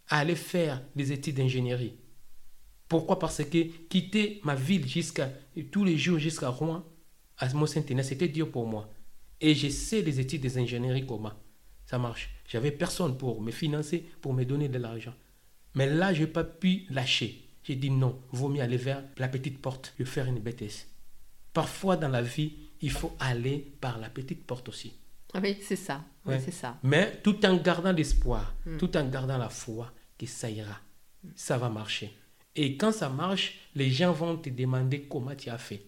à 0.08 0.20
aller 0.20 0.38
faire 0.38 0.82
des 0.96 1.12
études 1.12 1.36
d'ingénierie. 1.36 1.98
Pourquoi? 2.88 3.20
Parce 3.20 3.44
que 3.44 3.64
quitter 3.90 4.40
ma 4.46 4.56
ville 4.56 4.88
jusqu'à 4.88 5.34
tous 5.70 5.84
les 5.84 5.98
jours 5.98 6.18
jusqu'à 6.18 6.48
Rouen, 6.48 6.86
à 7.38 7.54
mont 7.54 7.66
saint 7.66 7.84
c'était 8.04 8.28
dur 8.28 8.52
pour 8.52 8.68
moi. 8.68 8.92
Et 9.42 9.54
je 9.54 9.70
sais 9.70 10.02
les 10.02 10.20
études 10.20 10.46
d'ingénierie 10.46 11.06
comment 11.06 11.34
ça 11.86 12.00
marche. 12.00 12.30
J'avais 12.48 12.72
personne 12.72 13.18
pour 13.18 13.42
me 13.42 13.52
financer, 13.52 14.06
pour 14.22 14.34
me 14.34 14.44
donner 14.44 14.70
de 14.70 14.78
l'argent. 14.78 15.14
Mais 15.76 15.88
là, 15.88 16.14
je 16.14 16.22
n'ai 16.22 16.28
pas 16.28 16.44
pu 16.44 16.86
lâcher. 16.90 17.50
J'ai 17.64 17.76
dit 17.76 17.90
non, 17.90 18.20
vaut 18.32 18.50
mieux 18.50 18.62
aller 18.62 18.78
vers 18.78 19.04
la 19.18 19.28
petite 19.28 19.62
porte 19.62 19.94
et 20.00 20.06
faire 20.06 20.28
une 20.28 20.40
bêtise. 20.40 20.88
Parfois 21.54 21.98
dans 21.98 22.10
la 22.10 22.22
vie, 22.22 22.54
il 22.82 22.92
faut 22.92 23.16
aller 23.20 23.74
par 23.82 23.98
la 24.00 24.10
petite 24.10 24.46
porte 24.46 24.70
aussi. 24.70 24.94
Ah 25.34 25.40
oui, 25.42 25.58
c'est 25.62 25.76
ça. 25.76 26.04
c'est 26.26 26.52
ça. 26.52 26.78
Mais 26.84 27.20
tout 27.24 27.46
en 27.46 27.58
gardant 27.58 27.92
l'espoir, 27.92 28.54
hmm. 28.66 28.78
tout 28.78 28.96
en 28.96 29.08
gardant 29.08 29.38
la 29.38 29.50
foi 29.50 29.92
que 30.18 30.26
ça 30.26 30.50
ira. 30.50 30.80
Ça 31.36 31.58
va 31.58 31.70
marcher. 31.70 32.16
Et 32.56 32.78
quand 32.78 32.92
ça 32.92 33.10
marche, 33.10 33.56
les 33.74 33.90
gens 33.90 34.14
vont 34.14 34.38
te 34.38 34.50
demander 34.50 35.04
comment 35.04 35.36
tu 35.36 35.50
as 35.50 35.58
fait. 35.58 35.86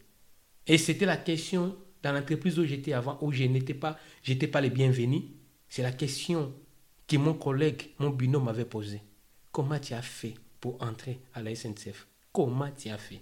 Et 0.68 0.78
c'était 0.78 1.06
la 1.06 1.18
question 1.18 1.76
dans 2.04 2.12
l'entreprise 2.12 2.60
où 2.60 2.66
j'étais 2.66 2.94
avant, 2.94 3.18
où 3.22 3.32
je 3.32 3.44
n'étais 3.44 3.74
pas, 3.74 3.98
j'étais 4.24 4.48
pas 4.48 4.62
les 4.62 4.70
bienvenus. 4.70 5.24
C'est 5.70 5.82
la 5.82 5.92
question 5.92 6.54
que 7.08 7.18
mon 7.18 7.34
collègue, 7.34 7.90
mon 8.00 8.10
binôme 8.10 8.46
m'avait 8.46 8.66
posée. 8.66 9.02
Comment 9.52 9.80
tu 9.80 9.94
as 9.94 10.02
fait 10.02 10.36
pour 10.60 10.82
entrer 10.82 11.20
à 11.34 11.42
la 11.42 11.56
SNCF 11.56 12.08
Comment 12.32 12.70
tu 12.72 12.90
as 12.90 12.98
fait? 12.98 13.22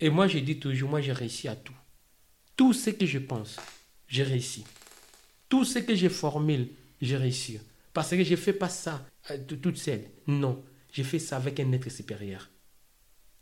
Et 0.00 0.10
moi, 0.10 0.28
je 0.28 0.38
dis 0.38 0.58
toujours, 0.58 0.90
moi, 0.90 1.00
j'ai 1.00 1.12
réussi 1.12 1.48
à 1.48 1.56
tout. 1.56 1.76
Tout 2.56 2.72
ce 2.72 2.90
que 2.90 3.06
je 3.06 3.18
pense, 3.18 3.56
j'ai 4.08 4.22
réussi. 4.22 4.64
Tout 5.48 5.64
ce 5.64 5.78
que 5.78 5.94
je 5.94 6.08
formule, 6.08 6.68
j'ai 7.00 7.16
réussi. 7.16 7.58
Parce 7.92 8.10
que 8.10 8.24
je 8.24 8.32
ne 8.32 8.36
fais 8.36 8.52
pas 8.52 8.68
ça 8.68 9.06
euh, 9.30 9.38
toute 9.60 9.76
seule. 9.78 10.04
Non, 10.26 10.62
je 10.92 11.02
fais 11.02 11.18
ça 11.18 11.36
avec 11.36 11.60
un 11.60 11.72
être 11.72 11.90
supérieur. 11.90 12.50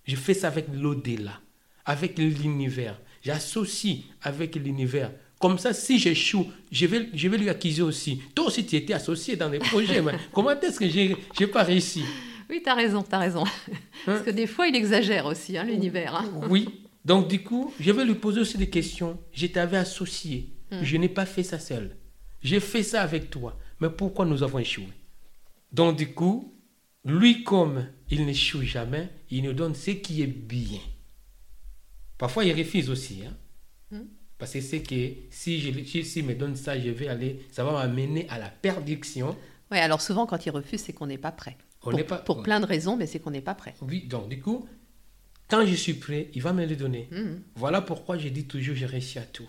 Je 0.04 0.16
fais 0.16 0.34
ça 0.34 0.48
avec 0.48 0.66
l'au-delà, 0.72 1.40
avec 1.84 2.18
l'univers. 2.18 3.00
J'associe 3.24 3.98
avec 4.22 4.54
l'univers 4.56 5.10
comme 5.44 5.58
ça, 5.58 5.74
si 5.74 5.98
j'échoue, 5.98 6.46
je 6.72 6.86
vais, 6.86 7.10
je 7.12 7.28
vais 7.28 7.36
lui 7.36 7.50
accuser 7.50 7.82
aussi. 7.82 8.18
Toi 8.34 8.46
aussi, 8.46 8.64
tu 8.64 8.76
étais 8.76 8.94
associé 8.94 9.36
dans 9.36 9.50
les 9.50 9.58
projets. 9.58 10.00
mais 10.00 10.12
comment 10.32 10.50
est-ce 10.52 10.78
que 10.78 10.88
je 10.88 11.14
n'ai 11.38 11.46
pas 11.46 11.64
réussi? 11.64 12.02
Oui, 12.48 12.62
tu 12.64 12.70
as 12.70 12.74
raison, 12.74 13.02
tu 13.02 13.14
as 13.14 13.18
raison. 13.18 13.44
Parce 14.06 14.22
que 14.22 14.30
des 14.30 14.46
fois, 14.46 14.68
il 14.68 14.74
exagère 14.74 15.26
aussi, 15.26 15.58
hein, 15.58 15.64
l'univers. 15.64 16.14
Hein. 16.14 16.30
Oui. 16.48 16.66
Donc, 17.04 17.28
du 17.28 17.42
coup, 17.42 17.74
je 17.78 17.92
vais 17.92 18.06
lui 18.06 18.14
poser 18.14 18.40
aussi 18.40 18.56
des 18.56 18.70
questions. 18.70 19.18
Je 19.34 19.46
t'avais 19.46 19.76
associé. 19.76 20.48
Hmm. 20.70 20.82
Je 20.82 20.96
n'ai 20.96 21.10
pas 21.10 21.26
fait 21.26 21.42
ça 21.42 21.58
seul. 21.58 21.94
J'ai 22.42 22.60
fait 22.60 22.82
ça 22.82 23.02
avec 23.02 23.28
toi. 23.28 23.58
Mais 23.80 23.90
pourquoi 23.90 24.24
nous 24.24 24.42
avons 24.42 24.60
échoué? 24.60 24.88
Donc, 25.72 25.98
du 25.98 26.14
coup, 26.14 26.54
lui, 27.04 27.44
comme 27.44 27.86
il 28.08 28.24
n'échoue 28.24 28.62
jamais, 28.62 29.10
il 29.30 29.42
nous 29.42 29.52
donne 29.52 29.74
ce 29.74 29.90
qui 29.90 30.22
est 30.22 30.26
bien. 30.26 30.80
Parfois, 32.18 32.44
il 32.44 32.56
refuse 32.56 32.90
aussi. 32.90 33.22
Hein? 33.26 33.36
Hmm? 33.90 34.06
Parce 34.38 34.52
que 34.52 34.60
c'est 34.60 34.82
que 34.82 35.12
si 35.30 35.60
je 35.60 36.02
si 36.02 36.22
me 36.22 36.34
donne 36.34 36.56
ça, 36.56 36.78
je 36.78 36.90
vais 36.90 37.08
aller, 37.08 37.40
ça 37.50 37.64
va 37.64 37.72
m'amener 37.72 38.28
à 38.28 38.38
la 38.38 38.48
perdition. 38.48 39.36
Oui, 39.70 39.78
alors 39.78 40.00
souvent 40.00 40.26
quand 40.26 40.44
il 40.44 40.50
refuse, 40.50 40.80
c'est 40.80 40.92
qu'on 40.92 41.06
n'est 41.06 41.18
pas 41.18 41.32
prêt. 41.32 41.56
On 41.82 41.90
pour, 41.90 42.06
pas, 42.06 42.18
pour 42.18 42.42
plein 42.42 42.60
de 42.60 42.66
raisons, 42.66 42.96
mais 42.96 43.06
c'est 43.06 43.20
qu'on 43.20 43.30
n'est 43.30 43.40
pas 43.40 43.54
prêt. 43.54 43.74
Oui, 43.82 44.02
donc 44.06 44.28
du 44.28 44.40
coup, 44.40 44.66
quand 45.48 45.64
je 45.66 45.74
suis 45.74 45.94
prêt, 45.94 46.30
il 46.34 46.42
va 46.42 46.52
me 46.52 46.64
le 46.64 46.76
donner. 46.76 47.08
Mhm. 47.10 47.42
Voilà 47.56 47.80
pourquoi 47.80 48.18
je 48.18 48.28
dis 48.28 48.44
toujours, 48.44 48.74
j'ai 48.74 48.86
réussi 48.86 49.18
à 49.18 49.24
tout. 49.24 49.48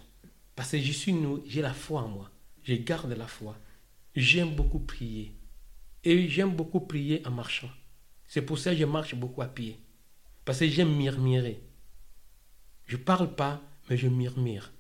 Parce 0.55 0.71
que 0.71 0.79
je 0.79 0.91
suis 0.91 1.13
nous, 1.13 1.43
j'ai 1.47 1.61
la 1.61 1.73
foi 1.73 2.01
en 2.01 2.07
moi. 2.07 2.29
Je 2.63 2.75
garde 2.75 3.11
la 3.11 3.27
foi. 3.27 3.57
J'aime 4.15 4.55
beaucoup 4.55 4.79
prier. 4.79 5.33
Et 6.03 6.27
j'aime 6.29 6.51
beaucoup 6.51 6.79
prier 6.79 7.25
en 7.25 7.31
marchant. 7.31 7.69
C'est 8.27 8.41
pour 8.41 8.59
ça 8.59 8.71
que 8.71 8.77
je 8.77 8.85
marche 8.85 9.15
beaucoup 9.15 9.41
à 9.41 9.47
pied. 9.47 9.79
Parce 10.45 10.59
que 10.59 10.67
j'aime 10.67 10.95
murmurer. 10.95 11.59
Je 12.85 12.97
parle 12.97 13.35
pas, 13.35 13.61
mais 13.89 13.97
je 13.97 14.07
murmure. 14.07 14.71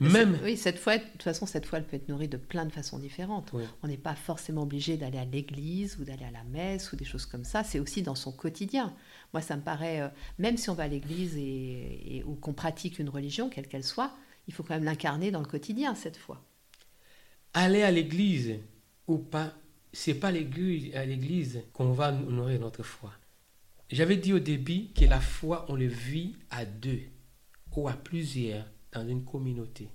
Même. 0.00 0.38
Oui, 0.44 0.56
cette 0.56 0.78
foi, 0.78 0.98
de 0.98 1.02
toute 1.02 1.24
façon, 1.24 1.44
cette 1.44 1.66
foi, 1.66 1.78
elle 1.78 1.84
peut 1.84 1.96
être 1.96 2.08
nourrie 2.08 2.28
de 2.28 2.36
plein 2.36 2.64
de 2.64 2.72
façons 2.72 2.98
différentes. 2.98 3.52
On 3.82 3.88
n'est 3.88 3.96
pas 3.96 4.14
forcément 4.14 4.62
obligé 4.62 4.96
d'aller 4.96 5.18
à 5.18 5.24
l'église 5.24 5.98
ou 5.98 6.04
d'aller 6.04 6.24
à 6.24 6.30
la 6.30 6.44
messe 6.44 6.92
ou 6.92 6.96
des 6.96 7.04
choses 7.04 7.26
comme 7.26 7.44
ça. 7.44 7.64
C'est 7.64 7.80
aussi 7.80 8.02
dans 8.02 8.14
son 8.14 8.30
quotidien. 8.30 8.94
Moi, 9.32 9.42
ça 9.42 9.56
me 9.56 9.62
paraît, 9.62 10.00
euh, 10.00 10.08
même 10.38 10.56
si 10.56 10.70
on 10.70 10.74
va 10.74 10.84
à 10.84 10.88
l'église 10.88 11.36
et, 11.36 12.22
ou 12.26 12.34
qu'on 12.36 12.52
pratique 12.52 13.00
une 13.00 13.08
religion, 13.08 13.50
quelle 13.50 13.66
qu'elle 13.66 13.84
soit, 13.84 14.12
il 14.46 14.54
faut 14.54 14.62
quand 14.62 14.74
même 14.74 14.84
l'incarner 14.84 15.32
dans 15.32 15.40
le 15.40 15.46
quotidien, 15.46 15.96
cette 15.96 16.16
foi. 16.16 16.44
Aller 17.54 17.82
à 17.82 17.90
l'église 17.90 18.54
ou 19.08 19.18
pas, 19.18 19.52
c'est 19.92 20.14
pas 20.14 20.28
à 20.28 20.32
l'église 20.32 21.62
qu'on 21.72 21.90
va 21.90 22.12
nourrir 22.12 22.60
notre 22.60 22.84
foi. 22.84 23.12
J'avais 23.90 24.16
dit 24.16 24.32
au 24.32 24.38
début 24.38 24.88
que 24.94 25.04
la 25.04 25.20
foi, 25.20 25.64
on 25.68 25.74
le 25.74 25.86
vit 25.86 26.36
à 26.50 26.64
deux 26.64 27.00
ou 27.74 27.88
à 27.88 27.92
plusieurs 27.92 28.66
dans 28.92 29.06
une 29.06 29.24
communauté. 29.24 29.88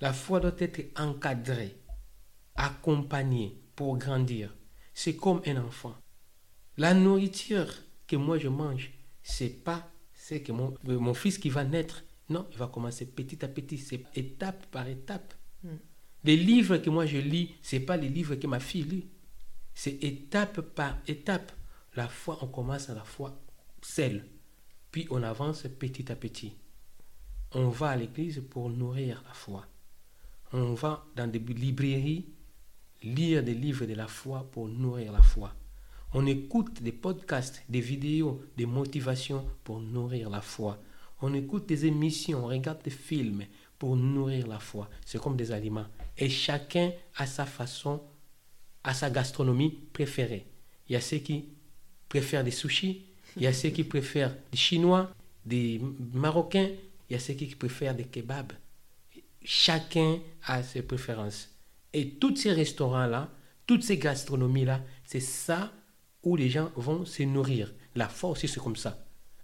La 0.00 0.12
foi 0.12 0.40
doit 0.40 0.54
être 0.58 0.80
encadrée, 0.96 1.76
accompagnée 2.54 3.60
pour 3.74 3.98
grandir. 3.98 4.54
C'est 4.94 5.16
comme 5.16 5.42
un 5.44 5.56
enfant. 5.56 5.94
La 6.76 6.94
nourriture 6.94 7.74
que 8.06 8.16
moi 8.16 8.38
je 8.38 8.48
mange, 8.48 8.90
c'est 9.22 9.64
pas 9.64 9.90
ce 10.14 10.36
que 10.36 10.52
mon, 10.52 10.74
mon 10.84 11.14
fils 11.14 11.36
qui 11.36 11.50
va 11.50 11.64
naître. 11.64 12.04
Non, 12.28 12.46
il 12.52 12.58
va 12.58 12.68
commencer 12.68 13.06
petit 13.06 13.44
à 13.44 13.48
petit, 13.48 13.76
c'est 13.76 14.04
étape 14.16 14.66
par 14.66 14.86
étape. 14.86 15.34
Hmm. 15.64 15.76
Les 16.24 16.36
livres 16.36 16.76
que 16.76 16.88
moi 16.88 17.06
je 17.06 17.18
lis, 17.18 17.54
c'est 17.60 17.80
pas 17.80 17.96
les 17.96 18.08
livres 18.08 18.36
que 18.36 18.46
ma 18.46 18.60
fille 18.60 18.84
lit. 18.84 19.08
C'est 19.74 20.02
étape 20.04 20.60
par 20.60 20.96
étape. 21.08 21.52
La 21.96 22.08
foi, 22.08 22.38
on 22.42 22.46
commence 22.46 22.88
à 22.88 22.94
la 22.94 23.04
foi 23.04 23.36
seule. 23.82 24.24
Puis 24.90 25.06
on 25.10 25.22
avance 25.22 25.62
petit 25.78 26.10
à 26.10 26.16
petit. 26.16 26.54
On 27.52 27.68
va 27.68 27.90
à 27.90 27.96
l'église 27.96 28.42
pour 28.48 28.70
nourrir 28.70 29.22
la 29.26 29.34
foi. 29.34 29.66
On 30.52 30.74
va 30.74 31.04
dans 31.16 31.30
des 31.30 31.38
librairies 31.38 32.26
lire 33.02 33.42
des 33.42 33.54
livres 33.54 33.86
de 33.86 33.94
la 33.94 34.06
foi 34.06 34.48
pour 34.50 34.68
nourrir 34.68 35.12
la 35.12 35.22
foi. 35.22 35.54
On 36.12 36.26
écoute 36.26 36.82
des 36.82 36.92
podcasts, 36.92 37.62
des 37.68 37.80
vidéos, 37.80 38.42
des 38.56 38.66
motivations 38.66 39.46
pour 39.64 39.80
nourrir 39.80 40.28
la 40.28 40.40
foi. 40.40 40.78
On 41.22 41.32
écoute 41.34 41.66
des 41.66 41.86
émissions, 41.86 42.44
on 42.44 42.48
regarde 42.48 42.82
des 42.82 42.90
films 42.90 43.44
pour 43.78 43.96
nourrir 43.96 44.46
la 44.46 44.58
foi. 44.58 44.88
C'est 45.06 45.20
comme 45.20 45.36
des 45.36 45.52
aliments. 45.52 45.86
Et 46.18 46.28
chacun 46.28 46.92
a 47.16 47.26
sa 47.26 47.46
façon, 47.46 48.02
a 48.82 48.92
sa 48.92 49.08
gastronomie 49.08 49.70
préférée. 49.92 50.46
Il 50.88 50.94
y 50.94 50.96
a 50.96 51.00
ceux 51.00 51.18
qui 51.18 51.48
préfèrent 52.10 52.44
des 52.44 52.50
sushis, 52.50 53.06
il 53.36 53.42
y 53.44 53.46
a 53.46 53.52
ceux 53.54 53.70
qui 53.70 53.84
préfèrent 53.84 54.36
des 54.50 54.58
chinois, 54.58 55.10
des 55.46 55.80
marocains, 56.12 56.68
il 57.08 57.14
y 57.14 57.16
a 57.16 57.18
ceux 57.18 57.32
qui 57.32 57.46
préfèrent 57.46 57.94
des 57.94 58.04
kebabs. 58.04 58.52
Chacun 59.42 60.18
a 60.44 60.62
ses 60.62 60.82
préférences. 60.82 61.48
Et 61.94 62.10
tous 62.10 62.36
ces 62.36 62.52
restaurants-là, 62.52 63.30
toutes 63.66 63.84
ces 63.84 63.96
gastronomies-là, 63.96 64.82
c'est 65.04 65.20
ça 65.20 65.72
où 66.22 66.36
les 66.36 66.50
gens 66.50 66.70
vont 66.76 67.04
se 67.06 67.22
nourrir. 67.22 67.72
La 67.94 68.08
foi 68.08 68.30
aussi, 68.30 68.48
c'est 68.48 68.60
comme 68.60 68.76
ça. 68.76 68.98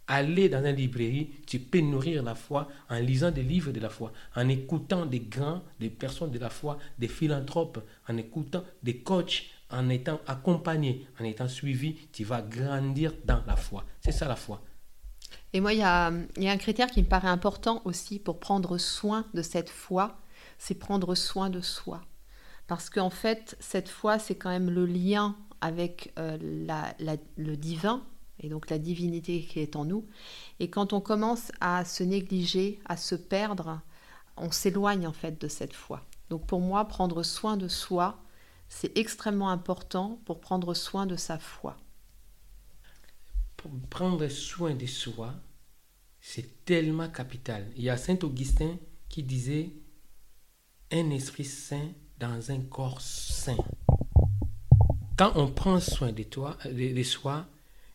Aller 0.08 0.48
dans 0.48 0.64
une 0.64 0.76
librairie, 0.76 1.30
tu 1.46 1.58
peux 1.58 1.80
nourrir 1.80 2.22
la 2.22 2.34
foi 2.34 2.68
en 2.88 2.98
lisant 2.98 3.30
des 3.30 3.42
livres 3.42 3.72
de 3.72 3.80
la 3.80 3.88
foi, 3.88 4.12
en 4.36 4.48
écoutant 4.48 5.06
des 5.06 5.20
grands, 5.20 5.62
des 5.80 5.90
personnes 5.90 6.30
de 6.30 6.38
la 6.38 6.50
foi, 6.50 6.78
des 6.98 7.08
philanthropes, 7.08 7.84
en 8.08 8.16
écoutant 8.16 8.64
des 8.82 8.98
coachs, 8.98 9.46
en 9.70 9.88
étant 9.88 10.20
accompagné, 10.26 11.06
en 11.20 11.24
étant 11.24 11.48
suivi, 11.48 11.96
tu 12.12 12.24
vas 12.24 12.42
grandir 12.42 13.12
dans 13.24 13.42
la 13.46 13.56
foi. 13.56 13.84
C'est 14.00 14.12
ça 14.12 14.28
la 14.28 14.36
foi. 14.36 14.62
Et 15.52 15.60
moi, 15.60 15.72
il 15.72 15.80
y 15.80 15.82
a, 15.82 16.06
un 16.06 16.56
critère 16.56 16.90
qui 16.90 17.02
me 17.02 17.08
paraît 17.08 17.28
important 17.28 17.82
aussi 17.84 18.18
pour 18.18 18.38
prendre 18.38 18.78
soin 18.78 19.26
de 19.34 19.42
cette 19.42 19.70
foi, 19.70 20.18
c'est 20.58 20.74
prendre 20.74 21.14
soin 21.14 21.50
de 21.50 21.60
soi. 21.60 22.02
Parce 22.66 22.90
qu'en 22.90 23.10
fait, 23.10 23.56
cette 23.60 23.88
foi, 23.88 24.18
c'est 24.18 24.34
quand 24.34 24.50
même 24.50 24.70
le 24.70 24.86
lien 24.86 25.36
avec 25.60 26.12
euh, 26.18 26.36
le 27.36 27.56
divin, 27.56 28.02
et 28.40 28.48
donc 28.48 28.70
la 28.70 28.78
divinité 28.78 29.42
qui 29.42 29.60
est 29.60 29.76
en 29.76 29.84
nous. 29.84 30.04
Et 30.60 30.68
quand 30.68 30.92
on 30.92 31.00
commence 31.00 31.52
à 31.60 31.84
se 31.84 32.02
négliger, 32.02 32.80
à 32.84 32.96
se 32.96 33.14
perdre, 33.14 33.80
on 34.36 34.50
s'éloigne 34.50 35.06
en 35.06 35.12
fait 35.12 35.40
de 35.40 35.48
cette 35.48 35.72
foi. 35.72 36.02
Donc 36.28 36.46
pour 36.46 36.60
moi, 36.60 36.84
prendre 36.86 37.22
soin 37.22 37.56
de 37.56 37.68
soi, 37.68 38.18
c'est 38.68 38.96
extrêmement 38.98 39.50
important 39.50 40.20
pour 40.24 40.40
prendre 40.40 40.74
soin 40.74 41.06
de 41.06 41.16
sa 41.16 41.38
foi. 41.38 41.76
Pour 43.56 43.70
prendre 43.88 44.26
soin 44.28 44.74
de 44.74 44.86
soi, 44.86 45.34
c'est 46.20 46.64
tellement 46.64 47.08
capital. 47.08 47.66
Il 47.76 47.84
y 47.84 47.90
a 47.90 47.96
Saint 47.96 48.18
Augustin 48.22 48.76
qui 49.08 49.22
disait 49.22 49.70
un 50.90 51.10
esprit 51.10 51.44
saint 51.44 51.90
dans 52.18 52.50
un 52.50 52.60
corps 52.60 53.00
saint. 53.00 53.56
Quand 55.16 55.32
on 55.36 55.50
prend 55.50 55.80
soin 55.80 56.12
de, 56.12 56.22
toi, 56.24 56.58
de 56.64 57.02
soi, 57.02 57.46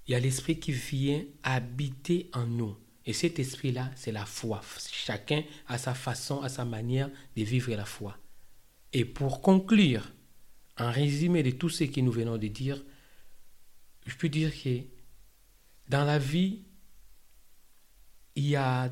il 0.07 0.11
y 0.11 0.15
a 0.15 0.19
l'esprit 0.19 0.59
qui 0.59 0.72
vient 0.72 1.24
habiter 1.43 2.30
en 2.34 2.45
nous. 2.45 2.76
Et 3.05 3.13
cet 3.13 3.39
esprit-là, 3.39 3.91
c'est 3.95 4.11
la 4.11 4.26
foi. 4.26 4.61
Chacun 4.91 5.43
a 5.67 5.78
sa 5.78 5.93
façon, 5.93 6.41
a 6.41 6.49
sa 6.49 6.65
manière 6.65 7.09
de 7.36 7.43
vivre 7.43 7.72
la 7.72 7.86
foi. 7.86 8.17
Et 8.93 9.05
pour 9.05 9.41
conclure, 9.41 10.03
en 10.82 10.91
résumé 10.91 11.43
de 11.43 11.51
tout 11.51 11.69
ce 11.69 11.84
que 11.84 12.01
nous 12.01 12.11
venons 12.11 12.38
de 12.38 12.47
dire, 12.47 12.84
je 14.05 14.15
peux 14.15 14.29
dire 14.29 14.51
que 14.51 14.79
dans 15.88 16.03
la 16.03 16.17
vie, 16.17 16.63
il 18.36 18.47
y 18.47 18.55
a 18.55 18.91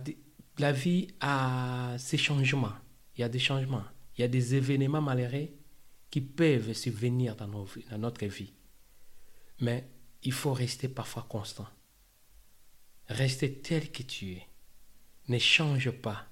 la 0.59 0.71
vie 0.71 1.07
a 1.19 1.95
ses 1.97 2.17
changements. 2.17 2.75
Il 3.15 3.21
y 3.21 3.23
a 3.23 3.29
des 3.29 3.39
changements. 3.39 3.85
Il 4.15 4.21
y 4.21 4.23
a 4.23 4.27
des 4.27 4.55
événements 4.55 5.01
malheureux 5.01 5.49
qui 6.11 6.21
peuvent 6.21 6.73
survenir 6.73 7.35
dans, 7.35 7.47
dans 7.47 7.97
notre 7.97 8.25
vie. 8.25 8.53
Mais 9.61 9.87
il 10.23 10.33
faut 10.33 10.53
rester 10.53 10.89
parfois 10.89 11.25
constant. 11.27 11.67
Rester 13.07 13.53
tel 13.61 13.91
que 13.91 14.03
tu 14.03 14.33
es. 14.33 14.47
Ne 15.27 15.39
change 15.39 15.91
pas. 15.91 16.27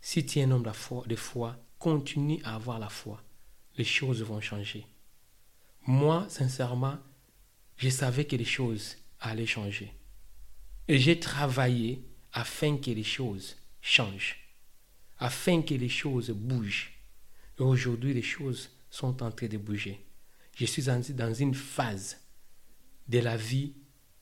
Si 0.00 0.24
tu 0.26 0.38
es 0.38 0.44
un 0.44 0.50
homme 0.50 0.64
de 1.06 1.16
foi, 1.16 1.56
continue 1.78 2.40
à 2.42 2.56
avoir 2.56 2.78
la 2.78 2.88
foi. 2.88 3.23
Les 3.76 3.84
choses 3.84 4.22
vont 4.22 4.40
changer. 4.40 4.86
Moi, 5.86 6.26
sincèrement, 6.28 6.98
je 7.76 7.88
savais 7.88 8.24
que 8.24 8.36
les 8.36 8.44
choses 8.44 8.96
allaient 9.20 9.46
changer. 9.46 9.92
Et 10.88 10.98
j'ai 10.98 11.18
travaillé 11.18 12.04
afin 12.32 12.76
que 12.76 12.90
les 12.90 13.04
choses 13.04 13.56
changent, 13.80 14.36
afin 15.18 15.62
que 15.62 15.74
les 15.74 15.88
choses 15.88 16.30
bougent. 16.30 16.92
Et 17.58 17.62
aujourd'hui, 17.62 18.12
les 18.12 18.22
choses 18.22 18.70
sont 18.90 19.22
en 19.22 19.30
train 19.30 19.46
de 19.46 19.58
bouger. 19.58 20.04
Je 20.56 20.66
suis 20.66 20.84
dans 20.84 21.34
une 21.34 21.54
phase 21.54 22.18
de 23.08 23.18
la 23.18 23.36
vie 23.36 23.72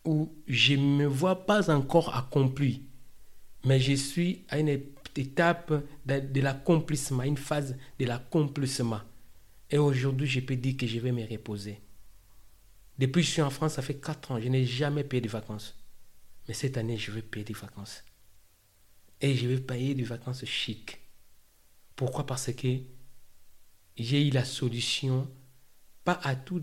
où 0.05 0.35
je 0.47 0.75
ne 0.75 0.97
me 0.97 1.07
vois 1.07 1.47
pas 1.47 1.71
encore 1.71 2.15
accompli, 2.17 2.83
mais 3.65 3.79
je 3.79 3.93
suis 3.93 4.45
à 4.49 4.59
une 4.59 4.81
étape 5.17 5.73
de, 6.07 6.41
l'accomplissement, 6.41 7.23
une 7.23 7.37
phase 7.37 7.77
de 7.99 8.07
l'accomplissement. 8.07 9.01
Et 9.73 9.79
aujourd'hui, 9.79 10.27
je 10.27 10.41
peux 10.41 10.55
dire 10.55 10.77
que 10.77 10.87
je 10.87 11.01
vais 11.01 11.13
me 11.13 11.27
reposer. 11.27 11.81
Depuis 12.99 13.23
que 13.23 13.27
je 13.27 13.33
suis 13.33 13.43
en 13.43 13.49
France, 13.49 13.75
ça 13.75 13.83
fait 13.83 13.99
4 13.99 14.33
ans, 14.33 14.41
je 14.41 14.49
n'ai 14.49 14.67
jamais 14.67 15.03
payé 15.03 15.23
de 15.23 15.29
vacances. 15.29 15.83
Mais 16.47 16.53
cette 16.53 16.77
année, 16.77 16.99
je 16.99 17.11
vais 17.11 17.23
payer 17.23 17.45
des 17.45 17.55
vacances. 17.55 18.05
Et 19.23 19.35
je 19.35 19.49
vais 19.49 19.61
payer 19.61 19.95
des 19.95 20.03
vacances 20.03 20.45
chic. 20.45 21.01
Pourquoi? 21.97 22.27
Parce 22.27 22.53
que 22.53 22.69
j'ai 23.97 24.29
eu 24.29 24.31
la 24.31 24.45
solution, 24.45 25.31
pas 26.05 26.21
à, 26.23 26.37
tous 26.37 26.61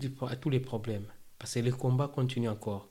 les 0.48 0.60
problèmes, 0.60 1.06
parce 1.36 1.54
que 1.54 1.60
le 1.60 1.72
combat 1.72 2.06
continue 2.06 2.48
encore. 2.48 2.90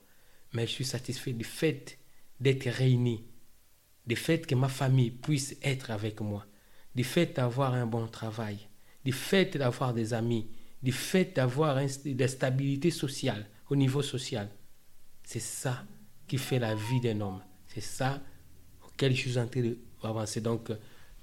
Mais 0.52 0.66
je 0.66 0.72
suis 0.72 0.84
satisfait 0.84 1.32
du 1.32 1.44
fait 1.44 1.98
d'être 2.40 2.68
réuni, 2.68 3.24
du 4.06 4.16
fait 4.16 4.46
que 4.46 4.54
ma 4.54 4.68
famille 4.68 5.12
puisse 5.12 5.56
être 5.62 5.90
avec 5.90 6.20
moi, 6.20 6.46
du 6.94 7.04
fait 7.04 7.36
d'avoir 7.36 7.72
un 7.72 7.86
bon 7.86 8.06
travail, 8.06 8.69
du 9.04 9.12
fait 9.12 9.56
d'avoir 9.56 9.94
des 9.94 10.12
amis, 10.14 10.48
du 10.82 10.92
fait 10.92 11.34
d'avoir 11.36 11.76
de 11.76 12.18
la 12.18 12.28
stabilité 12.28 12.90
sociale, 12.90 13.46
au 13.68 13.76
niveau 13.76 14.02
social. 14.02 14.50
C'est 15.22 15.40
ça 15.40 15.84
qui 16.26 16.38
fait 16.38 16.58
la 16.58 16.74
vie 16.74 17.00
d'un 17.00 17.20
homme. 17.20 17.40
C'est 17.68 17.80
ça 17.80 18.20
auquel 18.86 19.14
je 19.14 19.20
suis 19.20 19.38
en 19.38 19.46
train 19.46 19.62
d'avancer. 20.02 20.40
Donc, 20.40 20.70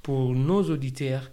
pour 0.02 0.34
nos 0.34 0.64
auditeurs 0.70 1.30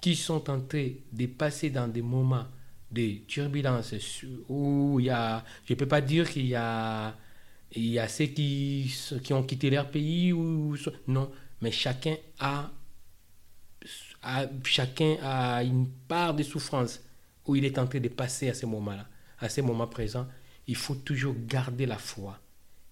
qui 0.00 0.16
sont 0.16 0.50
en 0.50 0.60
train 0.60 0.90
de 1.12 1.26
passer 1.26 1.70
dans 1.70 1.88
des 1.88 2.02
moments 2.02 2.46
des 2.90 3.24
turbulences 3.26 3.94
où 4.48 4.98
il 4.98 5.06
y 5.06 5.10
a, 5.10 5.44
je 5.66 5.74
ne 5.74 5.78
peux 5.78 5.86
pas 5.86 6.00
dire 6.00 6.28
qu'il 6.28 6.46
y 6.46 6.54
a, 6.54 7.16
il 7.72 7.86
y 7.86 7.98
a 7.98 8.08
ceux 8.08 8.26
qui, 8.26 8.92
qui 9.22 9.32
ont 9.32 9.42
quitté 9.42 9.70
leur 9.70 9.90
pays, 9.90 10.32
ou, 10.32 10.76
non, 11.06 11.30
mais 11.60 11.70
chacun 11.70 12.16
a, 12.38 12.70
chacun 14.64 15.16
a 15.22 15.62
une 15.62 15.88
part 15.88 16.34
de 16.34 16.42
souffrance 16.42 17.00
où 17.46 17.56
il 17.56 17.64
est 17.64 17.78
en 17.78 17.86
train 17.86 18.00
de 18.00 18.08
passer 18.08 18.48
à 18.48 18.54
ce 18.54 18.66
moment-là, 18.66 19.06
à 19.38 19.48
ce 19.48 19.60
moment 19.60 19.86
présent. 19.86 20.26
Il 20.66 20.76
faut 20.76 20.94
toujours 20.94 21.34
garder 21.46 21.86
la 21.86 21.98
foi 21.98 22.38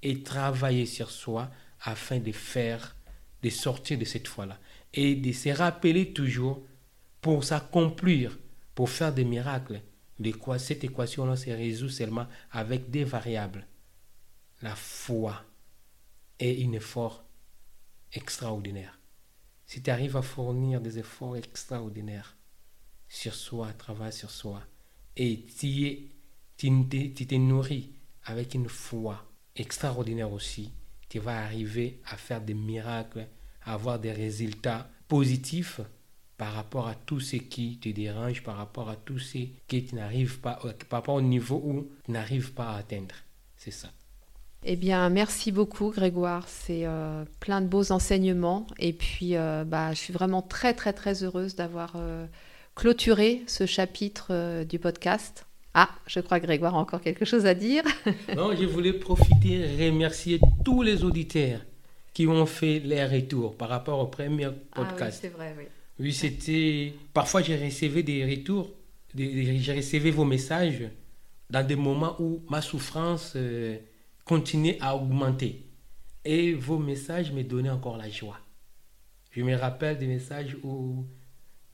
et 0.03 0.23
travailler 0.23 0.87
sur 0.87 1.11
soi 1.11 1.51
afin 1.83 2.19
de 2.19 2.33
faire, 2.33 2.97
de 3.43 3.51
sortir 3.51 3.99
de 3.99 4.05
cette 4.05 4.29
foi-là 4.29 4.59
et 4.95 5.15
de 5.15 5.33
se 5.33 5.51
rappeler 5.51 6.13
toujours 6.13 6.63
pour 7.21 7.45
s'accomplir 7.45 8.39
pour 8.77 8.91
faire 8.91 9.13
des 9.13 9.25
miracles, 9.25 9.81
cette 10.59 10.85
équation-là 10.85 11.35
se 11.35 11.51
résout 11.51 11.89
seulement 11.89 12.27
avec 12.53 12.91
des 12.91 13.05
variables. 13.05 13.67
La 14.63 14.77
foi 14.77 15.43
et 16.39 16.63
un 16.65 16.73
effort 16.73 17.25
extraordinaire. 18.13 18.96
Si 19.67 19.83
tu 19.83 19.91
arrives 19.91 20.17
à 20.17 20.23
fournir 20.23 20.81
des 20.81 20.99
efforts 20.99 21.37
extraordinaires 21.37 22.37
sur 23.09 23.35
soi, 23.35 23.73
travaille 23.73 24.13
sur 24.13 24.31
soi, 24.31 24.63
et 25.17 25.45
tu 25.57 26.11
te 26.57 27.35
nourris 27.35 27.91
avec 28.25 28.55
une 28.55 28.69
foi 28.69 29.25
extraordinaire 29.57 30.33
aussi, 30.33 30.73
tu 31.09 31.19
vas 31.19 31.45
arriver 31.45 32.01
à 32.07 32.17
faire 32.17 32.41
des 32.41 32.55
miracles, 32.55 33.27
à 33.63 33.75
avoir 33.75 33.99
des 33.99 34.13
résultats 34.13 34.89
positifs 35.09 35.81
par 36.37 36.53
rapport 36.53 36.87
à 36.87 36.95
tout 36.95 37.19
ce 37.21 37.37
qui 37.37 37.79
te 37.79 37.89
dérange, 37.89 38.43
par 38.43 38.57
rapport 38.57 38.89
à 38.89 38.97
tout 38.97 39.19
ce 39.19 39.39
que 39.67 39.79
tu 39.79 39.95
n'arrives 39.95 40.39
pas, 40.41 40.61
par 40.89 41.01
rapport 41.01 41.15
au 41.15 41.23
niveau 41.23 41.61
où 41.65 41.91
tu 42.05 42.13
n'arrives 42.13 42.53
pas 42.53 42.71
à 42.71 42.77
atteindre. 42.79 43.15
C'est 43.57 43.71
ça. 43.71 43.91
Eh 44.69 44.75
bien, 44.75 45.09
merci 45.11 45.53
beaucoup 45.53 45.93
Grégoire. 45.93 46.49
C'est 46.49 46.87
euh, 46.87 47.25
plein 47.39 47.61
de 47.61 47.69
beaux 47.69 47.93
enseignements. 47.93 48.67
Et 48.81 48.93
puis, 48.93 49.37
euh, 49.37 49.63
bah, 49.65 49.93
je 49.93 49.99
suis 49.99 50.13
vraiment 50.13 50.43
très, 50.43 50.75
très, 50.75 50.93
très 50.93 51.23
heureuse 51.23 51.55
d'avoir 51.55 51.95
clôturé 52.75 53.43
ce 53.47 53.65
chapitre 53.65 54.65
du 54.65 54.81
podcast. 54.81 55.47
Ah, 55.73 55.89
je 56.09 56.19
crois 56.19 56.41
que 56.41 56.47
Grégoire 56.47 56.75
a 56.75 56.79
encore 56.79 57.01
quelque 57.01 57.25
chose 57.25 57.47
à 57.47 57.55
dire. 57.55 57.85
non, 58.37 58.57
je 58.57 58.65
voulais 58.65 58.93
profiter 58.93 59.53
et 59.53 59.89
remercier 59.89 60.41
tous 60.65 60.83
les 60.83 61.05
auditeurs 61.05 61.61
qui 62.13 62.27
ont 62.27 62.47
fait 62.47 62.81
les 62.81 63.05
retours 63.05 63.57
par 63.57 63.69
rapport 63.69 64.01
au 64.01 64.07
premier 64.07 64.49
podcast. 64.75 64.99
Ah 65.01 65.05
oui, 65.05 65.13
c'est 65.13 65.29
vrai, 65.29 65.55
oui. 65.57 65.65
Oui, 66.01 66.13
c'était. 66.13 66.93
Parfois, 67.15 67.41
j'ai 67.41 67.57
reçu 67.57 67.89
des 68.03 68.25
retours, 68.25 68.73
j'ai 69.17 69.75
reçu 69.77 70.11
vos 70.11 70.25
messages 70.25 70.91
dans 71.51 71.65
des 71.65 71.77
moments 71.77 72.17
où 72.19 72.43
ma 72.51 72.61
souffrance 72.61 73.37
continuait 74.27 74.77
à 74.81 74.95
augmenter. 74.95 75.65
Et 76.25 76.53
vos 76.53 76.79
messages 76.79 77.33
me 77.33 77.45
donnaient 77.45 77.71
encore 77.71 77.97
la 77.97 78.11
joie. 78.11 78.39
Je 79.31 79.43
me 79.43 79.55
rappelle 79.55 79.97
des 79.97 80.09
messages 80.09 80.57
où 80.63 81.07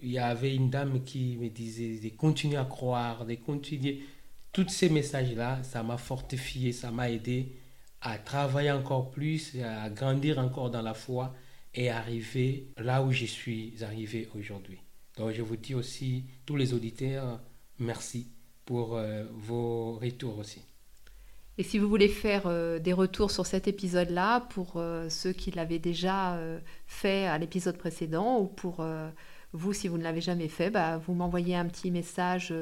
il 0.01 0.11
y 0.11 0.19
avait 0.19 0.55
une 0.55 0.69
dame 0.69 1.03
qui 1.03 1.39
me 1.39 1.49
disait 1.49 1.99
de 1.99 2.15
continuer 2.15 2.59
à 2.59 2.65
croire, 2.65 3.25
de 3.25 3.35
continuer. 3.37 4.03
Tous 4.53 4.69
ces 4.69 4.91
messages-là, 4.91 5.63
ça 5.63 5.83
m'a 5.83 5.97
fortifié, 5.97 6.73
ça 6.73 6.91
m'a 6.91 7.11
aidé 7.11 7.57
à 8.03 8.19
travailler 8.19 8.73
encore 8.73 9.11
plus, 9.11 9.57
à 9.63 9.89
grandir 9.89 10.39
encore 10.39 10.71
dans 10.71 10.83
la 10.83 10.93
foi 10.93 11.35
et 11.75 11.89
arriver 11.89 12.69
là 12.77 13.03
où 13.03 13.13
je 13.13 13.25
suis 13.25 13.83
arrivé 13.83 14.29
aujourd'hui. 14.35 14.79
Donc 15.17 15.33
je 15.33 15.41
vous 15.41 15.57
dis 15.57 15.75
aussi, 15.75 16.25
tous 16.45 16.57
les 16.57 16.75
auditeurs, 16.75 17.41
merci 17.79 18.29
pour 18.67 18.97
euh, 18.97 19.25
vos 19.33 19.95
retours 19.95 20.37
aussi. 20.39 20.61
Et 21.59 21.63
si 21.63 21.79
vous 21.79 21.89
voulez 21.89 22.09
faire 22.09 22.43
euh, 22.47 22.79
des 22.79 22.93
retours 22.93 23.31
sur 23.31 23.47
cet 23.47 23.69
épisode-là, 23.69 24.41
pour 24.41 24.75
euh, 24.77 25.09
ceux 25.09 25.33
qui 25.33 25.51
l'avaient 25.51 25.79
déjà 25.79 26.39
fait 26.87 27.27
à 27.27 27.39
l'épisode 27.39 27.77
précédent, 27.77 28.39
ou 28.39 28.47
pour 28.47 28.85
vous 29.53 29.73
si 29.73 29.89
vous 29.89 29.99
ne 29.99 30.03
l'avez 30.03 30.21
jamais 30.21 30.49
fait, 30.49 30.71
bah, 30.71 30.99
vous 30.99 31.15
m'envoyez 31.15 31.57
un 31.57 31.67
petit 31.67 31.91
message 31.91 32.55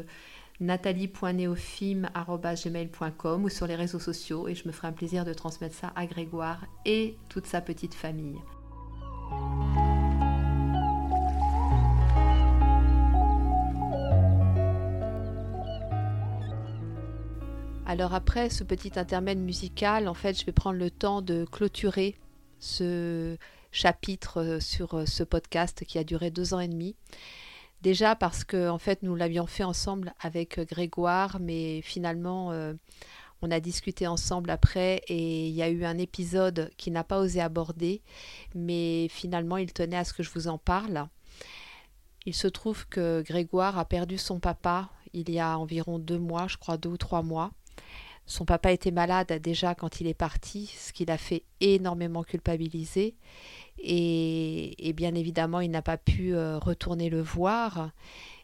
nathalie.neofilm.gmail.com 0.60 3.44
ou 3.44 3.48
sur 3.48 3.66
les 3.66 3.76
réseaux 3.76 3.98
sociaux 3.98 4.46
et 4.46 4.54
je 4.54 4.68
me 4.68 4.72
ferai 4.72 4.88
un 4.88 4.92
plaisir 4.92 5.24
de 5.24 5.32
transmettre 5.32 5.74
ça 5.74 5.90
à 5.96 6.04
Grégoire 6.06 6.66
et 6.84 7.16
toute 7.28 7.46
sa 7.46 7.62
petite 7.62 7.94
famille. 7.94 8.36
Alors 17.90 18.14
après 18.14 18.50
ce 18.50 18.62
petit 18.62 19.00
intermède 19.00 19.40
musical, 19.40 20.06
en 20.06 20.14
fait, 20.14 20.38
je 20.38 20.46
vais 20.46 20.52
prendre 20.52 20.78
le 20.78 20.92
temps 20.92 21.22
de 21.22 21.44
clôturer 21.44 22.14
ce 22.60 23.36
chapitre 23.72 24.40
euh, 24.40 24.60
sur 24.60 24.94
euh, 24.94 25.06
ce 25.06 25.24
podcast 25.24 25.84
qui 25.84 25.98
a 25.98 26.04
duré 26.04 26.30
deux 26.30 26.54
ans 26.54 26.60
et 26.60 26.68
demi. 26.68 26.94
Déjà 27.82 28.14
parce 28.14 28.44
que 28.44 28.68
en 28.68 28.78
fait 28.78 29.02
nous 29.02 29.16
l'avions 29.16 29.48
fait 29.48 29.64
ensemble 29.64 30.14
avec 30.20 30.60
euh, 30.60 30.64
Grégoire, 30.64 31.38
mais 31.40 31.82
finalement 31.82 32.52
on 33.42 33.50
a 33.50 33.58
discuté 33.58 34.06
ensemble 34.06 34.50
après 34.50 35.02
et 35.08 35.48
il 35.48 35.54
y 35.54 35.62
a 35.62 35.68
eu 35.68 35.84
un 35.84 35.98
épisode 35.98 36.70
qui 36.76 36.92
n'a 36.92 37.02
pas 37.02 37.18
osé 37.18 37.40
aborder, 37.40 38.02
mais 38.54 39.08
finalement 39.08 39.56
il 39.56 39.72
tenait 39.72 39.96
à 39.96 40.04
ce 40.04 40.12
que 40.12 40.22
je 40.22 40.30
vous 40.30 40.46
en 40.46 40.58
parle. 40.58 41.08
Il 42.24 42.34
se 42.34 42.46
trouve 42.46 42.86
que 42.86 43.24
Grégoire 43.26 43.78
a 43.80 43.84
perdu 43.84 44.16
son 44.16 44.38
papa 44.38 44.90
il 45.12 45.30
y 45.30 45.40
a 45.40 45.58
environ 45.58 45.98
deux 45.98 46.18
mois, 46.18 46.46
je 46.46 46.56
crois 46.56 46.76
deux 46.76 46.90
ou 46.90 46.96
trois 46.96 47.22
mois. 47.22 47.50
Son 48.30 48.44
papa 48.44 48.70
était 48.70 48.92
malade 48.92 49.32
déjà 49.42 49.74
quand 49.74 50.00
il 50.00 50.06
est 50.06 50.14
parti, 50.14 50.72
ce 50.78 50.92
qui 50.92 51.04
l'a 51.04 51.18
fait 51.18 51.42
énormément 51.60 52.22
culpabiliser. 52.22 53.16
Et, 53.76 54.92
bien 54.94 55.16
évidemment, 55.16 55.58
il 55.58 55.72
n'a 55.72 55.82
pas 55.82 55.96
pu 55.96 56.32
euh, 56.32 56.56
retourner 56.60 57.10
le 57.10 57.20
voir. 57.20 57.90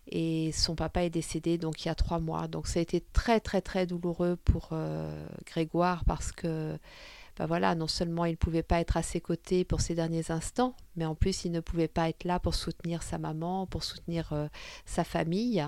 Et 0.09 0.51
son 0.51 0.75
papa 0.75 1.05
est 1.05 1.11
décédé 1.11 1.57
donc 1.57 1.85
il 1.85 1.89
y 1.89 1.91
a 1.93 1.95
trois 1.95 2.19
mois. 2.19 2.49
Donc 2.49 2.67
ça 2.67 2.81
a 2.81 2.83
été 2.83 3.01
très 3.13 3.39
très 3.39 3.61
très 3.61 3.87
douloureux 3.87 4.37
pour 4.45 4.71
euh, 4.73 5.29
Grégoire 5.47 6.05
parce 6.05 6.33
que 6.33 6.77
ben 7.37 7.47
voilà, 7.47 7.77
non 7.77 7.87
seulement 7.87 8.25
il 8.25 8.33
ne 8.33 8.37
pouvait 8.37 8.65
pas 8.65 8.81
être 8.81 8.97
à 8.97 9.05
ses 9.05 9.21
côtés 9.21 9.65
pour 9.65 9.81
ces 9.81 9.95
derniers 9.95 10.33
instants, 10.33 10.75
mais 10.97 11.05
en 11.05 11.15
plus 11.15 11.45
il 11.45 11.53
ne 11.53 11.61
pouvait 11.61 11.87
pas 11.87 12.09
être 12.09 12.25
là 12.25 12.41
pour 12.41 12.57
soutenir 12.57 13.05
sa 13.05 13.19
maman, 13.19 13.67
pour 13.67 13.85
soutenir 13.85 14.33
euh, 14.33 14.49
sa 14.85 15.05
famille. 15.05 15.65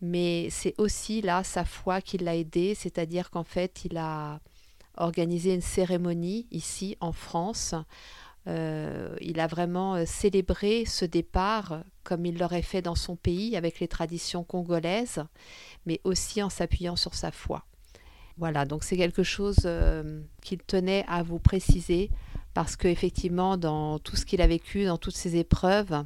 Mais 0.00 0.48
c'est 0.50 0.74
aussi 0.78 1.22
là 1.22 1.42
sa 1.42 1.64
foi 1.64 2.00
qui 2.00 2.18
l'a 2.18 2.36
aidé, 2.36 2.74
c'est-à-dire 2.74 3.30
qu'en 3.30 3.44
fait 3.44 3.84
il 3.84 3.96
a 3.96 4.40
organisé 4.96 5.54
une 5.54 5.62
cérémonie 5.62 6.46
ici 6.50 6.96
en 7.00 7.12
France 7.12 7.74
euh, 8.48 9.16
il 9.20 9.40
a 9.40 9.48
vraiment 9.48 9.96
euh, 9.96 10.04
célébré 10.06 10.84
ce 10.84 11.04
départ 11.04 11.82
comme 12.04 12.24
il 12.26 12.38
l'aurait 12.38 12.62
fait 12.62 12.82
dans 12.82 12.94
son 12.94 13.16
pays 13.16 13.56
avec 13.56 13.80
les 13.80 13.88
traditions 13.88 14.44
congolaises, 14.44 15.24
mais 15.84 16.00
aussi 16.04 16.42
en 16.42 16.50
s'appuyant 16.50 16.94
sur 16.94 17.14
sa 17.14 17.32
foi. 17.32 17.64
Voilà, 18.38 18.64
donc 18.64 18.84
c'est 18.84 18.96
quelque 18.96 19.24
chose 19.24 19.60
euh, 19.64 20.22
qu'il 20.42 20.58
tenait 20.58 21.04
à 21.08 21.24
vous 21.24 21.40
préciser 21.40 22.10
parce 22.54 22.76
qu'effectivement, 22.76 23.56
dans 23.56 23.98
tout 23.98 24.14
ce 24.14 24.24
qu'il 24.24 24.40
a 24.40 24.46
vécu, 24.46 24.84
dans 24.84 24.98
toutes 24.98 25.16
ces 25.16 25.36
épreuves, 25.36 26.04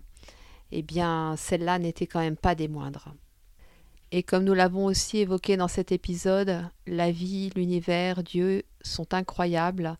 eh 0.72 0.82
bien, 0.82 1.34
celle-là 1.36 1.78
n'était 1.78 2.06
quand 2.06 2.20
même 2.20 2.36
pas 2.36 2.54
des 2.54 2.68
moindres. 2.68 3.14
Et 4.12 4.22
comme 4.22 4.44
nous 4.44 4.54
l'avons 4.54 4.86
aussi 4.86 5.18
évoqué 5.18 5.56
dans 5.56 5.68
cet 5.68 5.92
épisode, 5.92 6.64
la 6.86 7.12
vie, 7.12 7.50
l'univers, 7.54 8.24
Dieu 8.24 8.64
sont 8.82 9.14
incroyables 9.14 9.96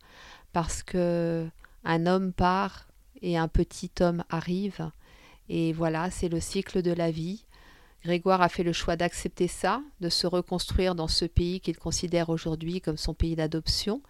parce 0.51 0.83
que 0.83 1.47
un 1.85 2.05
homme 2.05 2.33
part 2.33 2.87
et 3.21 3.37
un 3.37 3.47
petit 3.47 3.91
homme 4.01 4.23
arrive. 4.29 4.91
Et 5.47 5.71
voilà, 5.71 6.11
c'est 6.11 6.29
le 6.29 6.41
cycle 6.41 6.81
de 6.81 6.91
la 6.91 7.09
vie. 7.09 7.45
Grégoire 8.03 8.41
a 8.41 8.49
fait 8.49 8.63
le 8.63 8.73
choix 8.73 8.95
d'accepter 8.95 9.47
ça, 9.47 9.81
de 10.01 10.09
se 10.09 10.27
reconstruire 10.27 10.95
dans 10.95 11.07
ce 11.07 11.25
pays 11.25 11.61
qu'il 11.61 11.77
considère 11.77 12.29
aujourd'hui 12.29 12.81
comme 12.81 12.97
son 12.97 13.13
pays 13.13 13.35
d'adoption, 13.35 14.01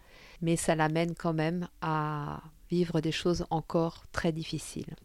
mais 0.41 0.56
ça 0.56 0.76
l'amène 0.76 1.14
quand 1.14 1.34
même 1.34 1.68
à 1.82 2.41
vivre 2.70 3.02
des 3.02 3.12
choses 3.12 3.45
encore 3.49 4.04
très 4.14 4.32
difficiles. 4.32 4.95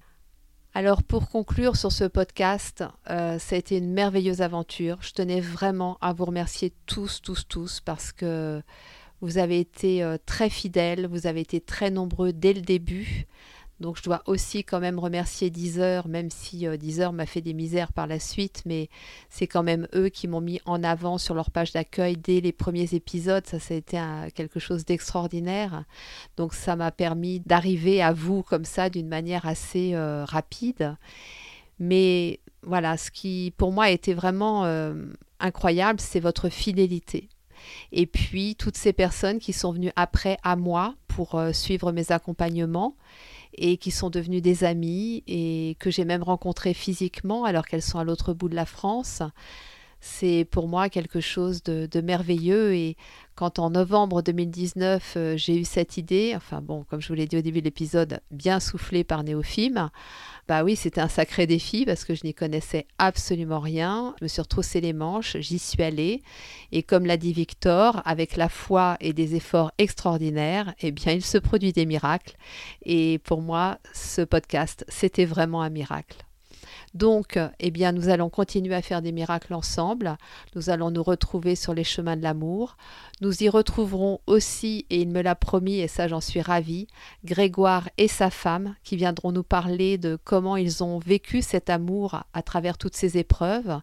Alors 0.79 1.03
pour 1.03 1.31
conclure 1.31 1.74
sur 1.74 1.91
ce 1.91 2.05
podcast, 2.05 2.85
euh, 3.09 3.39
ça 3.39 3.57
a 3.57 3.59
été 3.59 3.79
une 3.79 3.95
merveilleuse 3.95 4.43
aventure. 4.43 4.99
Je 5.01 5.12
tenais 5.12 5.41
vraiment 5.41 5.97
à 6.03 6.12
vous 6.12 6.27
remercier 6.27 6.70
tous, 6.85 7.22
tous, 7.22 7.49
tous, 7.49 7.81
parce 7.81 8.12
que 8.12 8.61
vous 9.22 9.39
avez 9.39 9.59
été 9.59 10.03
euh, 10.03 10.18
très 10.27 10.51
fidèles, 10.51 11.07
vous 11.07 11.27
avez 11.27 11.41
été 11.41 11.62
très 11.62 11.91
nombreux 11.91 12.35
dès 12.35 12.53
le 12.53 12.61
début. 12.61 13.27
Donc 13.81 13.99
je 13.99 14.03
dois 14.03 14.22
aussi 14.27 14.64
quand 14.64 14.81
même 14.81 14.99
remercier 14.99 15.51
Deezer, 15.51 16.09
même 16.09 16.31
si 16.31 16.66
euh, 16.66 16.77
Deezer 16.77 17.12
m'a 17.12 17.27
fait 17.27 17.41
des 17.41 17.55
misères 17.55 17.93
par 17.93 18.07
la 18.07 18.18
suite, 18.18 18.62
mais 18.64 18.89
c'est 19.29 19.47
quand 19.47 19.62
même 19.62 19.87
eux 19.95 20.09
qui 20.09 20.29
m'ont 20.29 20.41
mis 20.41 20.61
en 20.64 20.83
avant 20.83 21.18
sur 21.18 21.35
leur 21.35 21.51
page 21.51 21.72
d'accueil 21.72 22.16
dès 22.16 22.41
les 22.41 22.53
premiers 22.53 22.95
épisodes. 22.95 23.47
Ça, 23.47 23.59
ça 23.59 23.74
a 23.74 23.77
été 23.77 23.99
quelque 24.35 24.61
chose 24.61 24.85
d'extraordinaire. 24.85 25.85
Donc 26.37 26.55
ça 26.55 26.77
m'a 26.77 26.91
permis 26.91 27.41
d'arriver 27.41 28.03
à 28.03 28.12
vous 28.12 28.43
comme 28.43 28.64
ça 28.64 28.89
d'une 28.89 29.09
manière 29.09 29.47
assez 29.47 29.95
euh, 29.95 30.24
rapide. 30.24 30.97
Mais 31.79 32.41
voilà, 32.62 32.97
ce 32.97 33.11
qui 33.11 33.53
pour 33.57 33.72
moi 33.72 33.85
a 33.85 33.91
été 33.91 34.14
vraiment 34.14 34.64
incroyable, 35.39 36.01
c'est 36.01 36.20
votre 36.20 36.49
fidélité. 36.49 37.29
Et 37.93 38.07
puis 38.07 38.57
toutes 38.57 38.77
ces 38.77 38.93
personnes 38.93 39.39
qui 39.39 39.53
sont 39.53 39.72
venues 39.72 39.93
après 39.97 40.39
à 40.43 40.57
moi 40.57 40.95
pour 41.09 41.35
euh, 41.35 41.53
suivre 41.53 41.93
mes 41.93 42.12
accompagnements 42.12 42.97
et 43.57 43.77
qui 43.77 43.91
sont 43.91 44.11
devenues 44.11 44.41
des 44.41 44.65
amies 44.65 45.23
et 45.27 45.77
que 45.79 45.91
j'ai 45.91 46.05
même 46.05 46.23
rencontrées 46.23 46.75
physiquement 46.75 47.45
alors 47.45 47.67
qu'elles 47.67 47.83
sont 47.83 47.99
à 47.99 48.05
l'autre 48.05 48.33
bout 48.35 48.49
de 48.49 48.55
la 48.55 48.67
France. 48.67 49.23
C'est 50.01 50.47
pour 50.51 50.69
moi 50.69 50.89
quelque 50.89 51.21
chose 51.21 51.63
de, 51.63 52.01
merveilleux 52.01 52.75
et 52.75 52.97
quand 53.35 53.59
en 53.59 53.71
novembre 53.71 54.23
2019, 54.23 55.15
euh, 55.17 55.37
j'ai 55.37 55.59
eu 55.59 55.65
cette 55.65 55.97
idée, 55.97 56.33
enfin 56.37 56.61
bon, 56.63 56.85
comme 56.85 57.03
je 57.03 57.09
vous 57.09 57.15
l'ai 57.15 57.27
dit 57.27 57.37
au 57.37 57.43
début 57.43 57.61
de 57.61 57.65
l'épisode, 57.65 58.21
bien 58.31 58.61
soufflé 58.61 59.05
par 59.05 59.25
Néophime, 59.25 59.91
bah 60.49 60.63
oui, 60.63 60.77
c'était 60.77 61.01
un 61.01 61.09
sacré 61.09 61.47
défi 61.47 61.85
parce 61.85 62.05
que 62.05 62.15
je 62.15 62.25
n'y 62.25 62.33
connaissais 62.33 62.87
absolument 62.99 63.59
rien. 63.59 64.15
Je 64.21 64.25
me 64.25 64.29
suis 64.29 64.41
retroussé 64.41 64.81
les 64.81 64.93
manches, 64.93 65.37
j'y 65.39 65.59
suis 65.59 65.83
allée. 65.83 66.23
Et 66.71 66.83
comme 66.83 67.05
l'a 67.05 67.17
dit 67.17 67.33
Victor, 67.33 68.01
avec 68.05 68.37
la 68.37 68.49
foi 68.49 68.97
et 69.01 69.13
des 69.13 69.35
efforts 69.35 69.73
extraordinaires, 69.79 70.75
eh 70.81 70.93
bien, 70.93 71.13
il 71.13 71.25
se 71.25 71.39
produit 71.39 71.73
des 71.73 71.85
miracles. 71.85 72.37
Et 72.85 73.19
pour 73.25 73.43
moi, 73.43 73.79
ce 73.93 74.23
podcast, 74.23 74.85
c'était 74.89 75.25
vraiment 75.25 75.63
un 75.63 75.71
miracle. 75.71 76.27
Donc, 76.97 77.39
eh 77.61 77.71
bien, 77.71 77.93
nous 77.93 78.09
allons 78.09 78.31
continuer 78.31 78.75
à 78.75 78.81
faire 78.81 79.03
des 79.03 79.13
miracles 79.13 79.53
ensemble. 79.53 80.17
Nous 80.55 80.71
allons 80.71 80.91
nous 80.91 81.03
retrouver 81.03 81.55
sur 81.55 81.75
les 81.75 81.85
chemins 81.85 82.17
de 82.17 82.23
l'amour. 82.23 82.79
Nous 83.21 83.43
y 83.43 83.51
retrouverons 83.51 84.21
aussi, 84.27 84.87
et 84.89 85.03
il 85.03 85.11
me 85.11 85.21
l'a 85.21 85.35
promis, 85.35 85.81
et 85.81 85.89
ça 85.89 86.09
j'en 86.09 86.23
suis 86.23 86.41
ravie, 86.41 86.87
Grégoire 87.23 87.91
et 87.99 88.09
sa 88.09 88.31
femme 88.31 88.77
qui 88.83 88.97
viendront 88.97 89.31
nous 89.31 89.43
parler 89.43 89.99
de 89.99 90.19
comment 90.25 90.57
ils 90.57 90.83
ont 90.83 90.99
vécu 90.99 91.43
cet 91.43 91.69
amour 91.69 92.23
à 92.33 92.43
travers 92.43 92.79
toutes 92.79 92.97
ces 92.97 93.19
épreuves. 93.19 93.79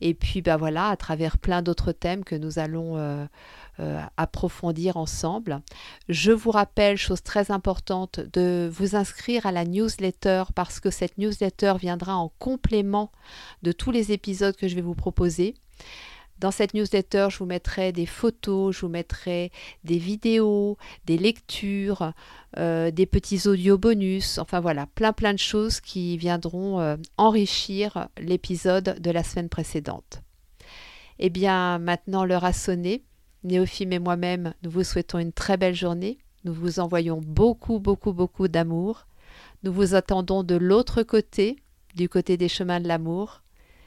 Et 0.00 0.14
puis, 0.14 0.42
ben 0.42 0.56
voilà, 0.56 0.88
à 0.88 0.96
travers 0.96 1.38
plein 1.38 1.62
d'autres 1.62 1.92
thèmes 1.92 2.24
que 2.24 2.34
nous 2.34 2.58
allons 2.58 2.96
euh, 2.96 3.24
euh, 3.80 4.00
approfondir 4.16 4.96
ensemble. 4.96 5.60
Je 6.08 6.32
vous 6.32 6.50
rappelle, 6.50 6.96
chose 6.96 7.22
très 7.22 7.50
importante, 7.50 8.20
de 8.20 8.70
vous 8.72 8.96
inscrire 8.96 9.46
à 9.46 9.52
la 9.52 9.64
newsletter 9.64 10.44
parce 10.54 10.80
que 10.80 10.90
cette 10.90 11.18
newsletter 11.18 11.74
viendra 11.80 12.16
en 12.16 12.32
complément 12.38 13.10
de 13.62 13.72
tous 13.72 13.90
les 13.90 14.12
épisodes 14.12 14.56
que 14.56 14.68
je 14.68 14.74
vais 14.74 14.80
vous 14.80 14.94
proposer. 14.94 15.54
Dans 16.44 16.50
cette 16.50 16.74
newsletter, 16.74 17.28
je 17.30 17.38
vous 17.38 17.46
mettrai 17.46 17.90
des 17.90 18.04
photos, 18.04 18.76
je 18.76 18.82
vous 18.82 18.92
mettrai 18.92 19.50
des 19.82 19.96
vidéos, 19.96 20.76
des 21.06 21.16
lectures, 21.16 22.12
euh, 22.58 22.90
des 22.90 23.06
petits 23.06 23.48
audios 23.48 23.78
bonus, 23.78 24.36
enfin 24.36 24.60
voilà, 24.60 24.84
plein 24.84 25.14
plein 25.14 25.32
de 25.32 25.38
choses 25.38 25.80
qui 25.80 26.18
viendront 26.18 26.80
euh, 26.80 26.96
enrichir 27.16 28.10
l'épisode 28.18 29.00
de 29.00 29.10
la 29.10 29.24
semaine 29.24 29.48
précédente. 29.48 30.20
Eh 31.18 31.30
bien, 31.30 31.78
maintenant 31.78 32.26
l'heure 32.26 32.44
a 32.44 32.52
sonné. 32.52 33.04
Néophime 33.42 33.94
et 33.94 33.98
moi-même, 33.98 34.52
nous 34.62 34.70
vous 34.70 34.84
souhaitons 34.84 35.20
une 35.20 35.32
très 35.32 35.56
belle 35.56 35.74
journée. 35.74 36.18
Nous 36.44 36.52
vous 36.52 36.78
envoyons 36.78 37.22
beaucoup, 37.24 37.78
beaucoup, 37.78 38.12
beaucoup 38.12 38.48
d'amour. 38.48 39.06
Nous 39.62 39.72
vous 39.72 39.94
attendons 39.94 40.42
de 40.42 40.56
l'autre 40.56 41.04
côté, 41.04 41.56
du 41.94 42.10
côté 42.10 42.36
des 42.36 42.50
chemins 42.50 42.80
de 42.80 42.88
l'amour. 42.88 43.40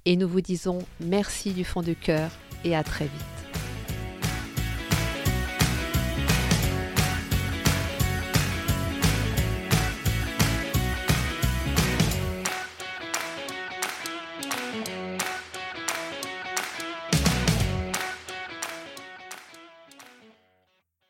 Et 0.05 0.15
nous 0.15 0.27
vous 0.27 0.41
disons 0.41 0.79
merci 0.99 1.51
du 1.51 1.63
fond 1.63 1.83
du 1.83 1.95
cœur 1.95 2.31
et 2.63 2.75
à 2.75 2.83
très 2.83 3.05
vite. 3.05 3.46